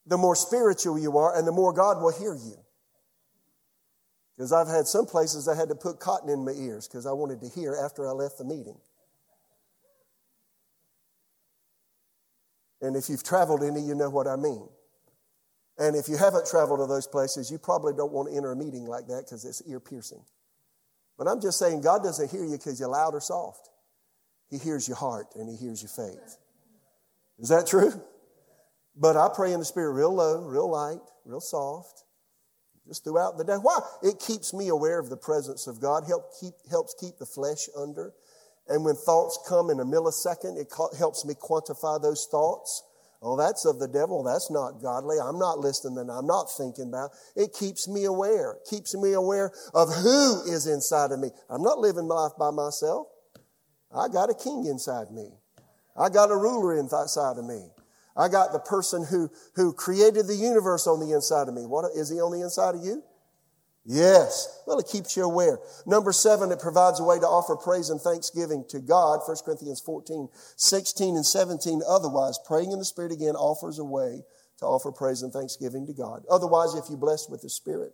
the 0.05 0.19
more 0.19 0.35
spiritual 0.35 0.99
you 0.99 1.17
are, 1.17 1.35
and 1.35 1.47
the 1.47 1.51
more 1.51 1.73
God 1.73 1.99
will 1.99 2.11
hear 2.11 2.35
you. 2.35 2.57
Because 4.37 4.53
I've 4.53 4.67
had 4.67 4.85
some 4.85 5.07
places 5.07 5.47
I 5.47 5.55
had 5.55 5.69
to 5.69 5.75
put 5.75 5.99
cotton 5.99 6.29
in 6.29 6.45
my 6.45 6.51
ears 6.51 6.87
because 6.87 7.07
I 7.07 7.11
wanted 7.11 7.41
to 7.41 7.49
hear 7.49 7.75
after 7.83 8.07
I 8.07 8.11
left 8.11 8.37
the 8.37 8.45
meeting. 8.45 8.77
And 12.83 12.95
if 12.95 13.09
you've 13.09 13.23
traveled 13.23 13.63
any, 13.63 13.81
you 13.81 13.95
know 13.95 14.11
what 14.11 14.27
I 14.27 14.35
mean. 14.35 14.69
And 15.79 15.95
if 15.95 16.07
you 16.07 16.17
haven't 16.17 16.45
traveled 16.45 16.81
to 16.81 16.85
those 16.85 17.07
places, 17.07 17.49
you 17.49 17.57
probably 17.57 17.93
don't 17.93 18.11
want 18.11 18.29
to 18.29 18.37
enter 18.37 18.51
a 18.51 18.55
meeting 18.55 18.85
like 18.85 19.07
that 19.07 19.23
because 19.25 19.43
it's 19.43 19.63
ear 19.67 19.79
piercing. 19.79 20.23
But 21.21 21.29
I'm 21.29 21.39
just 21.39 21.59
saying, 21.59 21.81
God 21.81 22.01
doesn't 22.01 22.31
hear 22.31 22.43
you 22.43 22.57
because 22.57 22.79
you're 22.79 22.89
loud 22.89 23.13
or 23.13 23.21
soft. 23.21 23.69
He 24.49 24.57
hears 24.57 24.87
your 24.87 24.97
heart 24.97 25.27
and 25.35 25.47
He 25.47 25.55
hears 25.55 25.79
your 25.79 25.89
faith. 25.89 26.39
Is 27.37 27.49
that 27.49 27.67
true? 27.67 27.93
But 28.95 29.15
I 29.15 29.29
pray 29.31 29.53
in 29.53 29.59
the 29.59 29.65
Spirit 29.65 29.91
real 29.91 30.15
low, 30.15 30.41
real 30.41 30.67
light, 30.67 30.97
real 31.23 31.39
soft, 31.39 32.05
just 32.87 33.03
throughout 33.03 33.37
the 33.37 33.43
day. 33.43 33.53
Why? 33.53 33.81
It 34.01 34.17
keeps 34.17 34.51
me 34.51 34.69
aware 34.69 34.97
of 34.97 35.11
the 35.11 35.15
presence 35.15 35.67
of 35.67 35.79
God, 35.79 36.05
help 36.07 36.23
keep, 36.39 36.53
helps 36.71 36.95
keep 36.99 37.19
the 37.19 37.27
flesh 37.27 37.69
under. 37.77 38.13
And 38.67 38.83
when 38.83 38.95
thoughts 38.95 39.37
come 39.47 39.69
in 39.69 39.79
a 39.79 39.85
millisecond, 39.85 40.59
it 40.59 40.73
helps 40.97 41.23
me 41.23 41.35
quantify 41.35 42.01
those 42.01 42.27
thoughts. 42.31 42.81
Oh, 43.23 43.37
that's 43.37 43.65
of 43.65 43.77
the 43.77 43.87
devil. 43.87 44.23
That's 44.23 44.49
not 44.49 44.81
godly. 44.81 45.17
I'm 45.19 45.37
not 45.37 45.59
listening. 45.59 46.09
I'm 46.09 46.25
not 46.25 46.45
thinking 46.57 46.87
about. 46.87 47.11
It 47.35 47.53
keeps 47.53 47.87
me 47.87 48.05
aware. 48.05 48.57
Keeps 48.67 48.95
me 48.95 49.13
aware 49.13 49.51
of 49.75 49.93
who 49.93 50.41
is 50.47 50.65
inside 50.65 51.11
of 51.11 51.19
me. 51.19 51.29
I'm 51.49 51.61
not 51.61 51.77
living 51.77 52.07
my 52.07 52.15
life 52.15 52.31
by 52.39 52.49
myself. 52.49 53.07
I 53.95 54.07
got 54.07 54.31
a 54.31 54.33
king 54.33 54.65
inside 54.65 55.11
me. 55.11 55.29
I 55.95 56.09
got 56.09 56.31
a 56.31 56.35
ruler 56.35 56.79
inside 56.79 57.37
of 57.37 57.45
me. 57.45 57.69
I 58.17 58.27
got 58.27 58.53
the 58.53 58.59
person 58.59 59.05
who, 59.05 59.29
who 59.55 59.71
created 59.71 60.27
the 60.27 60.35
universe 60.35 60.87
on 60.87 60.99
the 60.99 61.13
inside 61.13 61.47
of 61.47 61.53
me. 61.53 61.65
What, 61.65 61.85
is 61.95 62.09
he 62.09 62.19
on 62.19 62.31
the 62.31 62.41
inside 62.41 62.75
of 62.75 62.83
you? 62.83 63.03
Yes. 63.83 64.61
Well, 64.67 64.79
it 64.79 64.87
keeps 64.87 65.17
you 65.17 65.23
aware. 65.23 65.59
Number 65.87 66.11
seven, 66.11 66.51
it 66.51 66.59
provides 66.59 66.99
a 66.99 67.03
way 67.03 67.17
to 67.19 67.25
offer 67.25 67.55
praise 67.55 67.89
and 67.89 67.99
thanksgiving 67.99 68.63
to 68.69 68.79
God. 68.79 69.21
1 69.25 69.37
Corinthians 69.43 69.81
14, 69.81 70.29
16 70.55 71.15
and 71.15 71.25
17. 71.25 71.81
Otherwise, 71.87 72.37
praying 72.45 72.71
in 72.71 72.79
the 72.79 72.85
Spirit 72.85 73.11
again 73.11 73.35
offers 73.35 73.79
a 73.79 73.83
way 73.83 74.21
to 74.59 74.65
offer 74.65 74.91
praise 74.91 75.23
and 75.23 75.33
thanksgiving 75.33 75.87
to 75.87 75.93
God. 75.93 76.23
Otherwise, 76.29 76.75
if 76.75 76.85
you're 76.89 76.97
blessed 76.97 77.31
with 77.31 77.41
the 77.41 77.49
Spirit, 77.49 77.93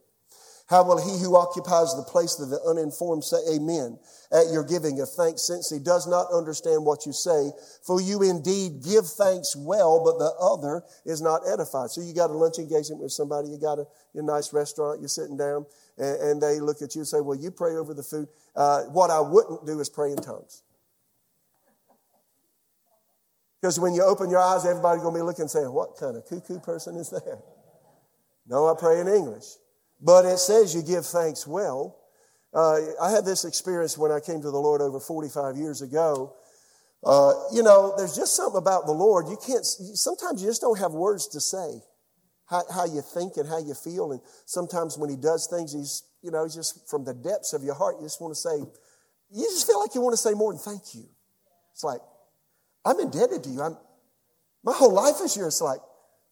how 0.67 0.83
will 0.83 0.97
he 0.97 1.23
who 1.23 1.37
occupies 1.37 1.95
the 1.95 2.03
place 2.03 2.39
of 2.39 2.49
the 2.49 2.59
uninformed 2.67 3.23
say 3.23 3.37
amen 3.55 3.97
at 4.33 4.51
your 4.51 4.65
giving 4.65 4.99
of 4.99 5.09
thanks 5.09 5.47
since 5.47 5.69
he 5.69 5.79
does 5.79 6.07
not 6.07 6.27
understand 6.33 6.83
what 6.83 7.05
you 7.05 7.13
say? 7.13 7.51
For 7.85 8.01
you 8.01 8.21
indeed 8.21 8.83
give 8.83 9.07
thanks 9.07 9.55
well, 9.55 10.03
but 10.03 10.19
the 10.19 10.35
other 10.35 10.83
is 11.05 11.21
not 11.21 11.41
edified. 11.47 11.89
So 11.91 12.01
you 12.01 12.13
got 12.13 12.31
a 12.31 12.33
lunch 12.33 12.59
engagement 12.59 13.01
with 13.01 13.13
somebody, 13.13 13.47
you 13.47 13.57
got 13.57 13.79
a, 13.79 13.85
a 14.15 14.21
nice 14.21 14.51
restaurant, 14.51 14.99
you're 14.99 15.07
sitting 15.07 15.37
down, 15.37 15.65
and, 15.97 16.21
and, 16.21 16.41
they 16.41 16.59
look 16.59 16.81
at 16.81 16.93
you 16.95 17.01
and 17.01 17.07
say, 17.07 17.21
well, 17.21 17.37
you 17.37 17.49
pray 17.49 17.77
over 17.77 17.93
the 17.93 18.03
food. 18.03 18.27
Uh, 18.53 18.83
what 18.91 19.09
I 19.09 19.21
wouldn't 19.21 19.65
do 19.65 19.79
is 19.79 19.89
pray 19.89 20.11
in 20.11 20.17
tongues. 20.17 20.63
Because 23.61 23.79
when 23.79 23.93
you 23.93 24.03
open 24.03 24.29
your 24.29 24.39
eyes, 24.39 24.65
everybody's 24.65 25.01
going 25.01 25.15
to 25.15 25.19
be 25.19 25.23
looking 25.23 25.43
and 25.43 25.51
saying, 25.51 25.71
what 25.71 25.95
kind 25.97 26.17
of 26.17 26.25
cuckoo 26.27 26.59
person 26.59 26.97
is 26.97 27.09
that? 27.09 27.41
No, 28.45 28.67
I 28.67 28.75
pray 28.77 28.99
in 28.99 29.07
English. 29.07 29.45
But 30.01 30.25
it 30.25 30.37
says 30.37 30.75
you 30.75 30.81
give 30.81 31.05
thanks 31.05 31.47
well. 31.47 31.97
Uh, 32.53 32.77
I 33.01 33.11
had 33.11 33.25
this 33.25 33.45
experience 33.45 33.97
when 33.97 34.11
I 34.11 34.19
came 34.19 34.41
to 34.41 34.51
the 34.51 34.57
Lord 34.57 34.81
over 34.81 34.99
45 34.99 35.57
years 35.57 35.81
ago. 35.81 36.33
Uh, 37.03 37.33
you 37.53 37.61
know, 37.61 37.93
there's 37.97 38.15
just 38.15 38.35
something 38.35 38.57
about 38.57 38.85
the 38.85 38.91
Lord. 38.91 39.27
You 39.27 39.37
can't, 39.45 39.65
sometimes 39.65 40.41
you 40.41 40.49
just 40.49 40.61
don't 40.61 40.79
have 40.79 40.91
words 40.91 41.27
to 41.29 41.39
say 41.39 41.81
how, 42.49 42.63
how 42.73 42.85
you 42.85 43.01
think 43.01 43.37
and 43.37 43.47
how 43.47 43.59
you 43.59 43.73
feel. 43.73 44.11
And 44.11 44.21
sometimes 44.45 44.97
when 44.97 45.09
He 45.09 45.15
does 45.15 45.47
things, 45.47 45.73
He's, 45.73 46.03
you 46.21 46.31
know, 46.31 46.47
just 46.47 46.89
from 46.89 47.03
the 47.05 47.13
depths 47.13 47.53
of 47.53 47.63
your 47.63 47.75
heart, 47.75 47.95
you 47.99 48.05
just 48.05 48.21
want 48.21 48.33
to 48.33 48.39
say, 48.39 48.57
you 49.31 49.43
just 49.43 49.67
feel 49.67 49.79
like 49.79 49.93
you 49.93 50.01
want 50.01 50.13
to 50.13 50.17
say 50.17 50.33
more 50.33 50.51
than 50.53 50.59
thank 50.59 50.95
you. 50.95 51.05
It's 51.73 51.83
like, 51.83 52.01
I'm 52.85 52.99
indebted 52.99 53.43
to 53.43 53.49
you. 53.49 53.61
I'm, 53.61 53.77
my 54.63 54.73
whole 54.73 54.93
life 54.93 55.15
is 55.21 55.35
yours. 55.35 55.55
It's 55.55 55.61
like, 55.61 55.79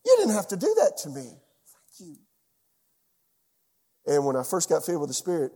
you 0.05 0.15
didn't 0.19 0.33
have 0.33 0.47
to 0.49 0.57
do 0.57 0.73
that 0.79 0.97
to 1.03 1.09
me. 1.09 1.23
Thank 1.23 2.09
you. 2.09 2.15
And 4.07 4.25
when 4.25 4.35
I 4.35 4.43
first 4.43 4.69
got 4.69 4.85
filled 4.85 5.01
with 5.01 5.09
the 5.09 5.15
Spirit, 5.15 5.51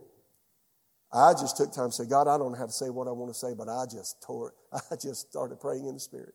I 1.12 1.32
just 1.32 1.56
took 1.56 1.72
time 1.72 1.88
to 1.88 1.92
say, 1.92 2.06
God, 2.06 2.28
I 2.28 2.38
don't 2.38 2.52
know 2.52 2.58
how 2.58 2.66
to 2.66 2.72
say 2.72 2.88
what 2.90 3.08
I 3.08 3.12
want 3.12 3.32
to 3.32 3.38
say, 3.38 3.54
but 3.56 3.68
I 3.68 3.84
just 3.90 4.22
tore 4.22 4.50
it. 4.50 4.82
I 4.90 4.96
just 4.96 5.30
started 5.30 5.60
praying 5.60 5.86
in 5.86 5.94
the 5.94 6.00
Spirit. 6.00 6.34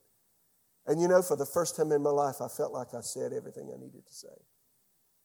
And 0.87 1.01
you 1.01 1.07
know, 1.07 1.21
for 1.21 1.35
the 1.35 1.45
first 1.45 1.75
time 1.75 1.91
in 1.91 2.03
my 2.03 2.09
life, 2.09 2.35
I 2.41 2.47
felt 2.47 2.71
like 2.73 2.93
I 2.93 3.01
said 3.01 3.33
everything 3.33 3.71
I 3.73 3.79
needed 3.79 4.05
to 4.05 4.13
say. 4.13 4.35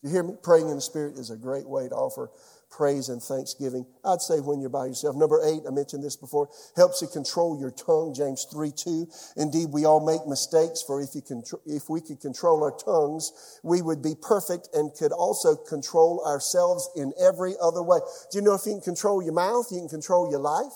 You 0.02 0.10
hear 0.10 0.22
me? 0.22 0.34
Praying 0.42 0.68
in 0.68 0.76
the 0.76 0.80
Spirit 0.80 1.16
is 1.16 1.30
a 1.30 1.36
great 1.36 1.68
way 1.68 1.88
to 1.88 1.94
offer 1.94 2.30
praise 2.70 3.08
and 3.08 3.20
thanksgiving. 3.20 3.84
I'd 4.04 4.22
say 4.22 4.40
when 4.40 4.60
you're 4.60 4.70
by 4.70 4.86
yourself. 4.86 5.16
Number 5.16 5.40
eight, 5.44 5.62
I 5.66 5.70
mentioned 5.70 6.04
this 6.04 6.16
before, 6.16 6.48
helps 6.76 7.02
you 7.02 7.08
control 7.08 7.58
your 7.58 7.70
tongue. 7.70 8.14
James 8.14 8.46
3 8.50 8.72
2. 8.74 9.08
Indeed, 9.36 9.68
we 9.72 9.84
all 9.84 10.04
make 10.04 10.26
mistakes, 10.26 10.82
for 10.82 11.02
if, 11.02 11.14
you 11.14 11.20
contr- 11.20 11.60
if 11.66 11.90
we 11.90 12.00
could 12.00 12.20
control 12.20 12.62
our 12.62 12.70
tongues, 12.70 13.58
we 13.62 13.82
would 13.82 14.02
be 14.02 14.14
perfect 14.14 14.68
and 14.72 14.94
could 14.94 15.12
also 15.12 15.56
control 15.56 16.24
ourselves 16.24 16.88
in 16.96 17.12
every 17.20 17.54
other 17.60 17.82
way. 17.82 17.98
Do 18.30 18.38
you 18.38 18.44
know 18.44 18.54
if 18.54 18.64
you 18.64 18.72
can 18.72 18.80
control 18.80 19.22
your 19.22 19.34
mouth, 19.34 19.66
you 19.70 19.80
can 19.80 19.88
control 19.88 20.30
your 20.30 20.40
life? 20.40 20.72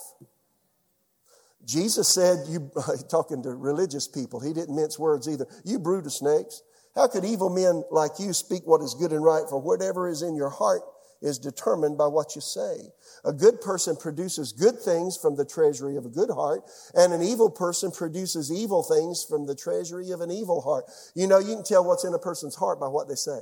Jesus 1.65 2.13
said, 2.13 2.45
you, 2.47 2.71
talking 3.09 3.41
to 3.43 3.49
religious 3.55 4.07
people, 4.07 4.39
he 4.39 4.53
didn't 4.53 4.75
mince 4.75 4.99
words 4.99 5.27
either. 5.27 5.47
You 5.63 5.79
brood 5.79 6.05
of 6.05 6.13
snakes. 6.13 6.61
How 6.95 7.07
could 7.07 7.25
evil 7.25 7.49
men 7.49 7.83
like 7.91 8.19
you 8.19 8.33
speak 8.33 8.63
what 8.65 8.81
is 8.81 8.93
good 8.93 9.11
and 9.11 9.23
right? 9.23 9.43
For 9.49 9.59
whatever 9.59 10.07
is 10.07 10.21
in 10.21 10.35
your 10.35 10.49
heart 10.49 10.81
is 11.21 11.39
determined 11.39 11.97
by 11.97 12.07
what 12.07 12.35
you 12.35 12.41
say. 12.41 12.75
A 13.23 13.33
good 13.33 13.59
person 13.59 13.95
produces 13.95 14.51
good 14.51 14.79
things 14.79 15.17
from 15.17 15.35
the 15.35 15.45
treasury 15.45 15.97
of 15.97 16.05
a 16.05 16.09
good 16.09 16.29
heart, 16.29 16.63
and 16.93 17.13
an 17.13 17.21
evil 17.21 17.49
person 17.49 17.91
produces 17.91 18.51
evil 18.51 18.83
things 18.83 19.25
from 19.27 19.45
the 19.45 19.55
treasury 19.55 20.11
of 20.11 20.21
an 20.21 20.31
evil 20.31 20.61
heart. 20.61 20.85
You 21.15 21.27
know, 21.27 21.39
you 21.39 21.55
can 21.55 21.63
tell 21.63 21.83
what's 21.83 22.05
in 22.05 22.13
a 22.13 22.19
person's 22.19 22.55
heart 22.55 22.79
by 22.79 22.87
what 22.87 23.07
they 23.07 23.15
say. 23.15 23.39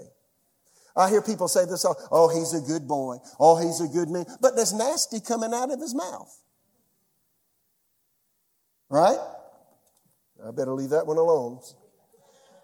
I 0.96 1.10
hear 1.10 1.22
people 1.22 1.48
say 1.48 1.66
this, 1.66 1.86
oh, 2.12 2.30
he's 2.30 2.54
a 2.54 2.62
good 2.62 2.88
boy. 2.88 3.18
Oh, 3.40 3.58
he's 3.58 3.82
a 3.82 3.88
good 3.88 4.10
man. 4.10 4.26
But 4.42 4.56
there's 4.56 4.74
nasty 4.74 5.20
coming 5.20 5.54
out 5.54 5.72
of 5.72 5.80
his 5.80 5.96
mouth. 5.96 6.32
Right? 8.90 9.18
I 10.48 10.52
better 10.52 10.74
leave 10.74 10.92
that 10.92 11.08
one 11.08 11.18
alone. 11.18 11.60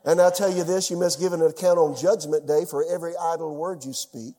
And 0.06 0.22
I 0.22 0.30
tell 0.30 0.52
you 0.52 0.64
this, 0.64 0.90
you 0.90 0.98
must 0.98 1.20
give 1.20 1.34
an 1.34 1.42
account 1.42 1.78
on 1.78 1.96
judgment 1.96 2.48
day 2.48 2.66
for 2.70 2.86
every 2.90 3.14
idle 3.18 3.56
word 3.56 3.84
you 3.84 3.94
speak. 3.94 4.36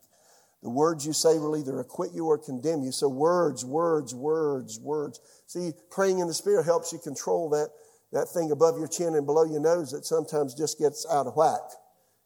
The 0.62 0.70
words 0.70 1.06
you 1.06 1.12
say 1.12 1.38
will 1.38 1.56
either 1.56 1.78
acquit 1.80 2.12
you 2.14 2.26
or 2.26 2.38
condemn 2.38 2.82
you. 2.82 2.92
So 2.92 3.08
words, 3.08 3.64
words, 3.64 4.14
words, 4.14 4.78
words. 4.78 5.20
See, 5.46 5.72
praying 5.90 6.18
in 6.18 6.28
the 6.28 6.34
Spirit 6.34 6.64
helps 6.64 6.92
you 6.92 6.98
control 6.98 7.48
that, 7.50 7.70
that 8.12 8.28
thing 8.28 8.50
above 8.50 8.78
your 8.78 8.88
chin 8.88 9.14
and 9.14 9.24
below 9.24 9.44
your 9.44 9.60
nose 9.60 9.90
that 9.92 10.04
sometimes 10.04 10.54
just 10.54 10.78
gets 10.78 11.06
out 11.10 11.26
of 11.26 11.36
whack. 11.36 11.60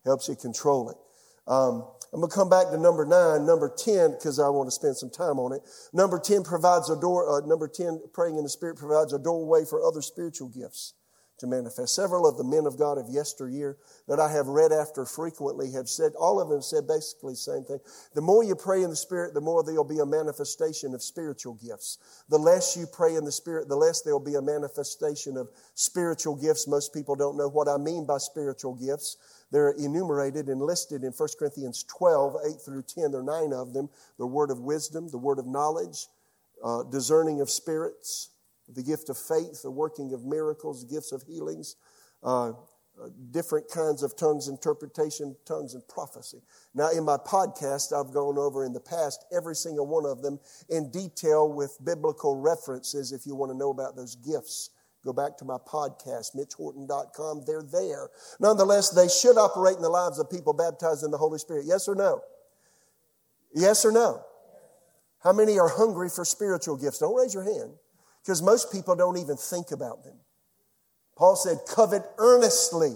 Helps 0.05 0.28
you 0.28 0.35
control 0.35 0.91
it. 0.91 0.97
Um, 1.47 1.87
I'm 2.12 2.20
going 2.20 2.30
to 2.30 2.35
come 2.35 2.49
back 2.49 2.70
to 2.70 2.78
number 2.78 3.05
nine, 3.05 3.47
number 3.47 3.72
10, 3.76 4.12
because 4.12 4.39
I 4.39 4.49
want 4.49 4.68
to 4.68 4.70
spend 4.70 4.97
some 4.97 5.11
time 5.11 5.39
on 5.39 5.53
it. 5.53 5.62
Number 5.93 6.18
10 6.18 6.45
provides 6.45 6.89
a 6.89 6.99
door, 6.99 7.28
uh, 7.28 7.47
number 7.47 7.68
10, 7.68 8.03
praying 8.12 8.37
in 8.37 8.45
the 8.45 8.49
Spirit 8.49 8.76
provides 8.76 9.12
a 9.12 9.18
doorway 9.18 9.64
for 9.64 9.85
other 9.85 10.01
spiritual 10.01 10.49
gifts 10.49 10.95
to 11.45 11.51
manifest. 11.51 11.95
Several 11.95 12.26
of 12.26 12.36
the 12.36 12.45
men 12.45 12.66
of 12.66 12.78
God 12.78 12.99
of 12.99 13.09
yesteryear 13.09 13.76
that 14.09 14.18
I 14.18 14.32
have 14.32 14.49
read 14.49 14.72
after 14.72 15.05
frequently 15.05 15.70
have 15.72 15.88
said, 15.88 16.12
all 16.18 16.40
of 16.40 16.49
them 16.49 16.62
said 16.62 16.88
basically 16.88 17.34
the 17.34 17.38
same 17.38 17.64
thing. 17.64 17.78
The 18.14 18.20
more 18.20 18.42
you 18.42 18.57
pray 18.57 18.82
in 18.82 18.90
the 18.90 18.97
Spirit, 18.97 19.34
the 19.34 19.40
more 19.40 19.62
there'll 19.62 19.84
be 19.84 20.01
a 20.01 20.07
manifestation 20.07 20.95
of 20.95 21.03
spiritual 21.03 21.55
gifts. 21.55 21.99
The 22.28 22.38
less 22.38 22.76
you 22.76 22.86
pray 22.86 23.14
in 23.14 23.24
the 23.24 23.32
Spirit, 23.32 23.68
the 23.68 23.76
less 23.76 24.01
there'll 24.03 24.20
be 24.20 24.34
a 24.34 24.42
manifestation 24.42 25.36
of 25.36 25.49
spiritual 25.74 26.34
gifts. 26.34 26.66
Most 26.66 26.92
people 26.92 27.14
don't 27.14 27.36
know 27.36 27.49
what 27.49 27.68
I 27.68 27.76
mean 27.76 28.07
by 28.07 28.18
spiritual 28.18 28.74
gifts. 28.74 29.16
They're 29.53 29.72
enumerated 29.72 30.49
and 30.49 30.61
listed 30.61 31.05
in 31.05 31.12
1 31.12 31.28
Corinthians 31.38 31.84
12, 31.84 32.36
8 32.47 32.53
through 32.64 32.82
10. 32.82 33.12
There 33.12 33.20
are 33.20 33.22
nine 33.22 33.53
of 33.53 33.72
them. 33.72 33.88
The 34.18 34.26
word 34.26 34.51
of 34.51 34.61
wisdom, 34.61 35.09
the 35.09 35.18
word 35.18 35.38
of 35.38 35.47
knowledge, 35.47 36.09
uh, 36.64 36.82
discerning 36.84 37.40
of 37.40 37.51
spirits, 37.51 38.30
the 38.69 38.83
gift 38.83 39.09
of 39.09 39.19
faith, 39.19 39.62
the 39.62 39.71
working 39.71 40.12
of 40.12 40.25
miracles, 40.25 40.85
gifts 40.85 41.12
of 41.12 41.23
healings, 41.23 41.77
uh, 42.23 42.53
uh, 43.03 43.09
different 43.33 43.69
kinds 43.69 44.03
of 44.05 44.17
tongues 44.17 44.47
interpretation, 44.47 45.35
tongues 45.45 45.75
and 45.75 45.87
prophecy. 45.89 46.41
Now, 46.75 46.91
in 46.91 47.05
my 47.05 47.17
podcast, 47.17 47.93
I've 47.93 48.15
gone 48.15 48.39
over 48.39 48.65
in 48.65 48.73
the 48.73 48.81
past 48.81 49.25
every 49.33 49.57
single 49.57 49.87
one 49.87 50.07
of 50.07 50.23
them 50.23 50.39
in 50.69 50.91
detail 50.93 51.53
with 51.53 51.77
biblical 51.85 52.37
references 52.37 53.11
if 53.11 53.27
you 53.27 53.35
want 53.35 53.51
to 53.51 53.59
know 53.59 53.71
about 53.71 53.97
those 53.97 54.15
gifts. 54.15 54.71
Go 55.05 55.12
back 55.12 55.37
to 55.39 55.45
my 55.45 55.59
podcast, 55.59 56.37
mitchhorton.com. 56.37 57.43
They're 57.47 57.65
there. 57.65 58.11
Nonetheless, 58.39 58.91
they 58.91 59.09
should 59.09 59.37
operate 59.37 59.77
in 59.77 59.83
the 59.83 59.91
lives 59.91 60.19
of 60.19 60.31
people 60.31 60.53
baptized 60.53 61.05
in 61.05 61.11
the 61.11 61.19
Holy 61.19 61.39
Spirit. 61.39 61.65
Yes 61.67 61.89
or 61.89 61.97
no? 61.97 62.23
Yes 63.53 63.85
or 63.85 63.93
no? 63.93 64.23
How 65.23 65.33
many 65.33 65.59
are 65.59 65.69
hungry 65.69 66.09
for 66.09 66.25
spiritual 66.25 66.77
gifts? 66.77 67.01
Don't 67.01 67.15
raise 67.15 67.35
your 67.35 67.43
hand 67.43 67.73
because 68.25 68.41
most 68.41 68.72
people 68.72 68.97
don't 68.97 69.18
even 69.18 69.37
think 69.37 69.70
about 69.70 70.03
them. 70.05 70.16
Paul 71.16 71.37
said, 71.37 71.59
covet 71.68 72.03
earnestly. 72.18 72.95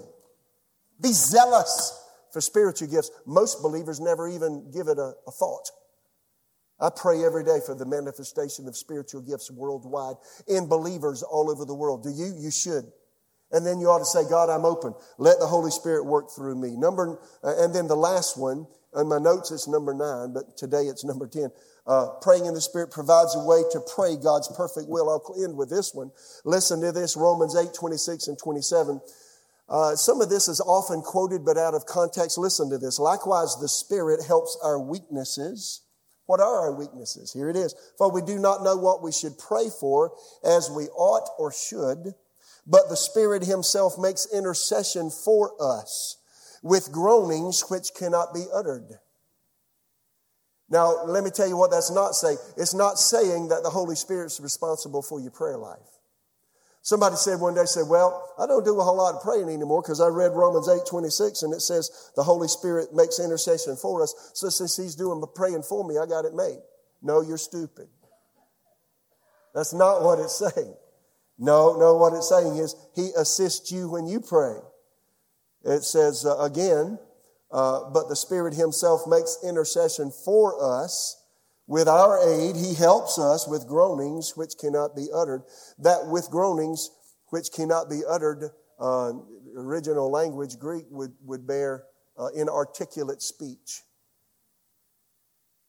Be 1.01 1.13
zealous 1.13 2.03
for 2.33 2.41
spiritual 2.41 2.89
gifts. 2.89 3.11
Most 3.25 3.61
believers 3.61 3.99
never 3.99 4.27
even 4.27 4.71
give 4.71 4.87
it 4.87 4.97
a, 4.97 5.13
a 5.27 5.31
thought. 5.31 5.69
I 6.79 6.89
pray 6.95 7.23
every 7.23 7.43
day 7.43 7.59
for 7.65 7.75
the 7.75 7.85
manifestation 7.85 8.67
of 8.67 8.75
spiritual 8.75 9.21
gifts 9.21 9.51
worldwide 9.51 10.15
in 10.47 10.67
believers 10.67 11.23
all 11.23 11.51
over 11.51 11.65
the 11.65 11.75
world. 11.75 12.03
Do 12.03 12.09
you? 12.09 12.33
You 12.37 12.51
should. 12.51 12.85
And 13.51 13.65
then 13.65 13.79
you 13.79 13.87
ought 13.89 13.99
to 13.99 14.05
say, 14.05 14.29
God, 14.29 14.49
I'm 14.49 14.65
open. 14.65 14.93
Let 15.17 15.39
the 15.39 15.47
Holy 15.47 15.71
Spirit 15.71 16.05
work 16.05 16.29
through 16.31 16.55
me. 16.55 16.75
Number, 16.77 17.19
uh, 17.43 17.63
and 17.63 17.73
then 17.73 17.87
the 17.87 17.95
last 17.95 18.37
one, 18.37 18.67
on 18.93 19.07
my 19.07 19.17
notes 19.17 19.51
it's 19.51 19.67
number 19.67 19.93
nine, 19.93 20.33
but 20.33 20.55
today 20.57 20.83
it's 20.83 21.03
number 21.03 21.27
10. 21.27 21.49
Uh, 21.89 22.09
praying 22.21 22.45
in 22.45 22.53
the 22.53 22.61
Spirit 22.61 22.91
provides 22.91 23.35
a 23.35 23.43
way 23.43 23.63
to 23.71 23.81
pray 23.95 24.15
God's 24.15 24.47
perfect 24.55 24.87
will. 24.87 25.09
I'll 25.09 25.43
end 25.43 25.57
with 25.57 25.71
this 25.71 25.91
one. 25.93 26.11
Listen 26.45 26.81
to 26.81 26.91
this, 26.91 27.17
Romans 27.17 27.55
8, 27.55 27.73
26 27.73 28.27
and 28.27 28.37
27. 28.37 29.01
Uh, 29.67 29.95
some 29.95 30.21
of 30.21 30.29
this 30.29 30.47
is 30.47 30.61
often 30.61 31.01
quoted, 31.01 31.43
but 31.43 31.57
out 31.57 31.73
of 31.73 31.87
context. 31.87 32.37
Listen 32.37 32.69
to 32.69 32.77
this. 32.77 32.99
Likewise, 32.99 33.57
the 33.59 33.67
Spirit 33.67 34.23
helps 34.27 34.55
our 34.63 34.79
weaknesses 34.79 35.81
what 36.29 36.39
are 36.39 36.59
our 36.59 36.71
weaknesses? 36.71 37.33
Here 37.33 37.49
it 37.49 37.55
is. 37.55 37.73
For 37.97 38.11
we 38.11 38.21
do 38.21 38.37
not 38.37 38.61
know 38.61 38.75
what 38.75 39.01
we 39.01 39.11
should 39.11 39.39
pray 39.39 39.67
for 39.79 40.11
as 40.43 40.69
we 40.69 40.83
ought 40.89 41.27
or 41.39 41.51
should, 41.51 42.13
but 42.67 42.87
the 42.87 42.95
Spirit 42.95 43.41
Himself 43.45 43.97
makes 43.97 44.31
intercession 44.31 45.09
for 45.09 45.53
us 45.59 46.17
with 46.61 46.91
groanings 46.91 47.63
which 47.69 47.95
cannot 47.97 48.31
be 48.31 48.45
uttered. 48.53 48.99
Now, 50.69 51.03
let 51.05 51.23
me 51.23 51.31
tell 51.31 51.47
you 51.47 51.57
what 51.57 51.71
that's 51.71 51.91
not 51.91 52.13
saying. 52.13 52.37
It's 52.55 52.75
not 52.75 52.99
saying 52.99 53.47
that 53.49 53.63
the 53.63 53.69
Holy 53.69 53.95
Spirit 53.95 54.27
is 54.27 54.39
responsible 54.39 55.01
for 55.01 55.19
your 55.19 55.31
prayer 55.31 55.57
life. 55.57 55.79
Somebody 56.81 57.17
said 57.17 57.39
one 57.39 57.55
day, 57.55 57.65
said, 57.65 57.87
well, 57.89 58.33
I 58.39 58.47
don't 58.47 58.63
do 58.63 58.79
a 58.79 58.83
whole 58.83 58.97
lot 58.97 59.15
of 59.15 59.21
praying 59.21 59.49
anymore 59.49 59.81
because 59.81 59.99
I 59.99 60.07
read 60.07 60.31
Romans 60.33 60.69
8, 60.69 60.81
26 60.89 61.43
and 61.43 61.53
it 61.53 61.61
says 61.61 62.11
the 62.15 62.23
Holy 62.23 62.47
Spirit 62.47 62.93
makes 62.93 63.19
intercession 63.19 63.75
for 63.75 64.01
us. 64.01 64.31
So 64.33 64.49
since 64.49 64.77
he's 64.77 64.95
doing 64.95 65.21
praying 65.35 65.63
for 65.63 65.87
me, 65.87 65.97
I 65.97 66.05
got 66.05 66.25
it 66.25 66.33
made. 66.33 66.59
No, 67.01 67.21
you're 67.21 67.37
stupid. 67.37 67.89
That's 69.53 69.73
not 69.73 70.03
what 70.03 70.19
it's 70.19 70.37
saying. 70.37 70.73
No, 71.37 71.77
no, 71.77 71.95
what 71.95 72.13
it's 72.13 72.29
saying 72.29 72.57
is 72.57 72.75
he 72.95 73.11
assists 73.17 73.71
you 73.71 73.89
when 73.89 74.05
you 74.05 74.19
pray. 74.19 74.57
It 75.63 75.83
says 75.83 76.25
uh, 76.25 76.37
again, 76.39 76.99
uh, 77.51 77.89
but 77.91 78.09
the 78.09 78.15
Spirit 78.15 78.53
himself 78.53 79.01
makes 79.07 79.37
intercession 79.43 80.11
for 80.11 80.61
us 80.63 81.19
with 81.69 81.87
our 81.87 82.17
aid, 82.27 82.55
he 82.55 82.73
helps 82.73 83.19
us 83.19 83.47
with 83.47 83.67
groanings 83.67 84.35
which 84.35 84.57
cannot 84.59 84.95
be 84.95 85.07
uttered. 85.13 85.43
That 85.77 86.07
with 86.07 86.27
groanings 86.31 86.89
which 87.27 87.51
cannot 87.51 87.91
be 87.91 88.01
uttered, 88.09 88.49
uh, 88.79 89.11
original 89.55 90.09
language, 90.09 90.57
Greek, 90.57 90.85
would, 90.89 91.13
would 91.21 91.45
bear 91.45 91.83
uh, 92.17 92.29
inarticulate 92.35 93.21
speech. 93.21 93.83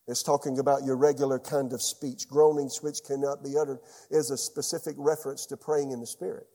It's 0.08 0.22
talking 0.22 0.58
about 0.58 0.84
your 0.84 0.96
regular 0.96 1.38
kind 1.38 1.70
of 1.74 1.82
speech. 1.82 2.26
Groanings 2.26 2.82
which 2.82 3.04
cannot 3.06 3.44
be 3.44 3.58
uttered 3.58 3.80
is 4.10 4.30
a 4.30 4.38
specific 4.38 4.94
reference 4.96 5.44
to 5.46 5.56
praying 5.58 5.92
in 5.92 6.00
the 6.00 6.06
Spirit. 6.06 6.46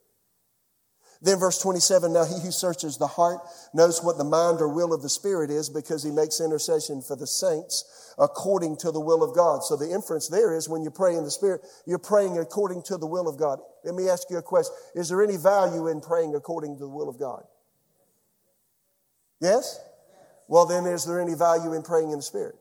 Then 1.25 1.39
verse 1.39 1.57
27, 1.57 2.13
now 2.13 2.23
he 2.23 2.39
who 2.39 2.51
searches 2.51 2.97
the 2.97 3.07
heart 3.07 3.39
knows 3.73 4.03
what 4.03 4.19
the 4.19 4.23
mind 4.23 4.61
or 4.61 4.69
will 4.69 4.93
of 4.93 5.01
the 5.01 5.09
Spirit 5.09 5.49
is 5.49 5.71
because 5.71 6.03
he 6.03 6.11
makes 6.11 6.39
intercession 6.39 7.01
for 7.01 7.15
the 7.15 7.25
saints 7.25 8.13
according 8.19 8.77
to 8.77 8.91
the 8.91 8.99
will 8.99 9.23
of 9.23 9.35
God. 9.35 9.63
So 9.63 9.75
the 9.75 9.89
inference 9.89 10.27
there 10.29 10.55
is 10.55 10.69
when 10.69 10.83
you 10.83 10.91
pray 10.91 11.15
in 11.15 11.23
the 11.23 11.31
Spirit, 11.31 11.61
you're 11.87 11.97
praying 11.97 12.37
according 12.37 12.83
to 12.83 12.97
the 12.97 13.07
will 13.07 13.27
of 13.27 13.39
God. 13.39 13.57
Let 13.83 13.95
me 13.95 14.07
ask 14.07 14.29
you 14.29 14.37
a 14.37 14.43
question. 14.43 14.75
Is 14.93 15.09
there 15.09 15.23
any 15.23 15.35
value 15.35 15.87
in 15.87 15.99
praying 15.99 16.35
according 16.35 16.75
to 16.75 16.81
the 16.81 16.89
will 16.89 17.09
of 17.09 17.17
God? 17.17 17.43
Yes? 19.41 19.79
Well, 20.47 20.67
then 20.67 20.85
is 20.85 21.05
there 21.05 21.19
any 21.19 21.33
value 21.33 21.73
in 21.73 21.81
praying 21.81 22.11
in 22.11 22.17
the 22.17 22.23
Spirit? 22.23 22.53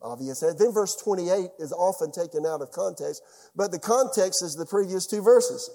Obvious. 0.00 0.40
Then 0.40 0.72
verse 0.72 0.96
28 0.96 1.50
is 1.58 1.70
often 1.72 2.12
taken 2.12 2.46
out 2.46 2.62
of 2.62 2.70
context, 2.72 3.22
but 3.54 3.72
the 3.72 3.78
context 3.78 4.42
is 4.42 4.54
the 4.54 4.64
previous 4.64 5.06
two 5.06 5.20
verses. 5.20 5.68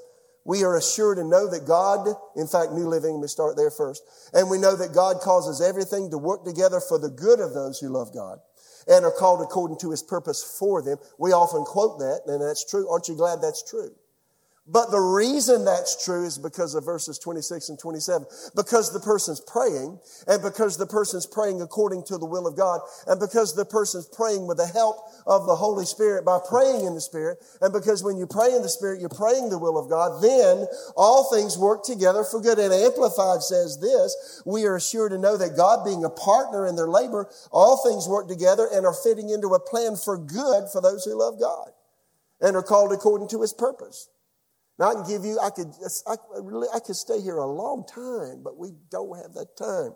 We 0.43 0.63
are 0.63 0.75
assured 0.75 1.19
and 1.19 1.29
know 1.29 1.49
that 1.49 1.67
God, 1.67 2.07
in 2.35 2.47
fact, 2.47 2.71
New 2.71 2.87
Living, 2.87 3.21
we 3.21 3.27
start 3.27 3.55
there 3.55 3.69
first. 3.69 4.03
And 4.33 4.49
we 4.49 4.57
know 4.57 4.75
that 4.75 4.93
God 4.93 5.21
causes 5.21 5.61
everything 5.61 6.09
to 6.09 6.17
work 6.17 6.43
together 6.43 6.79
for 6.79 6.97
the 6.97 7.09
good 7.09 7.39
of 7.39 7.53
those 7.53 7.79
who 7.79 7.89
love 7.89 8.13
God 8.13 8.39
and 8.87 9.05
are 9.05 9.11
called 9.11 9.41
according 9.41 9.77
to 9.79 9.91
his 9.91 10.01
purpose 10.01 10.43
for 10.43 10.81
them. 10.81 10.97
We 11.19 11.31
often 11.31 11.63
quote 11.63 11.99
that, 11.99 12.21
and 12.25 12.41
that's 12.41 12.65
true. 12.65 12.89
Aren't 12.89 13.07
you 13.07 13.15
glad 13.15 13.41
that's 13.41 13.63
true? 13.63 13.91
But 14.71 14.89
the 14.89 15.01
reason 15.01 15.65
that's 15.65 16.05
true 16.05 16.25
is 16.25 16.37
because 16.37 16.75
of 16.75 16.85
verses 16.85 17.19
26 17.19 17.69
and 17.69 17.79
27. 17.79 18.25
Because 18.55 18.93
the 18.93 19.01
person's 19.01 19.41
praying, 19.41 19.99
and 20.27 20.41
because 20.41 20.77
the 20.77 20.87
person's 20.87 21.25
praying 21.25 21.61
according 21.61 22.05
to 22.05 22.17
the 22.17 22.25
will 22.25 22.47
of 22.47 22.55
God, 22.55 22.79
and 23.05 23.19
because 23.19 23.53
the 23.53 23.65
person's 23.65 24.07
praying 24.07 24.47
with 24.47 24.57
the 24.57 24.67
help 24.67 24.95
of 25.27 25.45
the 25.45 25.55
Holy 25.55 25.83
Spirit 25.85 26.23
by 26.23 26.39
praying 26.47 26.85
in 26.85 26.95
the 26.95 27.01
Spirit, 27.01 27.39
and 27.59 27.73
because 27.73 28.01
when 28.01 28.15
you 28.15 28.25
pray 28.25 28.55
in 28.55 28.61
the 28.61 28.69
Spirit, 28.69 29.01
you're 29.01 29.09
praying 29.09 29.49
the 29.49 29.59
will 29.59 29.77
of 29.77 29.89
God, 29.89 30.23
then 30.23 30.65
all 30.95 31.29
things 31.29 31.57
work 31.57 31.83
together 31.83 32.23
for 32.23 32.39
good. 32.39 32.57
And 32.57 32.73
Amplified 32.73 33.43
says 33.43 33.77
this, 33.81 34.41
we 34.45 34.63
are 34.63 34.77
assured 34.77 35.11
to 35.11 35.17
know 35.17 35.35
that 35.35 35.57
God 35.57 35.83
being 35.83 36.05
a 36.05 36.09
partner 36.09 36.65
in 36.65 36.77
their 36.77 36.87
labor, 36.87 37.29
all 37.51 37.75
things 37.83 38.07
work 38.07 38.29
together 38.29 38.69
and 38.71 38.85
are 38.85 38.95
fitting 38.95 39.29
into 39.29 39.49
a 39.49 39.59
plan 39.59 39.97
for 39.97 40.17
good 40.17 40.69
for 40.71 40.79
those 40.81 41.03
who 41.03 41.19
love 41.19 41.41
God 41.41 41.71
and 42.39 42.55
are 42.55 42.63
called 42.63 42.93
according 42.93 43.27
to 43.29 43.41
his 43.41 43.51
purpose. 43.51 44.07
Now 44.81 44.89
I 44.89 44.93
can 44.95 45.03
give 45.07 45.23
you, 45.23 45.39
I 45.39 45.51
could, 45.51 45.71
I, 46.07 46.15
really, 46.41 46.67
I 46.73 46.79
could 46.79 46.95
stay 46.95 47.21
here 47.21 47.37
a 47.37 47.45
long 47.45 47.85
time, 47.85 48.41
but 48.43 48.57
we 48.57 48.71
don't 48.89 49.15
have 49.15 49.35
that 49.35 49.55
time. 49.55 49.93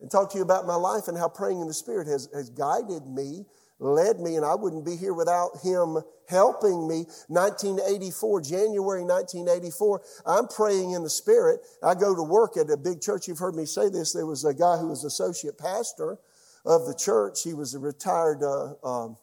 And 0.00 0.08
talk 0.08 0.30
to 0.30 0.38
you 0.38 0.44
about 0.44 0.68
my 0.68 0.76
life 0.76 1.08
and 1.08 1.18
how 1.18 1.28
praying 1.28 1.60
in 1.60 1.66
the 1.66 1.74
Spirit 1.74 2.06
has, 2.06 2.28
has 2.32 2.48
guided 2.48 3.08
me, 3.08 3.44
led 3.80 4.20
me, 4.20 4.36
and 4.36 4.44
I 4.44 4.54
wouldn't 4.54 4.86
be 4.86 4.94
here 4.94 5.14
without 5.14 5.50
Him 5.64 5.98
helping 6.28 6.86
me. 6.86 7.06
1984, 7.26 8.42
January 8.42 9.02
1984, 9.02 10.02
I'm 10.24 10.46
praying 10.46 10.92
in 10.92 11.02
the 11.02 11.10
Spirit. 11.10 11.58
I 11.82 11.96
go 11.96 12.14
to 12.14 12.22
work 12.22 12.56
at 12.56 12.70
a 12.70 12.76
big 12.76 13.00
church. 13.00 13.26
You've 13.26 13.40
heard 13.40 13.56
me 13.56 13.66
say 13.66 13.88
this. 13.88 14.12
There 14.12 14.26
was 14.26 14.44
a 14.44 14.54
guy 14.54 14.76
who 14.76 14.86
was 14.86 15.02
associate 15.02 15.58
pastor 15.58 16.18
of 16.64 16.86
the 16.86 16.94
church. 16.94 17.42
He 17.42 17.52
was 17.52 17.74
a 17.74 17.80
retired 17.80 18.44
uh, 18.44 18.74
um, 18.84 19.16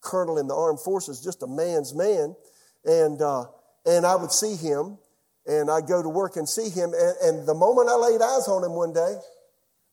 colonel 0.00 0.38
in 0.38 0.46
the 0.46 0.54
armed 0.54 0.78
forces, 0.78 1.20
just 1.20 1.42
a 1.42 1.48
man's 1.48 1.96
man. 1.96 2.36
And 2.84 3.20
uh, 3.20 3.46
and 3.86 4.06
I 4.06 4.16
would 4.16 4.32
see 4.32 4.56
him, 4.56 4.98
and 5.46 5.70
I'd 5.70 5.86
go 5.86 6.02
to 6.02 6.08
work 6.08 6.36
and 6.36 6.48
see 6.48 6.68
him. 6.68 6.92
And, 6.94 7.16
and 7.22 7.48
the 7.48 7.54
moment 7.54 7.88
I 7.88 7.96
laid 7.96 8.20
eyes 8.20 8.48
on 8.48 8.64
him 8.64 8.74
one 8.74 8.92
day, 8.92 9.14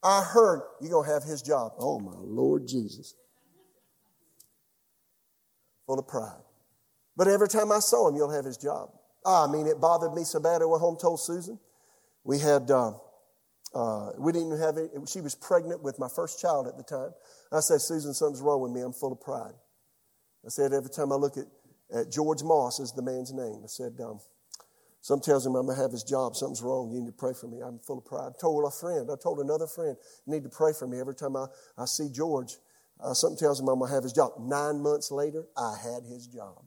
I 0.04 0.22
heard, 0.22 0.62
You're 0.82 0.92
going 0.92 1.08
to 1.08 1.14
have 1.14 1.24
his 1.24 1.42
job. 1.42 1.74
Oh, 1.80 2.00
my 2.00 2.16
Lord 2.16 2.68
Jesus. 2.68 3.16
Full 5.86 6.00
of 6.00 6.08
pride. 6.08 6.42
But 7.16 7.28
every 7.28 7.48
time 7.48 7.72
I 7.72 7.80
saw 7.80 8.10
him, 8.10 8.16
you'll 8.16 8.32
have 8.32 8.46
his 8.46 8.58
job. 8.58 8.90
I 9.26 9.48
mean, 9.48 9.68
it 9.68 9.82
bothered 9.82 10.14
me 10.14 10.24
so 10.24 10.40
bad. 10.40 10.62
I 10.62 10.66
went 10.66 10.82
home, 10.82 10.98
told 11.00 11.20
Susan. 11.20 11.60
We 12.24 12.40
had, 12.40 12.70
uh, 12.70 12.92
uh, 13.74 14.12
we 14.18 14.32
didn't 14.32 14.50
even 14.50 14.60
have 14.60 14.78
it. 14.78 14.92
She 15.08 15.22
was 15.22 15.34
pregnant 15.34 15.82
with 15.82 15.98
my 15.98 16.08
first 16.14 16.40
child 16.40 16.68
at 16.68 16.78
the 16.78 16.84
time. 16.84 17.12
I 17.52 17.60
said, 17.62 17.82
Susan, 17.82 18.14
something's 18.14 18.42
wrong 18.42 18.62
with 18.62 18.72
me. 18.72 18.82
I'm 18.82 18.94
full 18.94 19.14
of 19.14 19.22
pride. 19.22 19.54
I 20.46 20.50
said, 20.50 20.74
every 20.74 20.90
time 20.90 21.12
I 21.12 21.16
look 21.16 21.38
at 21.38 21.46
uh, 21.94 22.04
George 22.12 22.44
Moss 22.44 22.80
is 22.80 22.92
the 22.92 23.02
man's 23.02 23.34
name. 23.34 23.62
I 23.64 23.68
said, 23.68 23.94
um, 24.04 24.20
some 25.02 25.22
tells 25.22 25.46
him 25.46 25.56
I'm 25.56 25.66
going 25.66 25.78
to 25.78 25.82
have 25.82 25.92
his 25.92 26.04
job. 26.04 26.36
Something's 26.36 26.62
wrong. 26.62 26.92
You 26.92 27.00
need 27.00 27.08
to 27.08 27.14
pray 27.14 27.34
for 27.34 27.48
me. 27.48 27.62
I'm 27.62 27.80
full 27.80 28.00
of 28.00 28.06
pride. 28.06 28.34
I 28.36 28.42
told 28.42 28.66
a 28.66 28.72
friend. 28.72 29.10
I 29.12 29.16
told 29.22 29.40
another 29.40 29.68
friend, 29.68 29.96
you 30.26 30.34
need 30.34 30.44
to 30.44 30.50
pray 30.50 30.74
for 30.78 30.86
me 30.86 31.00
every 31.00 31.16
time 31.16 31.38
I, 31.38 31.46
I 31.78 31.86
see 31.86 32.10
George. 32.12 32.58
Uh, 33.00 33.14
something 33.14 33.38
tells 33.38 33.60
him 33.60 33.70
I'm 33.70 33.80
going 33.80 33.90
to 33.90 33.96
have 33.96 34.04
his 34.04 34.12
job. 34.12 34.34
Nine 34.40 34.82
months 34.82 35.12
later, 35.12 35.46
I 35.56 35.76
had 35.82 36.04
his 36.04 36.28
job. 36.28 36.64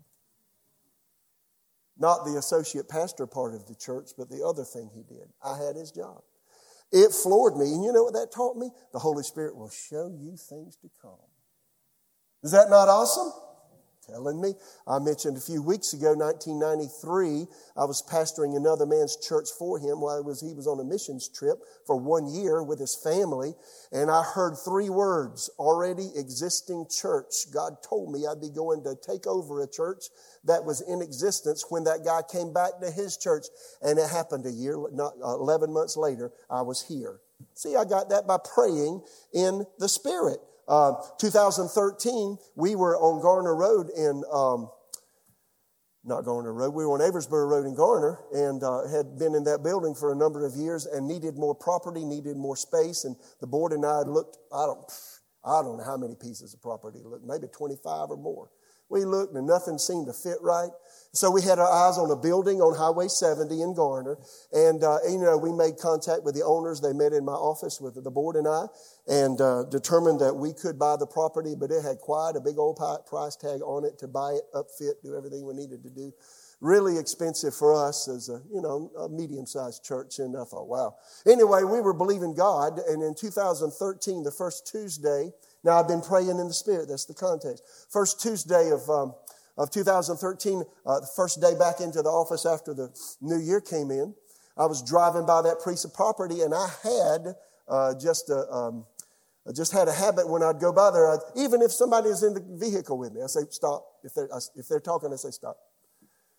Not 1.98 2.24
the 2.24 2.38
associate 2.38 2.88
pastor 2.88 3.26
part 3.26 3.54
of 3.54 3.66
the 3.66 3.74
church, 3.74 4.12
but 4.16 4.30
the 4.30 4.42
other 4.42 4.64
thing 4.64 4.90
he 4.94 5.02
did. 5.02 5.28
I 5.44 5.58
had 5.58 5.76
his 5.76 5.90
job. 5.90 6.22
It 6.92 7.12
floored 7.12 7.56
me. 7.56 7.66
And 7.66 7.84
you 7.84 7.92
know 7.92 8.04
what 8.04 8.14
that 8.14 8.32
taught 8.32 8.56
me? 8.56 8.70
The 8.94 8.98
Holy 8.98 9.22
Spirit 9.22 9.54
will 9.54 9.68
show 9.68 10.08
you 10.08 10.36
things 10.36 10.76
to 10.76 10.88
come. 11.02 11.28
Is 12.42 12.52
that 12.52 12.70
not 12.70 12.88
awesome? 12.88 13.32
Telling 14.10 14.40
me. 14.40 14.54
I 14.86 14.98
mentioned 14.98 15.36
a 15.36 15.40
few 15.40 15.62
weeks 15.62 15.92
ago, 15.92 16.14
1993, 16.14 17.46
I 17.76 17.84
was 17.84 18.02
pastoring 18.02 18.56
another 18.56 18.86
man's 18.86 19.16
church 19.16 19.48
for 19.58 19.78
him 19.78 20.00
while 20.00 20.22
was, 20.22 20.40
he 20.40 20.54
was 20.54 20.66
on 20.66 20.80
a 20.80 20.84
missions 20.84 21.28
trip 21.28 21.58
for 21.86 21.96
one 21.96 22.26
year 22.26 22.62
with 22.62 22.78
his 22.78 22.94
family. 22.94 23.54
And 23.92 24.10
I 24.10 24.22
heard 24.22 24.56
three 24.56 24.90
words, 24.90 25.50
already 25.58 26.10
existing 26.16 26.86
church. 26.90 27.50
God 27.52 27.82
told 27.82 28.12
me 28.12 28.26
I'd 28.26 28.40
be 28.40 28.50
going 28.50 28.82
to 28.84 28.96
take 28.96 29.26
over 29.26 29.62
a 29.62 29.68
church 29.68 30.04
that 30.44 30.64
was 30.64 30.80
in 30.80 31.02
existence 31.02 31.66
when 31.68 31.84
that 31.84 32.04
guy 32.04 32.22
came 32.30 32.52
back 32.52 32.80
to 32.80 32.90
his 32.90 33.16
church. 33.16 33.46
And 33.82 33.98
it 33.98 34.08
happened 34.08 34.46
a 34.46 34.52
year, 34.52 34.76
not 34.92 35.14
uh, 35.22 35.34
11 35.34 35.72
months 35.72 35.96
later, 35.96 36.32
I 36.50 36.62
was 36.62 36.86
here. 36.86 37.20
See, 37.54 37.76
I 37.76 37.84
got 37.84 38.10
that 38.10 38.26
by 38.26 38.36
praying 38.54 39.02
in 39.32 39.64
the 39.78 39.88
Spirit. 39.88 40.40
Uh, 40.70 40.92
2013, 41.18 42.38
we 42.54 42.76
were 42.76 42.96
on 42.96 43.20
Garner 43.20 43.56
Road 43.56 43.90
in, 43.90 44.22
um, 44.32 44.70
not 46.04 46.24
Garner 46.24 46.54
Road, 46.54 46.72
we 46.74 46.86
were 46.86 46.92
on 46.92 47.00
Aversboro 47.00 47.48
Road 47.48 47.66
in 47.66 47.74
Garner 47.74 48.20
and 48.32 48.62
uh, 48.62 48.86
had 48.86 49.18
been 49.18 49.34
in 49.34 49.42
that 49.44 49.64
building 49.64 49.96
for 49.96 50.12
a 50.12 50.14
number 50.14 50.46
of 50.46 50.54
years 50.54 50.86
and 50.86 51.08
needed 51.08 51.36
more 51.36 51.56
property, 51.56 52.04
needed 52.04 52.36
more 52.36 52.54
space. 52.54 53.04
And 53.04 53.16
the 53.40 53.48
board 53.48 53.72
and 53.72 53.84
I 53.84 53.98
had 53.98 54.06
looked, 54.06 54.38
I 54.54 54.64
don't, 54.64 54.84
I 55.44 55.60
don't 55.60 55.76
know 55.76 55.84
how 55.84 55.96
many 55.96 56.14
pieces 56.14 56.54
of 56.54 56.62
property, 56.62 57.00
looked, 57.04 57.26
maybe 57.26 57.48
25 57.48 58.10
or 58.10 58.16
more. 58.16 58.48
We 58.90 59.04
looked 59.04 59.34
and 59.34 59.46
nothing 59.46 59.78
seemed 59.78 60.06
to 60.06 60.12
fit 60.12 60.38
right. 60.40 60.70
So 61.12 61.30
we 61.30 61.42
had 61.42 61.58
our 61.58 61.70
eyes 61.70 61.98
on 61.98 62.10
a 62.10 62.16
building 62.16 62.60
on 62.60 62.76
Highway 62.76 63.08
70 63.08 63.62
in 63.62 63.74
Garner. 63.74 64.18
And, 64.52 64.82
uh, 64.84 64.98
you 65.08 65.18
know, 65.18 65.36
we 65.36 65.52
made 65.52 65.76
contact 65.78 66.22
with 66.22 66.34
the 66.34 66.44
owners. 66.44 66.80
They 66.80 66.92
met 66.92 67.12
in 67.12 67.24
my 67.24 67.32
office 67.32 67.80
with 67.80 68.02
the 68.02 68.10
board 68.10 68.36
and 68.36 68.46
I 68.46 68.66
and 69.08 69.40
uh, 69.40 69.64
determined 69.64 70.20
that 70.20 70.34
we 70.34 70.52
could 70.52 70.78
buy 70.78 70.96
the 70.96 71.06
property, 71.06 71.54
but 71.58 71.72
it 71.72 71.82
had 71.82 71.98
quite 71.98 72.36
a 72.36 72.40
big 72.40 72.58
old 72.58 72.78
price 73.06 73.34
tag 73.34 73.60
on 73.62 73.84
it 73.84 73.98
to 73.98 74.08
buy 74.08 74.32
it, 74.32 74.42
upfit, 74.54 75.02
do 75.02 75.16
everything 75.16 75.44
we 75.46 75.54
needed 75.54 75.82
to 75.82 75.90
do. 75.90 76.12
Really 76.60 76.98
expensive 76.98 77.54
for 77.54 77.74
us 77.74 78.06
as 78.06 78.28
a, 78.28 78.42
you 78.52 78.60
know, 78.60 78.92
a 78.98 79.08
medium-sized 79.08 79.82
church. 79.82 80.18
And 80.18 80.36
I 80.36 80.44
thought, 80.44 80.68
wow. 80.68 80.94
Anyway, 81.26 81.62
we 81.64 81.80
were 81.80 81.94
believing 81.94 82.34
God. 82.34 82.78
And 82.86 83.02
in 83.02 83.14
2013, 83.14 84.22
the 84.22 84.30
first 84.30 84.70
Tuesday, 84.70 85.32
now, 85.62 85.78
I've 85.78 85.88
been 85.88 86.00
praying 86.00 86.38
in 86.38 86.48
the 86.48 86.54
Spirit. 86.54 86.88
That's 86.88 87.04
the 87.04 87.14
context. 87.14 87.62
First 87.90 88.20
Tuesday 88.20 88.70
of, 88.70 88.88
um, 88.88 89.14
of 89.58 89.70
2013, 89.70 90.62
uh, 90.86 91.00
the 91.00 91.08
first 91.14 91.40
day 91.40 91.54
back 91.58 91.80
into 91.80 92.00
the 92.00 92.08
office 92.08 92.46
after 92.46 92.72
the 92.72 92.88
new 93.20 93.38
year 93.38 93.60
came 93.60 93.90
in, 93.90 94.14
I 94.56 94.66
was 94.66 94.82
driving 94.82 95.26
by 95.26 95.42
that 95.42 95.62
piece 95.64 95.84
of 95.84 95.92
property 95.92 96.40
and 96.40 96.54
I 96.54 96.68
had 96.82 97.34
uh, 97.68 97.94
just 98.00 98.30
a, 98.30 98.50
um, 98.50 98.86
I 99.46 99.52
just 99.52 99.72
had 99.72 99.88
a 99.88 99.92
habit 99.92 100.28
when 100.28 100.42
I'd 100.42 100.60
go 100.60 100.72
by 100.72 100.90
there, 100.90 101.10
I'd, 101.10 101.20
even 101.36 101.62
if 101.62 101.72
somebody 101.72 102.08
is 102.08 102.22
in 102.22 102.34
the 102.34 102.44
vehicle 102.58 102.98
with 102.98 103.12
me, 103.12 103.22
I 103.22 103.26
say, 103.26 103.40
stop. 103.50 103.84
If 104.02 104.14
they're, 104.14 104.28
if 104.56 104.66
they're 104.68 104.80
talking, 104.80 105.12
I 105.12 105.16
say, 105.16 105.30
stop. 105.30 105.56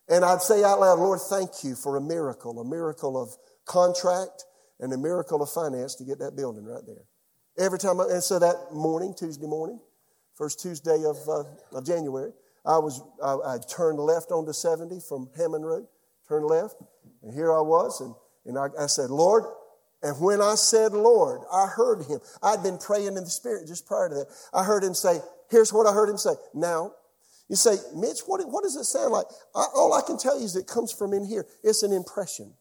And 0.10 0.26
I'd 0.26 0.42
say 0.42 0.64
out 0.64 0.80
loud, 0.80 1.00
Lord, 1.00 1.20
thank 1.22 1.64
you 1.64 1.76
for 1.76 1.96
a 1.96 2.02
miracle, 2.02 2.60
a 2.60 2.66
miracle 2.66 3.22
of 3.22 3.30
contract 3.66 4.46
and 4.80 4.92
a 4.92 4.98
miracle 4.98 5.42
of 5.42 5.50
finance 5.50 5.96
to 5.96 6.04
get 6.04 6.20
that 6.20 6.36
building 6.36 6.66
right 6.66 6.84
there. 6.86 7.06
Every 7.58 7.80
time, 7.80 8.00
I, 8.00 8.06
and 8.06 8.24
so 8.24 8.40
that 8.40 8.74
morning, 8.74 9.14
Tuesday 9.18 9.48
morning, 9.48 9.80
first 10.36 10.60
Tuesday 10.60 11.04
of, 11.06 11.18
uh, 11.28 11.44
of 11.78 11.86
January, 11.86 12.32
I 12.66 12.78
was 12.78 13.02
I, 13.24 13.56
I, 13.56 13.58
turned 13.58 14.00
left 14.00 14.32
onto 14.32 14.54
70 14.54 15.00
from 15.08 15.30
Hammond 15.36 15.66
Road, 15.66 15.88
turned 16.28 16.46
left, 16.46 16.76
and 17.24 17.34
here 17.34 17.54
I 17.54 17.62
was, 17.62 18.02
and, 18.02 18.16
and 18.46 18.58
I, 18.58 18.84
I 18.84 18.88
said, 18.88 19.10
Lord, 19.10 19.44
and 20.04 20.20
when 20.20 20.42
I 20.42 20.56
said 20.56 20.94
Lord, 20.94 21.42
I 21.52 21.68
heard 21.68 22.04
him. 22.06 22.20
I'd 22.42 22.64
been 22.64 22.78
praying 22.78 23.18
in 23.18 23.24
the 23.24 23.30
Spirit 23.30 23.68
just 23.68 23.86
prior 23.86 24.10
to 24.10 24.16
that. 24.16 24.28
I 24.54 24.64
heard 24.64 24.84
him 24.84 24.94
say, 24.94 25.20
here's 25.50 25.72
what 25.72 25.86
I 25.86 25.94
heard 25.94 26.10
him 26.10 26.18
say. 26.18 26.32
Now, 26.54 26.94
you 27.50 27.56
say, 27.56 27.76
Mitch, 27.94 28.22
what, 28.26 28.42
what 28.48 28.64
does 28.64 28.76
it 28.76 28.86
sound 28.86 29.12
like? 29.12 29.26
I, 29.54 29.66
all 29.76 29.94
I 29.94 30.02
can 30.02 30.18
tell 30.18 30.40
you 30.40 30.46
is 30.46 30.56
it 30.56 30.68
comes 30.68 30.92
from 30.92 31.14
in 31.14 31.26
here. 31.26 31.46
It's 31.64 31.84
an 31.84 31.92
impression. 31.92 32.54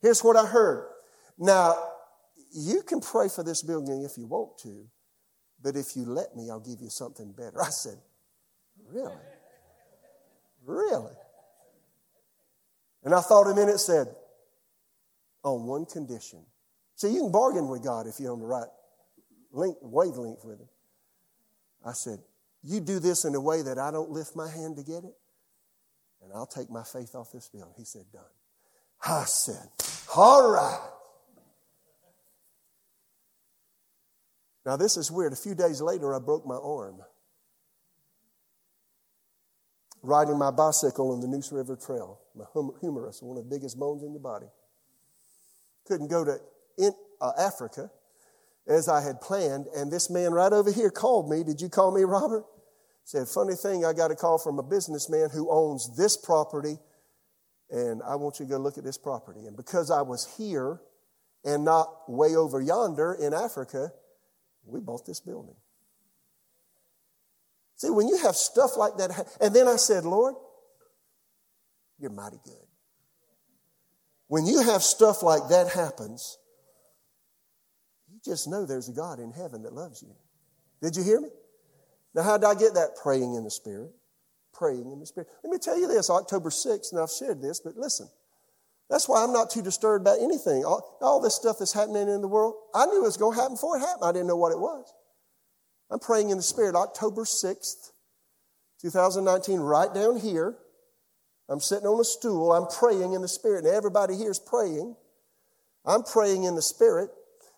Here's 0.00 0.22
what 0.22 0.36
I 0.36 0.44
heard. 0.44 0.88
Now, 1.38 1.76
you 2.52 2.82
can 2.82 3.00
pray 3.00 3.28
for 3.28 3.42
this 3.42 3.62
building 3.62 4.02
if 4.04 4.18
you 4.18 4.26
want 4.26 4.58
to, 4.58 4.86
but 5.62 5.76
if 5.76 5.96
you 5.96 6.04
let 6.04 6.36
me, 6.36 6.50
I'll 6.50 6.60
give 6.60 6.80
you 6.80 6.90
something 6.90 7.32
better. 7.32 7.62
I 7.62 7.70
said, 7.70 7.98
Really? 8.88 9.12
Really? 10.64 11.12
And 13.04 13.14
I 13.14 13.20
thought 13.20 13.50
a 13.50 13.54
minute, 13.54 13.80
said, 13.80 14.08
On 15.44 15.66
one 15.66 15.86
condition. 15.86 16.44
See, 16.96 17.08
you 17.08 17.22
can 17.22 17.32
bargain 17.32 17.68
with 17.68 17.82
God 17.82 18.06
if 18.06 18.20
you're 18.20 18.32
on 18.32 18.40
the 18.40 18.46
right 18.46 18.68
link, 19.52 19.76
wavelength 19.80 20.44
with 20.44 20.60
Him. 20.60 20.68
I 21.84 21.92
said, 21.92 22.18
You 22.62 22.80
do 22.80 22.98
this 22.98 23.24
in 23.24 23.34
a 23.34 23.40
way 23.40 23.62
that 23.62 23.78
I 23.78 23.90
don't 23.90 24.10
lift 24.10 24.36
my 24.36 24.48
hand 24.48 24.76
to 24.76 24.82
get 24.82 25.04
it, 25.04 25.14
and 26.22 26.32
I'll 26.34 26.46
take 26.46 26.70
my 26.70 26.82
faith 26.82 27.14
off 27.14 27.32
this 27.32 27.48
building. 27.48 27.74
He 27.76 27.84
said, 27.84 28.04
Done. 28.12 28.22
I 29.04 29.24
said, 29.24 29.68
All 30.16 30.50
right. 30.50 30.91
Now, 34.64 34.76
this 34.76 34.96
is 34.96 35.10
weird. 35.10 35.32
A 35.32 35.36
few 35.36 35.54
days 35.54 35.80
later, 35.80 36.14
I 36.14 36.18
broke 36.18 36.46
my 36.46 36.56
arm 36.56 37.00
riding 40.02 40.38
my 40.38 40.50
bicycle 40.50 41.12
on 41.12 41.20
the 41.20 41.28
Neuse 41.28 41.52
River 41.52 41.76
Trail, 41.76 42.20
my 42.34 42.44
humerus, 42.80 43.22
one 43.22 43.38
of 43.38 43.44
the 43.44 43.50
biggest 43.50 43.78
bones 43.78 44.02
in 44.02 44.12
your 44.12 44.20
body. 44.20 44.46
Couldn't 45.86 46.08
go 46.08 46.24
to 46.24 46.38
in, 46.76 46.92
uh, 47.20 47.32
Africa 47.38 47.90
as 48.66 48.88
I 48.88 49.00
had 49.00 49.20
planned, 49.20 49.66
and 49.76 49.90
this 49.90 50.10
man 50.10 50.32
right 50.32 50.52
over 50.52 50.70
here 50.72 50.90
called 50.90 51.30
me. 51.30 51.42
Did 51.44 51.60
you 51.60 51.68
call 51.68 51.92
me, 51.92 52.02
Robert? 52.02 52.44
Said, 53.04 53.26
funny 53.28 53.54
thing, 53.54 53.84
I 53.84 53.92
got 53.92 54.10
a 54.10 54.14
call 54.14 54.38
from 54.38 54.58
a 54.58 54.62
businessman 54.62 55.30
who 55.30 55.50
owns 55.50 55.96
this 55.96 56.16
property, 56.16 56.78
and 57.70 58.00
I 58.02 58.14
want 58.16 58.38
you 58.38 58.46
to 58.46 58.50
go 58.50 58.58
look 58.58 58.78
at 58.78 58.84
this 58.84 58.98
property. 58.98 59.46
And 59.46 59.56
because 59.56 59.90
I 59.90 60.02
was 60.02 60.36
here 60.36 60.80
and 61.44 61.64
not 61.64 61.88
way 62.08 62.36
over 62.36 62.60
yonder 62.60 63.14
in 63.14 63.34
Africa, 63.34 63.90
we 64.66 64.80
bought 64.80 65.06
this 65.06 65.20
building. 65.20 65.56
See, 67.76 67.90
when 67.90 68.08
you 68.08 68.16
have 68.18 68.36
stuff 68.36 68.76
like 68.76 68.96
that, 68.98 69.10
and 69.40 69.54
then 69.54 69.66
I 69.66 69.76
said, 69.76 70.04
Lord, 70.04 70.34
you're 71.98 72.10
mighty 72.10 72.38
good. 72.44 72.54
When 74.28 74.46
you 74.46 74.62
have 74.62 74.82
stuff 74.82 75.22
like 75.22 75.48
that 75.50 75.68
happens, 75.68 76.38
you 78.10 78.20
just 78.24 78.48
know 78.48 78.64
there's 78.64 78.88
a 78.88 78.92
God 78.92 79.18
in 79.18 79.32
heaven 79.32 79.62
that 79.64 79.72
loves 79.72 80.02
you. 80.02 80.14
Did 80.80 80.96
you 80.96 81.02
hear 81.02 81.20
me? 81.20 81.28
Now, 82.14 82.22
how 82.22 82.38
did 82.38 82.46
I 82.46 82.54
get 82.54 82.74
that? 82.74 82.96
Praying 83.02 83.34
in 83.34 83.44
the 83.44 83.50
Spirit. 83.50 83.90
Praying 84.52 84.90
in 84.92 85.00
the 85.00 85.06
Spirit. 85.06 85.28
Let 85.42 85.50
me 85.50 85.58
tell 85.58 85.78
you 85.78 85.88
this 85.88 86.08
October 86.08 86.50
6th, 86.50 86.92
and 86.92 87.00
I've 87.00 87.10
shared 87.10 87.42
this, 87.42 87.60
but 87.60 87.76
listen. 87.76 88.08
That's 88.92 89.08
why 89.08 89.24
I'm 89.24 89.32
not 89.32 89.48
too 89.48 89.62
disturbed 89.62 90.02
about 90.02 90.20
anything. 90.20 90.66
All, 90.66 90.98
all 91.00 91.18
this 91.18 91.34
stuff 91.34 91.56
that's 91.58 91.72
happening 91.72 92.10
in 92.10 92.20
the 92.20 92.28
world, 92.28 92.56
I 92.74 92.84
knew 92.84 93.00
it 93.00 93.02
was 93.02 93.16
going 93.16 93.34
to 93.34 93.40
happen 93.40 93.54
before 93.54 93.78
it 93.78 93.80
happened. 93.80 94.04
I 94.04 94.12
didn't 94.12 94.26
know 94.26 94.36
what 94.36 94.52
it 94.52 94.58
was. 94.58 94.92
I'm 95.90 95.98
praying 95.98 96.28
in 96.28 96.36
the 96.36 96.42
Spirit 96.42 96.74
October 96.74 97.22
6th, 97.22 97.92
2019, 98.82 99.60
right 99.60 99.92
down 99.94 100.18
here. 100.18 100.58
I'm 101.48 101.58
sitting 101.58 101.86
on 101.86 102.02
a 102.02 102.04
stool. 102.04 102.52
I'm 102.52 102.66
praying 102.66 103.14
in 103.14 103.22
the 103.22 103.28
Spirit, 103.28 103.64
and 103.64 103.74
everybody 103.74 104.14
here 104.14 104.30
is 104.30 104.38
praying. 104.38 104.94
I'm 105.86 106.02
praying 106.02 106.44
in 106.44 106.54
the 106.54 106.62
Spirit. 106.62 107.08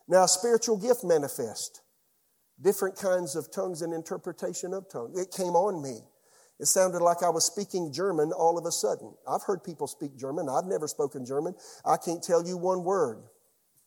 Now, 0.07 0.27
spiritual 0.27 0.77
gift 0.77 1.03
manifest. 1.03 1.83
Different 2.61 2.95
kinds 2.95 3.35
of 3.35 3.51
tongues 3.51 3.83
and 3.83 3.93
interpretation 3.93 4.73
of 4.73 4.89
tongues. 4.89 5.19
It 5.19 5.33
came 5.33 5.57
on 5.57 5.83
me. 5.83 5.99
It 6.61 6.67
sounded 6.67 7.01
like 7.01 7.23
I 7.23 7.31
was 7.31 7.45
speaking 7.45 7.93
German 7.93 8.33
all 8.33 8.57
of 8.57 8.65
a 8.65 8.71
sudden. 8.71 9.15
I've 9.29 9.43
heard 9.43 9.65
people 9.65 9.87
speak 9.87 10.17
German. 10.17 10.49
I've 10.49 10.67
never 10.67 10.87
spoken 10.87 11.27
German. 11.27 11.55
I 11.85 11.97
can't 11.97 12.23
tell 12.23 12.47
you 12.47 12.57
one 12.57 12.85
word. 12.85 13.25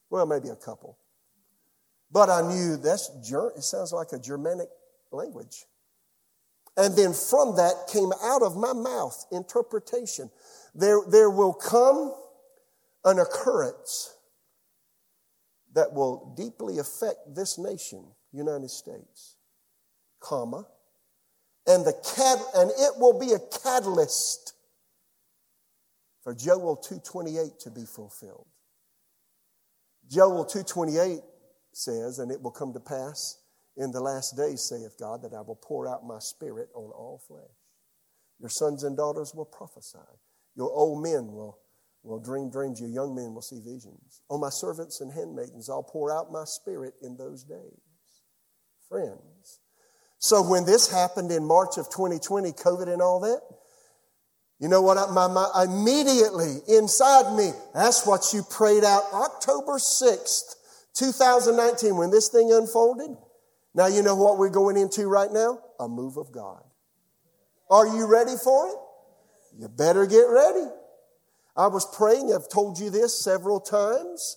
Well, 0.09 0.25
maybe 0.25 0.49
a 0.49 0.55
couple. 0.55 0.97
But 2.11 2.29
I 2.29 2.41
knew 2.41 2.77
that's 2.77 3.09
it 3.09 3.63
sounds 3.63 3.93
like 3.93 4.11
a 4.11 4.19
Germanic 4.19 4.69
language. 5.11 5.65
And 6.75 6.95
then 6.95 7.13
from 7.13 7.55
that 7.55 7.89
came 7.91 8.11
out 8.23 8.43
of 8.43 8.55
my 8.55 8.73
mouth 8.73 9.25
interpretation. 9.31 10.29
There, 10.75 10.99
there 11.09 11.29
will 11.29 11.53
come 11.53 12.13
an 13.03 13.19
occurrence 13.19 14.15
that 15.73 15.93
will 15.93 16.33
deeply 16.37 16.79
affect 16.79 17.35
this 17.35 17.57
nation, 17.57 18.05
United 18.31 18.69
States, 18.69 19.37
comma, 20.19 20.67
and 21.67 21.85
the 21.85 21.93
cat, 22.15 22.39
and 22.55 22.71
it 22.71 22.97
will 22.97 23.19
be 23.19 23.33
a 23.33 23.39
catalyst 23.63 24.53
for 26.23 26.33
Joel 26.33 26.77
2:28 26.77 27.59
to 27.59 27.71
be 27.71 27.85
fulfilled. 27.85 28.47
Joel 30.09 30.45
2:28 30.45 31.23
says, 31.73 32.19
and 32.19 32.31
it 32.31 32.41
will 32.41 32.51
come 32.51 32.73
to 32.73 32.79
pass 32.79 33.37
in 33.75 33.91
the 33.91 34.01
last 34.01 34.35
days, 34.35 34.67
saith 34.67 34.97
God, 34.97 35.21
that 35.21 35.33
I 35.33 35.41
will 35.41 35.59
pour 35.61 35.87
out 35.87 36.05
my 36.05 36.19
spirit 36.19 36.69
on 36.73 36.91
all 36.91 37.21
flesh. 37.27 37.43
Your 38.39 38.49
sons 38.49 38.83
and 38.83 38.97
daughters 38.97 39.33
will 39.35 39.45
prophesy. 39.45 39.99
Your 40.55 40.71
old 40.71 41.03
men 41.03 41.31
will, 41.31 41.59
will 42.03 42.19
dream 42.19 42.49
dreams. 42.49 42.79
Your 42.79 42.89
young 42.89 43.13
men 43.13 43.33
will 43.33 43.41
see 43.41 43.59
visions. 43.59 44.21
On 44.29 44.39
my 44.39 44.49
servants 44.49 45.01
and 45.01 45.13
handmaidens, 45.13 45.69
I'll 45.69 45.83
pour 45.83 46.11
out 46.11 46.31
my 46.31 46.43
spirit 46.45 46.95
in 47.01 47.17
those 47.17 47.43
days. 47.43 47.81
Friends, 48.89 49.59
So 50.27 50.41
when 50.41 50.65
this 50.65 50.91
happened 50.91 51.31
in 51.31 51.45
March 51.45 51.77
of 51.77 51.89
2020, 51.89 52.51
COVID 52.51 52.91
and 52.91 53.01
all 53.01 53.21
that, 53.21 53.39
you 54.59 54.67
know 54.67 54.81
what? 54.81 54.97
I, 54.97 55.09
my, 55.09 55.27
my, 55.27 55.47
immediately 55.63 56.57
inside 56.67 57.33
me, 57.33 57.51
that's 57.73 58.05
what 58.05 58.33
you 58.33 58.43
prayed 58.43 58.83
out 58.83 59.03
October 59.13 59.77
6th, 59.77 60.55
2019, 60.95 61.95
when 61.95 62.11
this 62.11 62.27
thing 62.27 62.51
unfolded. 62.51 63.15
Now 63.73 63.87
you 63.87 64.01
know 64.01 64.15
what 64.17 64.37
we're 64.37 64.49
going 64.49 64.75
into 64.75 65.07
right 65.07 65.31
now? 65.31 65.59
A 65.79 65.87
move 65.87 66.17
of 66.17 66.33
God. 66.33 66.61
Are 67.69 67.87
you 67.87 68.05
ready 68.05 68.35
for 68.43 68.67
it? 68.67 68.75
You 69.57 69.69
better 69.69 70.05
get 70.05 70.23
ready. 70.23 70.67
I 71.55 71.67
was 71.67 71.87
praying, 71.95 72.33
I've 72.33 72.49
told 72.49 72.79
you 72.79 72.89
this 72.89 73.17
several 73.23 73.61
times. 73.61 74.35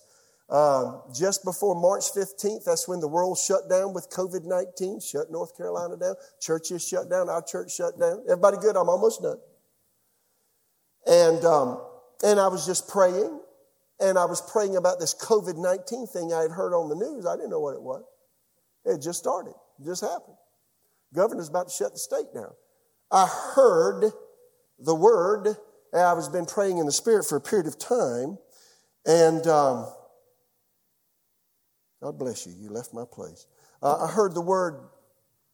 Um, 0.50 1.02
just 1.14 1.44
before 1.44 1.80
March 1.80 2.12
15th, 2.12 2.64
that's 2.64 2.88
when 2.88 2.98
the 2.98 3.06
world 3.06 3.38
shut 3.38 3.70
down 3.70 3.94
with 3.94 4.10
COVID 4.10 4.44
19, 4.44 5.00
shut 5.00 5.30
North 5.30 5.56
Carolina 5.56 5.96
down. 5.96 6.16
Churches 6.40 6.86
shut 6.86 7.08
down, 7.08 7.28
our 7.28 7.42
church 7.42 7.72
shut 7.76 7.98
down. 8.00 8.24
Everybody 8.24 8.56
good? 8.56 8.76
I'm 8.76 8.88
almost 8.88 9.22
done. 9.22 9.38
And, 11.06 11.44
um, 11.44 11.80
and 12.24 12.40
I 12.40 12.48
was 12.48 12.66
just 12.66 12.88
praying, 12.88 13.40
and 14.00 14.18
I 14.18 14.24
was 14.24 14.40
praying 14.40 14.76
about 14.76 14.98
this 14.98 15.14
COVID 15.14 15.56
19 15.56 16.08
thing 16.08 16.32
I 16.32 16.42
had 16.42 16.50
heard 16.50 16.74
on 16.74 16.88
the 16.88 16.96
news. 16.96 17.26
I 17.26 17.36
didn't 17.36 17.50
know 17.50 17.60
what 17.60 17.74
it 17.74 17.82
was. 17.82 18.02
It 18.84 19.00
just 19.00 19.20
started, 19.20 19.54
it 19.78 19.84
just 19.84 20.02
happened. 20.02 20.36
Governor's 21.14 21.48
about 21.48 21.68
to 21.68 21.74
shut 21.74 21.92
the 21.92 21.98
state 21.98 22.34
down. 22.34 22.52
I 23.12 23.26
heard 23.54 24.12
the 24.80 24.94
word, 24.96 25.46
and 25.92 26.02
I 26.02 26.12
was 26.12 26.28
been 26.28 26.46
praying 26.46 26.78
in 26.78 26.86
the 26.86 26.92
Spirit 26.92 27.24
for 27.24 27.36
a 27.36 27.40
period 27.40 27.68
of 27.68 27.78
time, 27.78 28.38
and 29.06 29.46
um, 29.46 29.86
God 32.02 32.18
bless 32.18 32.46
you. 32.46 32.54
You 32.58 32.70
left 32.70 32.94
my 32.94 33.04
place. 33.10 33.46
Uh, 33.82 34.04
I 34.04 34.10
heard 34.10 34.34
the 34.34 34.40
word 34.40 34.88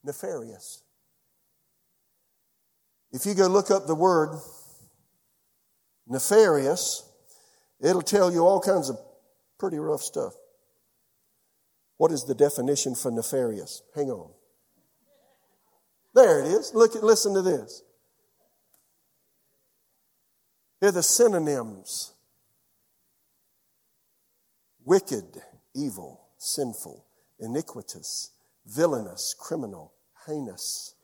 nefarious. 0.04 0.82
If 3.12 3.26
you 3.26 3.34
go 3.34 3.46
look 3.46 3.70
up 3.70 3.86
the 3.86 3.94
word 3.94 4.38
nefarious, 6.06 7.08
it'll 7.80 8.02
tell 8.02 8.32
you 8.32 8.46
all 8.46 8.60
kinds 8.60 8.88
of 8.90 8.98
pretty 9.58 9.78
rough 9.78 10.02
stuff. 10.02 10.34
What 11.96 12.12
is 12.12 12.24
the 12.24 12.34
definition 12.34 12.94
for 12.94 13.10
nefarious? 13.10 13.82
Hang 13.94 14.10
on. 14.10 14.30
There 16.14 16.40
it 16.40 16.46
is. 16.46 16.72
Look 16.74 16.94
at, 16.94 17.02
listen 17.02 17.34
to 17.34 17.42
this. 17.42 17.82
Are 20.82 20.92
the 20.92 21.02
synonyms 21.02 22.12
wicked, 24.84 25.24
evil, 25.74 26.25
sinful, 26.38 27.04
iniquitous, 27.38 28.30
villainous, 28.66 29.34
criminal, 29.38 29.92
heinous, 30.26 30.94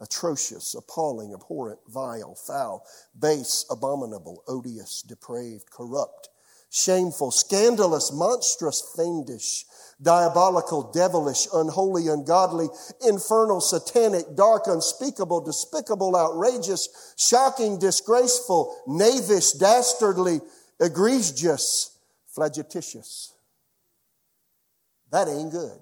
atrocious, 0.00 0.74
appalling, 0.74 1.34
abhorrent, 1.34 1.80
vile, 1.88 2.34
foul, 2.34 2.84
base, 3.18 3.66
abominable, 3.70 4.42
odious, 4.48 5.02
depraved, 5.02 5.70
corrupt, 5.70 6.28
shameful, 6.70 7.30
scandalous, 7.30 8.12
monstrous, 8.12 8.82
fiendish, 8.96 9.66
diabolical, 10.00 10.90
devilish, 10.92 11.46
unholy, 11.52 12.08
ungodly, 12.08 12.68
infernal, 13.06 13.60
satanic, 13.60 14.24
dark, 14.34 14.66
unspeakable, 14.66 15.42
despicable, 15.42 16.16
outrageous, 16.16 17.14
shocking, 17.18 17.78
disgraceful, 17.78 18.74
knavish, 18.86 19.52
dastardly, 19.52 20.40
egregious, 20.80 21.98
flagitious. 22.28 23.34
That 25.12 25.28
ain't 25.28 25.50
good. 25.50 25.78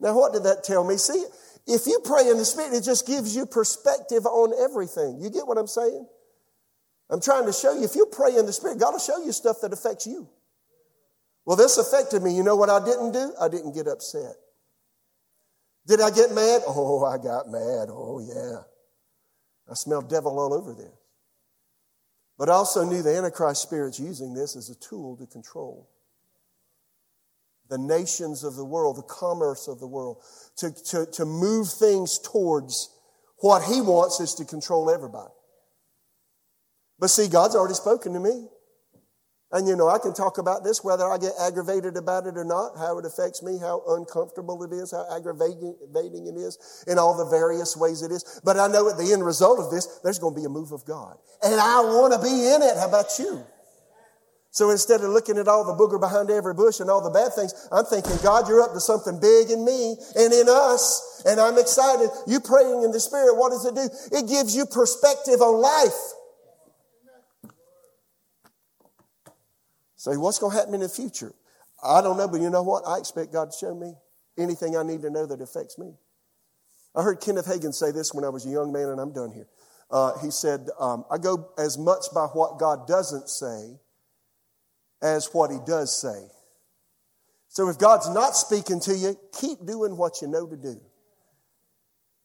Now, 0.00 0.14
what 0.14 0.32
did 0.32 0.44
that 0.44 0.64
tell 0.64 0.84
me? 0.84 0.96
See, 0.96 1.24
if 1.66 1.86
you 1.86 2.00
pray 2.04 2.28
in 2.28 2.36
the 2.36 2.44
Spirit, 2.44 2.74
it 2.74 2.84
just 2.84 3.06
gives 3.06 3.34
you 3.34 3.46
perspective 3.46 4.26
on 4.26 4.52
everything. 4.62 5.18
You 5.20 5.30
get 5.30 5.46
what 5.46 5.56
I'm 5.56 5.66
saying? 5.66 6.06
I'm 7.10 7.20
trying 7.20 7.46
to 7.46 7.52
show 7.52 7.74
you, 7.74 7.84
if 7.84 7.94
you 7.94 8.06
pray 8.06 8.36
in 8.36 8.46
the 8.46 8.52
Spirit, 8.52 8.78
God 8.78 8.92
will 8.92 8.98
show 8.98 9.24
you 9.24 9.32
stuff 9.32 9.56
that 9.62 9.72
affects 9.72 10.06
you. 10.06 10.28
Well, 11.46 11.56
this 11.56 11.78
affected 11.78 12.22
me. 12.22 12.34
You 12.34 12.42
know 12.42 12.56
what 12.56 12.70
I 12.70 12.84
didn't 12.84 13.12
do? 13.12 13.34
I 13.40 13.48
didn't 13.48 13.74
get 13.74 13.86
upset. 13.86 14.34
Did 15.86 16.00
I 16.00 16.10
get 16.10 16.32
mad? 16.32 16.62
Oh, 16.66 17.04
I 17.04 17.18
got 17.18 17.48
mad. 17.48 17.88
Oh, 17.90 18.20
yeah. 18.20 18.62
I 19.70 19.74
smelled 19.74 20.08
devil 20.08 20.38
all 20.38 20.54
over 20.54 20.72
this. 20.74 21.03
But 22.36 22.48
also 22.48 22.84
knew 22.84 23.02
the 23.02 23.16
Antichrist 23.16 23.62
spirit's 23.62 24.00
using 24.00 24.34
this 24.34 24.56
as 24.56 24.68
a 24.70 24.74
tool 24.74 25.16
to 25.18 25.26
control 25.26 25.88
the 27.68 27.78
nations 27.78 28.44
of 28.44 28.56
the 28.56 28.64
world, 28.64 28.96
the 28.96 29.02
commerce 29.02 29.68
of 29.68 29.80
the 29.80 29.86
world, 29.86 30.22
to, 30.56 30.70
to, 30.70 31.06
to 31.06 31.24
move 31.24 31.68
things 31.68 32.18
towards 32.18 32.90
what 33.38 33.64
he 33.64 33.80
wants 33.80 34.20
is 34.20 34.34
to 34.34 34.44
control 34.44 34.90
everybody. 34.90 35.32
But 36.98 37.08
see, 37.08 37.28
God's 37.28 37.56
already 37.56 37.74
spoken 37.74 38.12
to 38.12 38.20
me. 38.20 38.48
And 39.54 39.68
you 39.68 39.76
know, 39.76 39.88
I 39.88 39.98
can 39.98 40.12
talk 40.12 40.38
about 40.38 40.64
this, 40.64 40.82
whether 40.82 41.08
I 41.08 41.16
get 41.16 41.30
aggravated 41.40 41.96
about 41.96 42.26
it 42.26 42.36
or 42.36 42.44
not, 42.44 42.76
how 42.76 42.98
it 42.98 43.06
affects 43.06 43.40
me, 43.40 43.56
how 43.56 43.84
uncomfortable 43.86 44.64
it 44.64 44.72
is, 44.74 44.90
how 44.90 45.06
aggravating 45.14 46.26
it 46.26 46.36
is, 46.36 46.84
in 46.88 46.98
all 46.98 47.16
the 47.16 47.30
various 47.30 47.76
ways 47.76 48.02
it 48.02 48.10
is. 48.10 48.40
But 48.42 48.58
I 48.58 48.66
know 48.66 48.90
at 48.90 48.98
the 48.98 49.12
end 49.12 49.24
result 49.24 49.60
of 49.60 49.70
this, 49.70 50.00
there's 50.02 50.18
going 50.18 50.34
to 50.34 50.40
be 50.40 50.44
a 50.44 50.50
move 50.50 50.72
of 50.72 50.84
God. 50.84 51.18
And 51.40 51.54
I 51.54 51.80
want 51.82 52.12
to 52.14 52.18
be 52.18 52.34
in 52.34 52.62
it. 52.66 52.74
How 52.76 52.88
about 52.88 53.16
you? 53.16 53.46
So 54.50 54.70
instead 54.70 55.02
of 55.02 55.10
looking 55.10 55.38
at 55.38 55.46
all 55.46 55.62
the 55.62 55.78
booger 55.78 56.00
behind 56.00 56.30
every 56.30 56.54
bush 56.54 56.80
and 56.80 56.90
all 56.90 57.00
the 57.00 57.14
bad 57.14 57.32
things, 57.34 57.54
I'm 57.70 57.84
thinking, 57.84 58.18
God, 58.24 58.48
you're 58.48 58.60
up 58.60 58.72
to 58.72 58.80
something 58.80 59.20
big 59.20 59.50
in 59.50 59.64
me 59.64 59.94
and 60.18 60.32
in 60.32 60.48
us. 60.48 61.22
And 61.26 61.38
I'm 61.38 61.58
excited. 61.58 62.10
You 62.26 62.40
praying 62.40 62.82
in 62.82 62.90
the 62.90 62.98
Spirit, 62.98 63.38
what 63.38 63.50
does 63.50 63.64
it 63.66 63.76
do? 63.78 63.86
It 64.18 64.26
gives 64.26 64.56
you 64.56 64.66
perspective 64.66 65.38
on 65.38 65.62
life. 65.62 65.94
Say, 70.04 70.18
what's 70.18 70.38
going 70.38 70.52
to 70.52 70.58
happen 70.58 70.74
in 70.74 70.80
the 70.80 70.88
future? 70.90 71.32
I 71.82 72.02
don't 72.02 72.18
know, 72.18 72.28
but 72.28 72.42
you 72.42 72.50
know 72.50 72.62
what? 72.62 72.86
I 72.86 72.98
expect 72.98 73.32
God 73.32 73.52
to 73.52 73.56
show 73.56 73.74
me 73.74 73.94
anything 74.36 74.76
I 74.76 74.82
need 74.82 75.00
to 75.00 75.08
know 75.08 75.24
that 75.24 75.40
affects 75.40 75.78
me. 75.78 75.94
I 76.94 77.02
heard 77.02 77.22
Kenneth 77.22 77.46
Hagin 77.46 77.72
say 77.72 77.90
this 77.90 78.12
when 78.12 78.22
I 78.22 78.28
was 78.28 78.44
a 78.44 78.50
young 78.50 78.70
man, 78.70 78.90
and 78.90 79.00
I'm 79.00 79.14
done 79.14 79.32
here. 79.32 79.46
Uh, 79.90 80.18
he 80.18 80.30
said, 80.30 80.68
um, 80.78 81.06
I 81.10 81.16
go 81.16 81.48
as 81.56 81.78
much 81.78 82.04
by 82.14 82.26
what 82.26 82.58
God 82.58 82.86
doesn't 82.86 83.30
say 83.30 83.78
as 85.00 85.30
what 85.32 85.50
he 85.50 85.56
does 85.66 85.98
say. 85.98 86.26
So 87.48 87.70
if 87.70 87.78
God's 87.78 88.10
not 88.10 88.36
speaking 88.36 88.80
to 88.80 88.94
you, 88.94 89.16
keep 89.40 89.64
doing 89.64 89.96
what 89.96 90.20
you 90.20 90.28
know 90.28 90.46
to 90.46 90.56
do. 90.56 90.78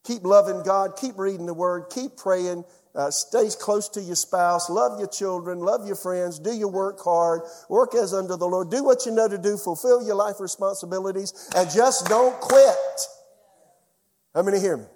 Keep 0.04 0.24
loving 0.24 0.62
God, 0.64 0.98
keep 1.00 1.16
reading 1.16 1.46
the 1.46 1.54
word, 1.54 1.84
keep 1.88 2.18
praying, 2.18 2.64
uh, 2.94 3.10
stay 3.10 3.48
close 3.60 3.88
to 3.90 4.00
your 4.00 4.16
spouse, 4.16 4.68
love 4.68 4.98
your 4.98 5.08
children, 5.08 5.60
love 5.60 5.86
your 5.86 5.96
friends, 5.96 6.38
do 6.38 6.52
your 6.52 6.70
work 6.70 6.98
hard, 7.02 7.42
work 7.68 7.94
as 7.94 8.12
under 8.12 8.36
the 8.36 8.46
Lord, 8.46 8.70
do 8.70 8.82
what 8.82 9.06
you 9.06 9.12
know 9.12 9.28
to 9.28 9.38
do, 9.38 9.56
fulfill 9.56 10.04
your 10.04 10.16
life 10.16 10.40
responsibilities, 10.40 11.50
and 11.54 11.70
just 11.70 12.06
don't 12.06 12.40
quit. 12.40 12.76
How 14.34 14.42
many 14.42 14.58
hear 14.58 14.76
me? 14.76 14.86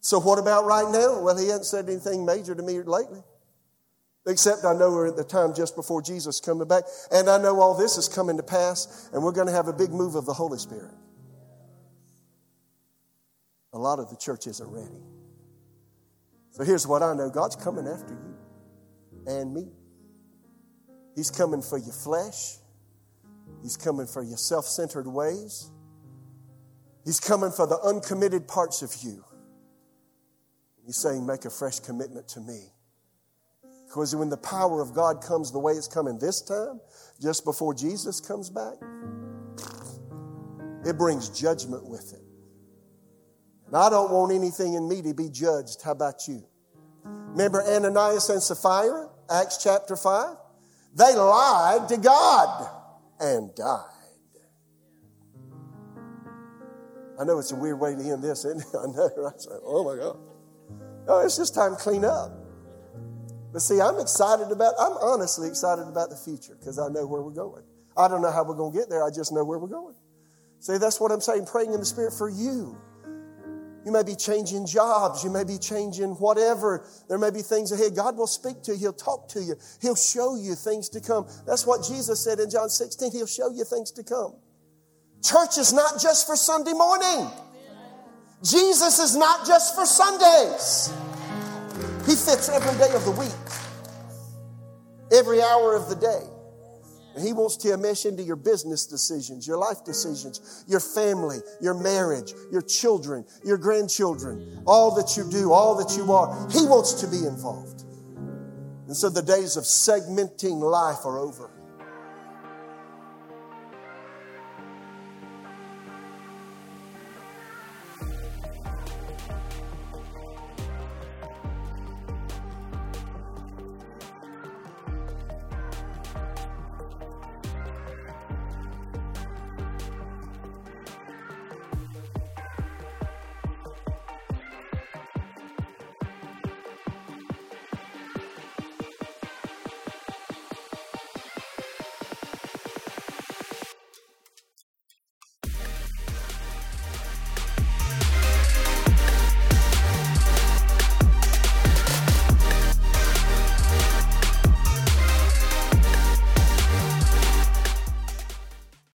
So, 0.00 0.18
what 0.18 0.38
about 0.38 0.64
right 0.64 0.90
now? 0.90 1.20
Well, 1.20 1.36
he 1.36 1.48
hasn't 1.48 1.66
said 1.66 1.88
anything 1.88 2.24
major 2.24 2.54
to 2.54 2.62
me 2.62 2.80
lately. 2.80 3.22
Except 4.26 4.64
I 4.64 4.74
know 4.74 4.90
we're 4.90 5.08
at 5.08 5.16
the 5.16 5.24
time 5.24 5.54
just 5.54 5.76
before 5.76 6.02
Jesus 6.02 6.40
coming 6.40 6.68
back, 6.68 6.84
and 7.10 7.28
I 7.28 7.38
know 7.38 7.60
all 7.60 7.74
this 7.74 7.96
is 7.96 8.08
coming 8.08 8.36
to 8.36 8.42
pass, 8.42 9.08
and 9.12 9.22
we're 9.22 9.32
going 9.32 9.46
to 9.46 9.52
have 9.52 9.68
a 9.68 9.72
big 9.72 9.90
move 9.90 10.14
of 10.14 10.26
the 10.26 10.32
Holy 10.34 10.58
Spirit. 10.58 10.94
A 13.72 13.78
lot 13.78 13.98
of 13.98 14.10
the 14.10 14.16
church 14.16 14.46
isn't 14.46 14.70
ready. 14.70 15.00
So 16.50 16.64
here's 16.64 16.86
what 16.86 17.02
I 17.02 17.14
know 17.14 17.30
God's 17.30 17.56
coming 17.56 17.86
after 17.86 18.14
you 18.14 18.36
and 19.26 19.54
me. 19.54 19.68
He's 21.14 21.30
coming 21.30 21.62
for 21.62 21.78
your 21.78 21.92
flesh, 21.92 22.56
He's 23.62 23.76
coming 23.76 24.06
for 24.06 24.22
your 24.22 24.36
self 24.36 24.66
centered 24.66 25.06
ways, 25.06 25.70
He's 27.04 27.20
coming 27.20 27.50
for 27.50 27.66
the 27.66 27.78
uncommitted 27.80 28.48
parts 28.48 28.82
of 28.82 28.94
you. 29.02 29.24
He's 30.86 30.96
saying, 30.96 31.26
Make 31.26 31.44
a 31.44 31.50
fresh 31.50 31.80
commitment 31.80 32.28
to 32.28 32.40
me. 32.40 32.72
Because 33.86 34.14
when 34.14 34.28
the 34.28 34.36
power 34.36 34.80
of 34.80 34.94
God 34.94 35.20
comes 35.20 35.50
the 35.50 35.58
way 35.58 35.72
it's 35.72 35.88
coming 35.88 36.18
this 36.18 36.42
time, 36.42 36.80
just 37.20 37.44
before 37.44 37.74
Jesus 37.74 38.20
comes 38.20 38.48
back, 38.48 38.74
it 40.86 40.96
brings 40.96 41.28
judgment 41.28 41.84
with 41.88 42.12
it. 42.12 42.29
I 43.74 43.88
don't 43.88 44.10
want 44.10 44.32
anything 44.32 44.74
in 44.74 44.88
me 44.88 45.02
to 45.02 45.14
be 45.14 45.28
judged. 45.28 45.82
How 45.82 45.92
about 45.92 46.26
you? 46.26 46.44
Remember 47.04 47.62
Ananias 47.62 48.28
and 48.28 48.42
Sapphira, 48.42 49.08
Acts 49.30 49.62
chapter 49.62 49.96
5? 49.96 50.36
They 50.96 51.14
lied 51.14 51.88
to 51.88 51.96
God 51.96 52.68
and 53.20 53.54
died. 53.54 53.84
I 57.20 57.24
know 57.24 57.38
it's 57.38 57.52
a 57.52 57.56
weird 57.56 57.78
way 57.78 57.94
to 57.94 58.00
end 58.00 58.24
this, 58.24 58.44
isn't 58.44 58.60
it? 58.60 58.66
I 58.74 58.86
know, 58.86 59.10
right? 59.18 59.34
Oh 59.64 59.84
my 59.84 59.96
God. 59.96 60.18
Oh, 61.06 61.24
it's 61.24 61.36
just 61.36 61.54
time 61.54 61.76
to 61.76 61.80
clean 61.80 62.04
up. 62.04 62.32
But 63.52 63.62
see, 63.62 63.80
I'm 63.80 63.98
excited 63.98 64.50
about, 64.50 64.74
I'm 64.80 64.92
honestly 65.02 65.48
excited 65.48 65.86
about 65.86 66.10
the 66.10 66.16
future 66.16 66.56
because 66.58 66.78
I 66.78 66.88
know 66.88 67.06
where 67.06 67.20
we're 67.20 67.32
going. 67.32 67.64
I 67.96 68.08
don't 68.08 68.22
know 68.22 68.30
how 68.30 68.44
we're 68.44 68.54
going 68.54 68.72
to 68.72 68.78
get 68.78 68.88
there. 68.88 69.04
I 69.04 69.10
just 69.10 69.32
know 69.32 69.44
where 69.44 69.58
we're 69.58 69.68
going. 69.68 69.96
See, 70.60 70.78
that's 70.78 71.00
what 71.00 71.10
I'm 71.10 71.20
saying, 71.20 71.46
praying 71.46 71.72
in 71.72 71.80
the 71.80 71.86
Spirit 71.86 72.12
for 72.16 72.28
you. 72.28 72.80
You 73.84 73.92
may 73.92 74.02
be 74.02 74.14
changing 74.14 74.66
jobs. 74.66 75.24
You 75.24 75.30
may 75.30 75.44
be 75.44 75.58
changing 75.58 76.10
whatever. 76.16 76.86
There 77.08 77.18
may 77.18 77.30
be 77.30 77.40
things 77.40 77.72
ahead. 77.72 77.96
God 77.96 78.16
will 78.16 78.26
speak 78.26 78.62
to 78.64 78.72
you. 78.72 78.78
He'll 78.78 78.92
talk 78.92 79.28
to 79.30 79.42
you. 79.42 79.56
He'll 79.80 79.96
show 79.96 80.36
you 80.36 80.54
things 80.54 80.88
to 80.90 81.00
come. 81.00 81.26
That's 81.46 81.66
what 81.66 81.84
Jesus 81.84 82.22
said 82.22 82.40
in 82.40 82.50
John 82.50 82.68
16. 82.68 83.12
He'll 83.12 83.26
show 83.26 83.50
you 83.50 83.64
things 83.64 83.90
to 83.92 84.04
come. 84.04 84.34
Church 85.22 85.58
is 85.58 85.72
not 85.72 86.00
just 86.00 86.26
for 86.26 86.36
Sunday 86.36 86.72
morning. 86.72 87.30
Jesus 88.42 88.98
is 88.98 89.16
not 89.16 89.46
just 89.46 89.74
for 89.74 89.84
Sundays. 89.84 90.92
He 92.06 92.16
fits 92.16 92.48
every 92.48 92.76
day 92.78 92.94
of 92.94 93.04
the 93.04 93.10
week, 93.10 93.30
every 95.12 95.42
hour 95.42 95.76
of 95.76 95.88
the 95.88 95.96
day. 95.96 96.29
And 97.14 97.24
He 97.24 97.32
wants 97.32 97.56
to 97.58 97.76
mesh 97.76 98.06
into 98.06 98.22
your 98.22 98.36
business 98.36 98.86
decisions, 98.86 99.46
your 99.46 99.58
life 99.58 99.84
decisions, 99.84 100.64
your 100.68 100.80
family, 100.80 101.38
your 101.60 101.74
marriage, 101.74 102.32
your 102.52 102.62
children, 102.62 103.24
your 103.44 103.58
grandchildren, 103.58 104.62
all 104.66 104.94
that 104.94 105.16
you 105.16 105.28
do, 105.28 105.52
all 105.52 105.74
that 105.76 105.96
you 105.96 106.12
are. 106.12 106.48
He 106.50 106.64
wants 106.66 106.94
to 107.00 107.08
be 107.08 107.26
involved. 107.26 107.84
And 108.86 108.96
so 108.96 109.08
the 109.08 109.22
days 109.22 109.56
of 109.56 109.64
segmenting 109.64 110.60
life 110.60 111.04
are 111.04 111.18
over. 111.18 111.49